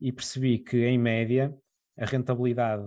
e 0.00 0.12
percebi 0.12 0.58
que, 0.58 0.84
em 0.84 0.98
média, 0.98 1.54
a 1.98 2.06
rentabilidade 2.06 2.84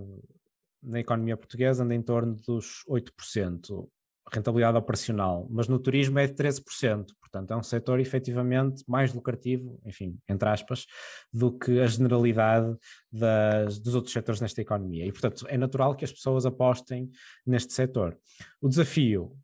na 0.82 1.00
economia 1.00 1.36
portuguesa 1.36 1.82
anda 1.82 1.94
em 1.94 2.02
torno 2.02 2.36
dos 2.36 2.84
8%, 2.88 3.88
rentabilidade 4.32 4.76
operacional, 4.76 5.46
mas 5.50 5.68
no 5.68 5.78
turismo 5.78 6.18
é 6.18 6.26
de 6.26 6.34
13%, 6.34 7.06
portanto 7.20 7.52
é 7.52 7.56
um 7.56 7.62
setor 7.62 8.00
efetivamente 8.00 8.82
mais 8.88 9.14
lucrativo, 9.14 9.80
enfim, 9.84 10.18
entre 10.28 10.48
aspas, 10.48 10.86
do 11.32 11.56
que 11.56 11.80
a 11.80 11.86
generalidade 11.86 12.76
das, 13.10 13.78
dos 13.78 13.94
outros 13.94 14.12
setores 14.12 14.40
nesta 14.40 14.60
economia. 14.60 15.06
E, 15.06 15.12
portanto, 15.12 15.46
é 15.48 15.56
natural 15.56 15.94
que 15.94 16.04
as 16.04 16.12
pessoas 16.12 16.44
apostem 16.44 17.10
neste 17.46 17.72
setor. 17.72 18.18
O 18.60 18.68
desafio 18.68 19.36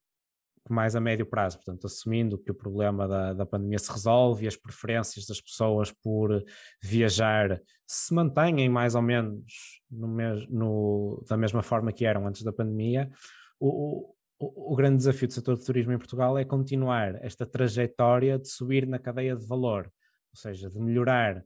mais 0.69 0.95
a 0.95 1.01
médio 1.01 1.27
prazo, 1.27 1.57
portanto, 1.57 1.87
assumindo 1.87 2.39
que 2.39 2.51
o 2.51 2.55
problema 2.55 3.09
da, 3.09 3.33
da 3.33 3.47
pandemia 3.47 3.79
se 3.79 3.91
resolve 3.91 4.45
e 4.45 4.49
as 4.49 4.57
preferências 4.57 5.27
das 5.27 5.41
pessoas 5.41 5.91
por 5.91 6.43
viajar 6.81 7.61
se 7.87 8.15
mantêm 8.15 8.69
mais 8.69 8.95
ou 8.95 9.03
menos 9.03 9.45
no 9.91 10.09
no, 10.49 11.25
da 11.29 11.37
mesma 11.37 11.63
forma 11.63 11.93
que 11.93 12.05
eram 12.05 12.27
antes 12.27 12.43
da 12.43 12.53
pandemia, 12.53 13.11
o, 13.61 14.15
o, 14.47 14.75
grande 14.75 14.97
desafio 14.97 15.29
do 15.29 15.35
setor 15.35 15.57
do 15.57 15.65
turismo 15.65 15.93
em 15.93 15.99
Portugal 15.99 16.37
é 16.37 16.45
continuar 16.45 17.15
esta 17.25 17.47
trajetória 17.47 18.39
de 18.39 18.49
subir 18.49 18.87
na 18.87 18.99
cadeia 18.99 19.37
de 19.37 19.47
valor, 19.47 19.85
ou 19.87 20.41
seja, 20.41 20.69
de 20.69 20.79
melhorar 20.81 21.45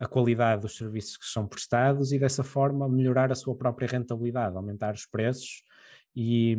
a 0.00 0.06
qualidade 0.06 0.62
dos 0.62 0.76
serviços 0.76 1.16
que 1.16 1.26
são 1.26 1.46
prestados 1.46 2.12
e 2.12 2.18
dessa 2.18 2.42
forma 2.42 2.88
melhorar 2.88 3.30
a 3.30 3.36
sua 3.36 3.56
própria 3.56 3.86
rentabilidade, 3.86 4.56
aumentar 4.56 4.94
os 4.94 5.06
preços 5.06 5.62
e, 6.16 6.56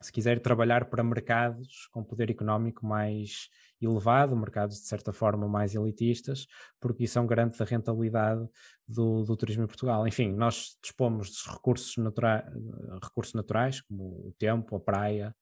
se 0.00 0.12
quiser 0.12 0.38
trabalhar 0.40 0.84
para 0.84 1.02
mercados 1.02 1.88
com 1.90 2.04
poder 2.04 2.30
económico 2.30 2.86
mais 2.86 3.48
elevado, 3.80 4.36
mercados 4.36 4.76
de 4.76 4.86
certa 4.86 5.12
forma 5.12 5.48
mais 5.48 5.74
elitistas, 5.74 6.46
porque 6.80 7.04
isso 7.04 7.18
é 7.18 7.22
um 7.22 7.26
garante 7.26 7.58
da 7.58 7.64
rentabilidade 7.64 8.46
do, 8.86 9.22
do 9.22 9.36
turismo 9.36 9.64
em 9.64 9.66
Portugal. 9.66 10.06
Enfim, 10.06 10.32
nós 10.32 10.76
dispomos 10.82 11.30
de 11.30 11.50
recursos, 11.50 11.96
natura 11.96 12.50
recursos 13.02 13.34
naturais, 13.34 13.80
como 13.82 14.28
o 14.28 14.34
tempo, 14.38 14.76
a 14.76 14.80
praia, 14.80 15.34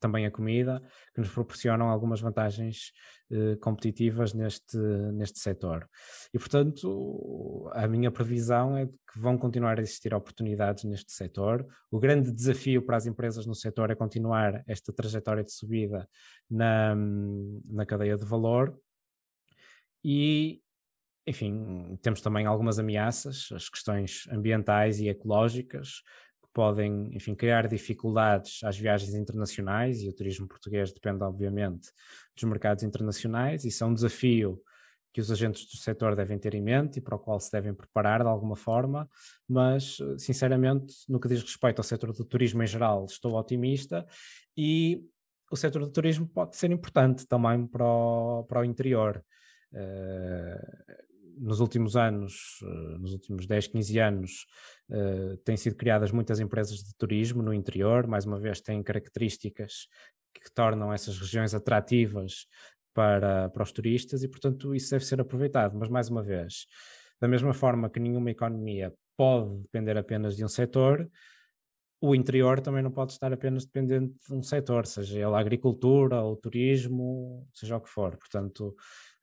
também 0.00 0.26
a 0.26 0.30
comida, 0.30 0.82
que 1.14 1.20
nos 1.20 1.30
proporcionam 1.30 1.88
algumas 1.88 2.20
vantagens 2.20 2.92
eh, 3.30 3.56
competitivas 3.56 4.34
neste, 4.34 4.76
neste 5.14 5.38
setor. 5.38 5.88
E, 6.34 6.38
portanto, 6.38 7.70
a 7.72 7.86
minha 7.86 8.10
previsão 8.10 8.76
é 8.76 8.86
que 8.86 9.18
vão 9.18 9.38
continuar 9.38 9.78
a 9.78 9.82
existir 9.82 10.12
oportunidades 10.12 10.84
neste 10.84 11.12
setor. 11.12 11.66
O 11.90 11.98
grande 11.98 12.32
desafio 12.32 12.82
para 12.82 12.96
as 12.96 13.06
empresas 13.06 13.46
no 13.46 13.54
setor 13.54 13.90
é 13.90 13.94
continuar 13.94 14.62
esta 14.66 14.92
trajetória 14.92 15.44
de 15.44 15.52
subida 15.52 16.08
na, 16.50 16.94
na 17.66 17.86
cadeia 17.86 18.16
de 18.16 18.24
valor. 18.24 18.78
E, 20.04 20.60
enfim, 21.26 21.96
temos 22.02 22.20
também 22.20 22.44
algumas 22.44 22.78
ameaças, 22.78 23.48
as 23.52 23.68
questões 23.68 24.26
ambientais 24.30 25.00
e 25.00 25.08
ecológicas, 25.08 26.02
podem, 26.52 27.08
enfim, 27.14 27.34
criar 27.34 27.66
dificuldades 27.66 28.62
às 28.64 28.76
viagens 28.76 29.14
internacionais 29.14 30.02
e 30.02 30.08
o 30.08 30.12
turismo 30.12 30.46
português 30.46 30.92
depende, 30.92 31.22
obviamente, 31.22 31.90
dos 32.34 32.44
mercados 32.44 32.84
internacionais. 32.84 33.64
Isso 33.64 33.82
é 33.82 33.86
um 33.86 33.94
desafio 33.94 34.60
que 35.12 35.20
os 35.20 35.30
agentes 35.30 35.66
do 35.66 35.76
setor 35.76 36.16
devem 36.16 36.38
ter 36.38 36.54
em 36.54 36.62
mente 36.62 36.98
e 36.98 37.00
para 37.02 37.16
o 37.16 37.18
qual 37.18 37.38
se 37.38 37.52
devem 37.52 37.74
preparar 37.74 38.22
de 38.22 38.28
alguma 38.28 38.56
forma, 38.56 39.08
mas, 39.46 39.98
sinceramente, 40.16 40.94
no 41.08 41.20
que 41.20 41.28
diz 41.28 41.42
respeito 41.42 41.80
ao 41.80 41.84
setor 41.84 42.12
do 42.12 42.24
turismo 42.24 42.62
em 42.62 42.66
geral, 42.66 43.04
estou 43.04 43.34
otimista 43.34 44.06
e 44.56 45.04
o 45.50 45.56
setor 45.56 45.82
do 45.82 45.92
turismo 45.92 46.26
pode 46.26 46.56
ser 46.56 46.70
importante 46.70 47.26
também 47.26 47.66
para 47.66 47.84
o, 47.84 48.44
para 48.44 48.60
o 48.60 48.64
interior. 48.64 49.22
Uh, 49.70 51.11
nos 51.38 51.60
últimos 51.60 51.96
anos, 51.96 52.60
uh, 52.62 52.98
nos 52.98 53.12
últimos 53.12 53.46
10, 53.46 53.68
15 53.68 53.98
anos, 53.98 54.46
uh, 54.90 55.36
têm 55.38 55.56
sido 55.56 55.76
criadas 55.76 56.12
muitas 56.12 56.40
empresas 56.40 56.78
de 56.78 56.94
turismo 56.96 57.42
no 57.42 57.52
interior, 57.52 58.06
mais 58.06 58.24
uma 58.24 58.38
vez 58.38 58.60
têm 58.60 58.82
características 58.82 59.88
que 60.34 60.52
tornam 60.54 60.92
essas 60.92 61.18
regiões 61.18 61.54
atrativas 61.54 62.46
para, 62.94 63.48
para 63.50 63.62
os 63.62 63.72
turistas 63.72 64.22
e, 64.22 64.28
portanto, 64.28 64.74
isso 64.74 64.90
deve 64.90 65.04
ser 65.04 65.20
aproveitado. 65.20 65.76
Mas, 65.78 65.88
mais 65.88 66.08
uma 66.08 66.22
vez, 66.22 66.66
da 67.20 67.28
mesma 67.28 67.52
forma 67.52 67.88
que 67.90 68.00
nenhuma 68.00 68.30
economia 68.30 68.92
pode 69.16 69.62
depender 69.62 69.96
apenas 69.96 70.36
de 70.36 70.44
um 70.44 70.48
setor, 70.48 71.08
o 72.00 72.16
interior 72.16 72.60
também 72.60 72.82
não 72.82 72.90
pode 72.90 73.12
estar 73.12 73.32
apenas 73.32 73.64
dependente 73.64 74.14
de 74.28 74.34
um 74.34 74.42
setor, 74.42 74.86
seja 74.86 75.18
ele 75.18 75.36
a 75.36 75.38
agricultura, 75.38 76.20
ou 76.20 76.32
o 76.32 76.36
turismo, 76.36 77.46
seja 77.54 77.76
o 77.76 77.80
que 77.80 77.88
for. 77.88 78.16
Portanto, 78.16 78.74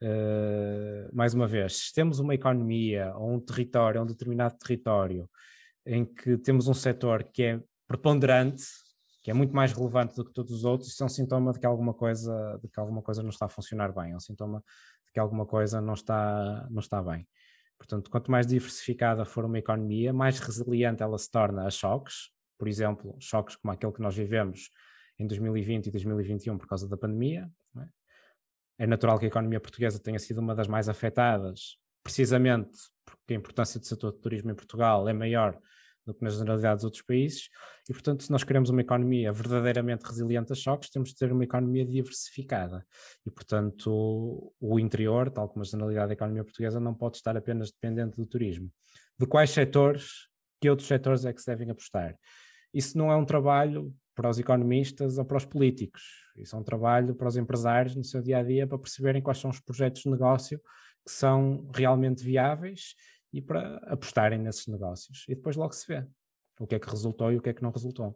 uh, 0.03 1.15
mais 1.15 1.33
uma 1.33 1.47
vez, 1.47 1.87
se 1.87 1.93
temos 1.93 2.19
uma 2.19 2.35
economia 2.35 3.13
ou 3.15 3.33
um 3.33 3.39
território, 3.39 4.01
um 4.01 4.05
determinado 4.05 4.57
território, 4.57 5.29
em 5.85 6.05
que 6.05 6.37
temos 6.37 6.67
um 6.67 6.73
setor 6.73 7.23
que 7.23 7.43
é 7.43 7.61
preponderante, 7.87 8.63
que 9.23 9.31
é 9.31 9.33
muito 9.33 9.55
mais 9.55 9.73
relevante 9.73 10.15
do 10.15 10.25
que 10.25 10.33
todos 10.33 10.51
os 10.51 10.63
outros, 10.63 10.91
isso 10.91 11.03
é 11.03 11.05
um 11.05 11.09
sintoma 11.09 11.51
de 11.51 11.59
que 11.59 11.65
alguma 11.65 11.93
coisa, 11.93 12.59
de 12.61 12.69
que 12.69 12.79
alguma 12.79 13.01
coisa 13.01 13.21
não 13.21 13.29
está 13.29 13.45
a 13.45 13.49
funcionar 13.49 13.93
bem, 13.93 14.11
é 14.11 14.15
um 14.15 14.19
sintoma 14.19 14.63
de 15.05 15.11
que 15.11 15.19
alguma 15.19 15.45
coisa 15.45 15.81
não 15.81 15.93
está, 15.93 16.67
não 16.69 16.79
está 16.79 17.01
bem. 17.01 17.27
Portanto, 17.77 18.11
quanto 18.11 18.29
mais 18.29 18.45
diversificada 18.45 19.23
for 19.25 19.45
uma 19.45 19.57
economia, 19.57 20.11
mais 20.11 20.39
resiliente 20.39 21.01
ela 21.01 21.17
se 21.17 21.31
torna 21.31 21.65
a 21.65 21.69
choques, 21.69 22.29
por 22.57 22.67
exemplo, 22.67 23.15
choques 23.19 23.55
como 23.55 23.71
aquele 23.71 23.93
que 23.93 24.01
nós 24.01 24.15
vivemos 24.15 24.69
em 25.17 25.25
2020 25.25 25.87
e 25.87 25.91
2021 25.91 26.57
por 26.57 26.67
causa 26.67 26.87
da 26.87 26.97
pandemia. 26.97 27.49
É? 27.77 27.98
É 28.79 28.87
natural 28.87 29.19
que 29.19 29.25
a 29.25 29.27
economia 29.27 29.59
portuguesa 29.59 29.99
tenha 29.99 30.17
sido 30.17 30.39
uma 30.39 30.55
das 30.55 30.67
mais 30.67 30.89
afetadas, 30.89 31.77
precisamente 32.01 32.77
porque 33.05 33.33
a 33.33 33.37
importância 33.37 33.79
do 33.79 33.85
setor 33.85 34.13
de 34.13 34.19
turismo 34.19 34.49
em 34.49 34.55
Portugal 34.55 35.07
é 35.07 35.13
maior 35.13 35.59
do 36.05 36.13
que 36.13 36.23
nas 36.23 36.37
generalidades 36.37 36.77
dos 36.77 36.85
outros 36.85 37.03
países, 37.03 37.49
e 37.87 37.93
portanto, 37.93 38.23
se 38.23 38.31
nós 38.31 38.43
queremos 38.43 38.69
uma 38.69 38.81
economia 38.81 39.31
verdadeiramente 39.31 40.05
resiliente 40.05 40.51
a 40.51 40.55
choques, 40.55 40.89
temos 40.89 41.09
de 41.09 41.15
ter 41.15 41.31
uma 41.31 41.43
economia 41.43 41.85
diversificada. 41.85 42.83
E 43.25 43.29
portanto, 43.29 44.51
o 44.59 44.79
interior, 44.79 45.29
tal 45.29 45.49
como 45.49 45.61
a 45.61 45.65
generalidade 45.65 46.07
da 46.07 46.13
economia 46.13 46.43
portuguesa, 46.43 46.79
não 46.79 46.95
pode 46.95 47.17
estar 47.17 47.37
apenas 47.37 47.71
dependente 47.71 48.15
do 48.15 48.25
turismo. 48.25 48.71
De 49.19 49.27
quais 49.27 49.51
setores, 49.51 50.29
que 50.59 50.69
outros 50.69 50.87
setores 50.87 51.25
é 51.25 51.33
que 51.33 51.41
se 51.41 51.47
devem 51.47 51.69
apostar? 51.69 52.15
isso 52.73 52.97
não 52.97 53.11
é 53.11 53.15
um 53.15 53.25
trabalho 53.25 53.93
para 54.19 54.29
os 54.29 54.37
economistas 54.37 55.17
ou 55.17 55.23
para 55.23 55.37
os 55.37 55.45
políticos. 55.45 56.03
Isso 56.35 56.53
é 56.53 56.59
um 56.59 56.63
trabalho 56.63 57.15
para 57.15 57.29
os 57.29 57.37
empresários 57.37 57.95
no 57.95 58.03
seu 58.03 58.21
dia 58.21 58.39
a 58.39 58.43
dia 58.43 58.67
para 58.67 58.77
perceberem 58.77 59.21
quais 59.21 59.37
são 59.37 59.49
os 59.49 59.61
projetos 59.61 60.01
de 60.01 60.09
negócio 60.09 60.59
que 61.05 61.11
são 61.13 61.69
realmente 61.73 62.21
viáveis 62.21 62.95
e 63.31 63.41
para 63.41 63.77
apostarem 63.87 64.37
nesses 64.37 64.67
negócios. 64.67 65.23
E 65.29 65.35
depois 65.35 65.55
logo 65.55 65.71
se 65.71 65.87
vê 65.87 66.05
o 66.59 66.67
que 66.67 66.75
é 66.75 66.79
que 66.79 66.89
resultou 66.89 67.31
e 67.31 67.37
o 67.37 67.41
que 67.41 67.47
é 67.47 67.53
que 67.53 67.63
não 67.63 67.71
resultou. 67.71 68.13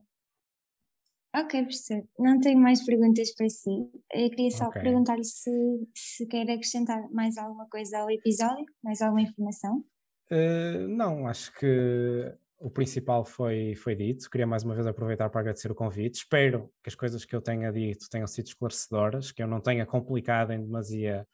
Ok, 1.33 1.61
professor. 1.61 2.03
Não 2.19 2.37
tenho 2.37 2.59
mais 2.59 2.85
perguntas 2.85 3.33
para 3.33 3.47
si. 3.47 3.89
Eu 4.13 4.29
queria 4.29 4.51
só 4.51 4.67
okay. 4.67 4.81
perguntar-lhe 4.81 5.23
se, 5.23 5.49
se 5.95 6.27
quer 6.27 6.51
acrescentar 6.51 7.09
mais 7.11 7.37
alguma 7.37 7.65
coisa 7.69 7.99
ao 7.99 8.11
episódio, 8.11 8.65
mais 8.83 9.01
alguma 9.01 9.21
informação. 9.21 9.85
Uh, 10.29 10.85
não, 10.89 11.27
acho 11.27 11.53
que 11.53 12.35
o 12.63 12.71
principal 12.71 13.25
foi, 13.25 13.75
foi 13.75 13.93
dito. 13.93 14.29
Queria 14.29 14.47
mais 14.47 14.63
uma 14.63 14.73
vez 14.73 14.87
aproveitar 14.87 15.29
para 15.29 15.41
agradecer 15.41 15.69
o 15.69 15.75
convite. 15.75 16.19
Espero 16.19 16.71
que 16.81 16.87
as 16.87 16.95
coisas 16.95 17.25
que 17.25 17.35
eu 17.35 17.41
tenha 17.41 17.69
dito 17.73 18.07
tenham 18.09 18.25
sido 18.25 18.47
esclarecedoras, 18.47 19.33
que 19.33 19.43
eu 19.43 19.47
não 19.47 19.59
tenha 19.59 19.85
complicado 19.85 20.53
em 20.53 20.63
demasia 20.63 21.27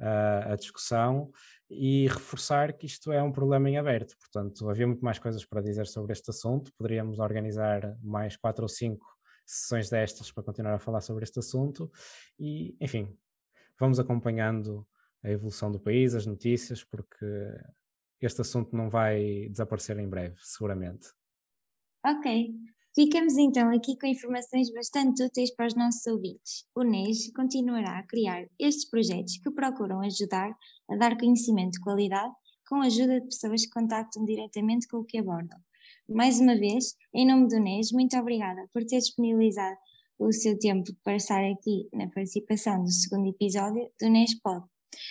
uh, 0.00 0.52
a 0.52 0.56
discussão 0.56 1.30
e 1.70 2.08
reforçar 2.08 2.72
que 2.72 2.84
isto 2.84 3.12
é 3.12 3.22
um 3.22 3.30
problema 3.30 3.70
em 3.70 3.78
aberto. 3.78 4.16
Portanto, 4.18 4.68
havia 4.68 4.84
muito 4.84 5.04
mais 5.04 5.20
coisas 5.20 5.44
para 5.46 5.62
dizer 5.62 5.86
sobre 5.86 6.14
este 6.14 6.30
assunto. 6.30 6.72
Poderíamos 6.76 7.20
organizar 7.20 7.96
mais 8.02 8.36
quatro 8.36 8.64
ou 8.64 8.68
cinco 8.68 9.06
sessões 9.46 9.88
destas 9.88 10.32
para 10.32 10.42
continuar 10.42 10.74
a 10.74 10.80
falar 10.80 11.00
sobre 11.00 11.22
este 11.22 11.38
assunto 11.38 11.92
e, 12.40 12.76
enfim, 12.80 13.16
vamos 13.78 14.00
acompanhando 14.00 14.84
a 15.22 15.30
evolução 15.30 15.70
do 15.70 15.78
país, 15.78 16.12
as 16.16 16.26
notícias, 16.26 16.82
porque 16.82 17.24
este 18.26 18.40
assunto 18.40 18.76
não 18.76 18.88
vai 18.88 19.48
desaparecer 19.48 19.98
em 19.98 20.08
breve, 20.08 20.36
seguramente. 20.38 21.08
Ok. 22.04 22.54
Ficamos 22.94 23.38
então 23.38 23.70
aqui 23.70 23.96
com 23.96 24.06
informações 24.06 24.70
bastante 24.70 25.22
úteis 25.22 25.54
para 25.54 25.66
os 25.66 25.74
nossos 25.74 26.06
ouvintes. 26.06 26.66
O 26.74 26.82
NES 26.82 27.32
continuará 27.32 27.98
a 27.98 28.06
criar 28.06 28.46
estes 28.58 28.88
projetos 28.88 29.38
que 29.38 29.50
procuram 29.50 30.00
ajudar 30.00 30.54
a 30.90 30.96
dar 30.96 31.16
conhecimento 31.16 31.72
de 31.72 31.80
qualidade 31.80 32.34
com 32.68 32.82
a 32.82 32.86
ajuda 32.86 33.20
de 33.20 33.26
pessoas 33.26 33.64
que 33.64 33.70
contactam 33.70 34.24
diretamente 34.24 34.86
com 34.88 34.98
o 34.98 35.04
que 35.04 35.18
abordam. 35.18 35.58
Mais 36.08 36.38
uma 36.38 36.54
vez, 36.54 36.94
em 37.14 37.26
nome 37.26 37.48
do 37.48 37.58
NES, 37.58 37.92
muito 37.92 38.14
obrigada 38.18 38.68
por 38.74 38.84
ter 38.84 38.98
disponibilizado 38.98 39.76
o 40.18 40.30
seu 40.30 40.58
tempo 40.58 40.90
para 41.02 41.16
estar 41.16 41.42
aqui 41.44 41.88
na 41.92 42.08
participação 42.10 42.82
do 42.82 42.90
segundo 42.90 43.28
episódio 43.28 43.90
do 43.98 44.10
NES 44.10 44.38
Pod. 44.40 44.66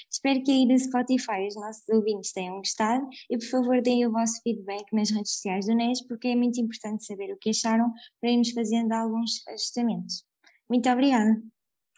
Espero 0.10 0.44
que 0.44 0.52
aí 0.52 0.66
no 0.66 0.78
Spotify 0.78 1.48
os 1.48 1.56
nossos 1.56 1.88
ouvintes 1.90 2.32
tenham 2.32 2.58
gostado 2.58 3.08
e 3.30 3.38
por 3.38 3.48
favor 3.48 3.82
deem 3.82 4.06
o 4.06 4.12
vosso 4.12 4.42
feedback 4.44 4.86
nas 4.94 5.10
redes 5.10 5.34
sociais 5.34 5.66
do 5.66 5.76
NES 5.76 6.06
porque 6.08 6.30
é 6.30 6.36
muito 6.36 6.60
importante 6.60 7.06
saber 7.06 7.34
o 7.34 7.38
que 7.38 7.50
acharam 7.50 7.92
para 8.20 8.32
irmos 8.32 8.52
fazendo 8.52 8.92
alguns 8.92 9.46
ajustamentos. 9.48 10.26
Muito 10.70 10.90
obrigada. 10.90 11.42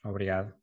Obrigado. 0.03 0.53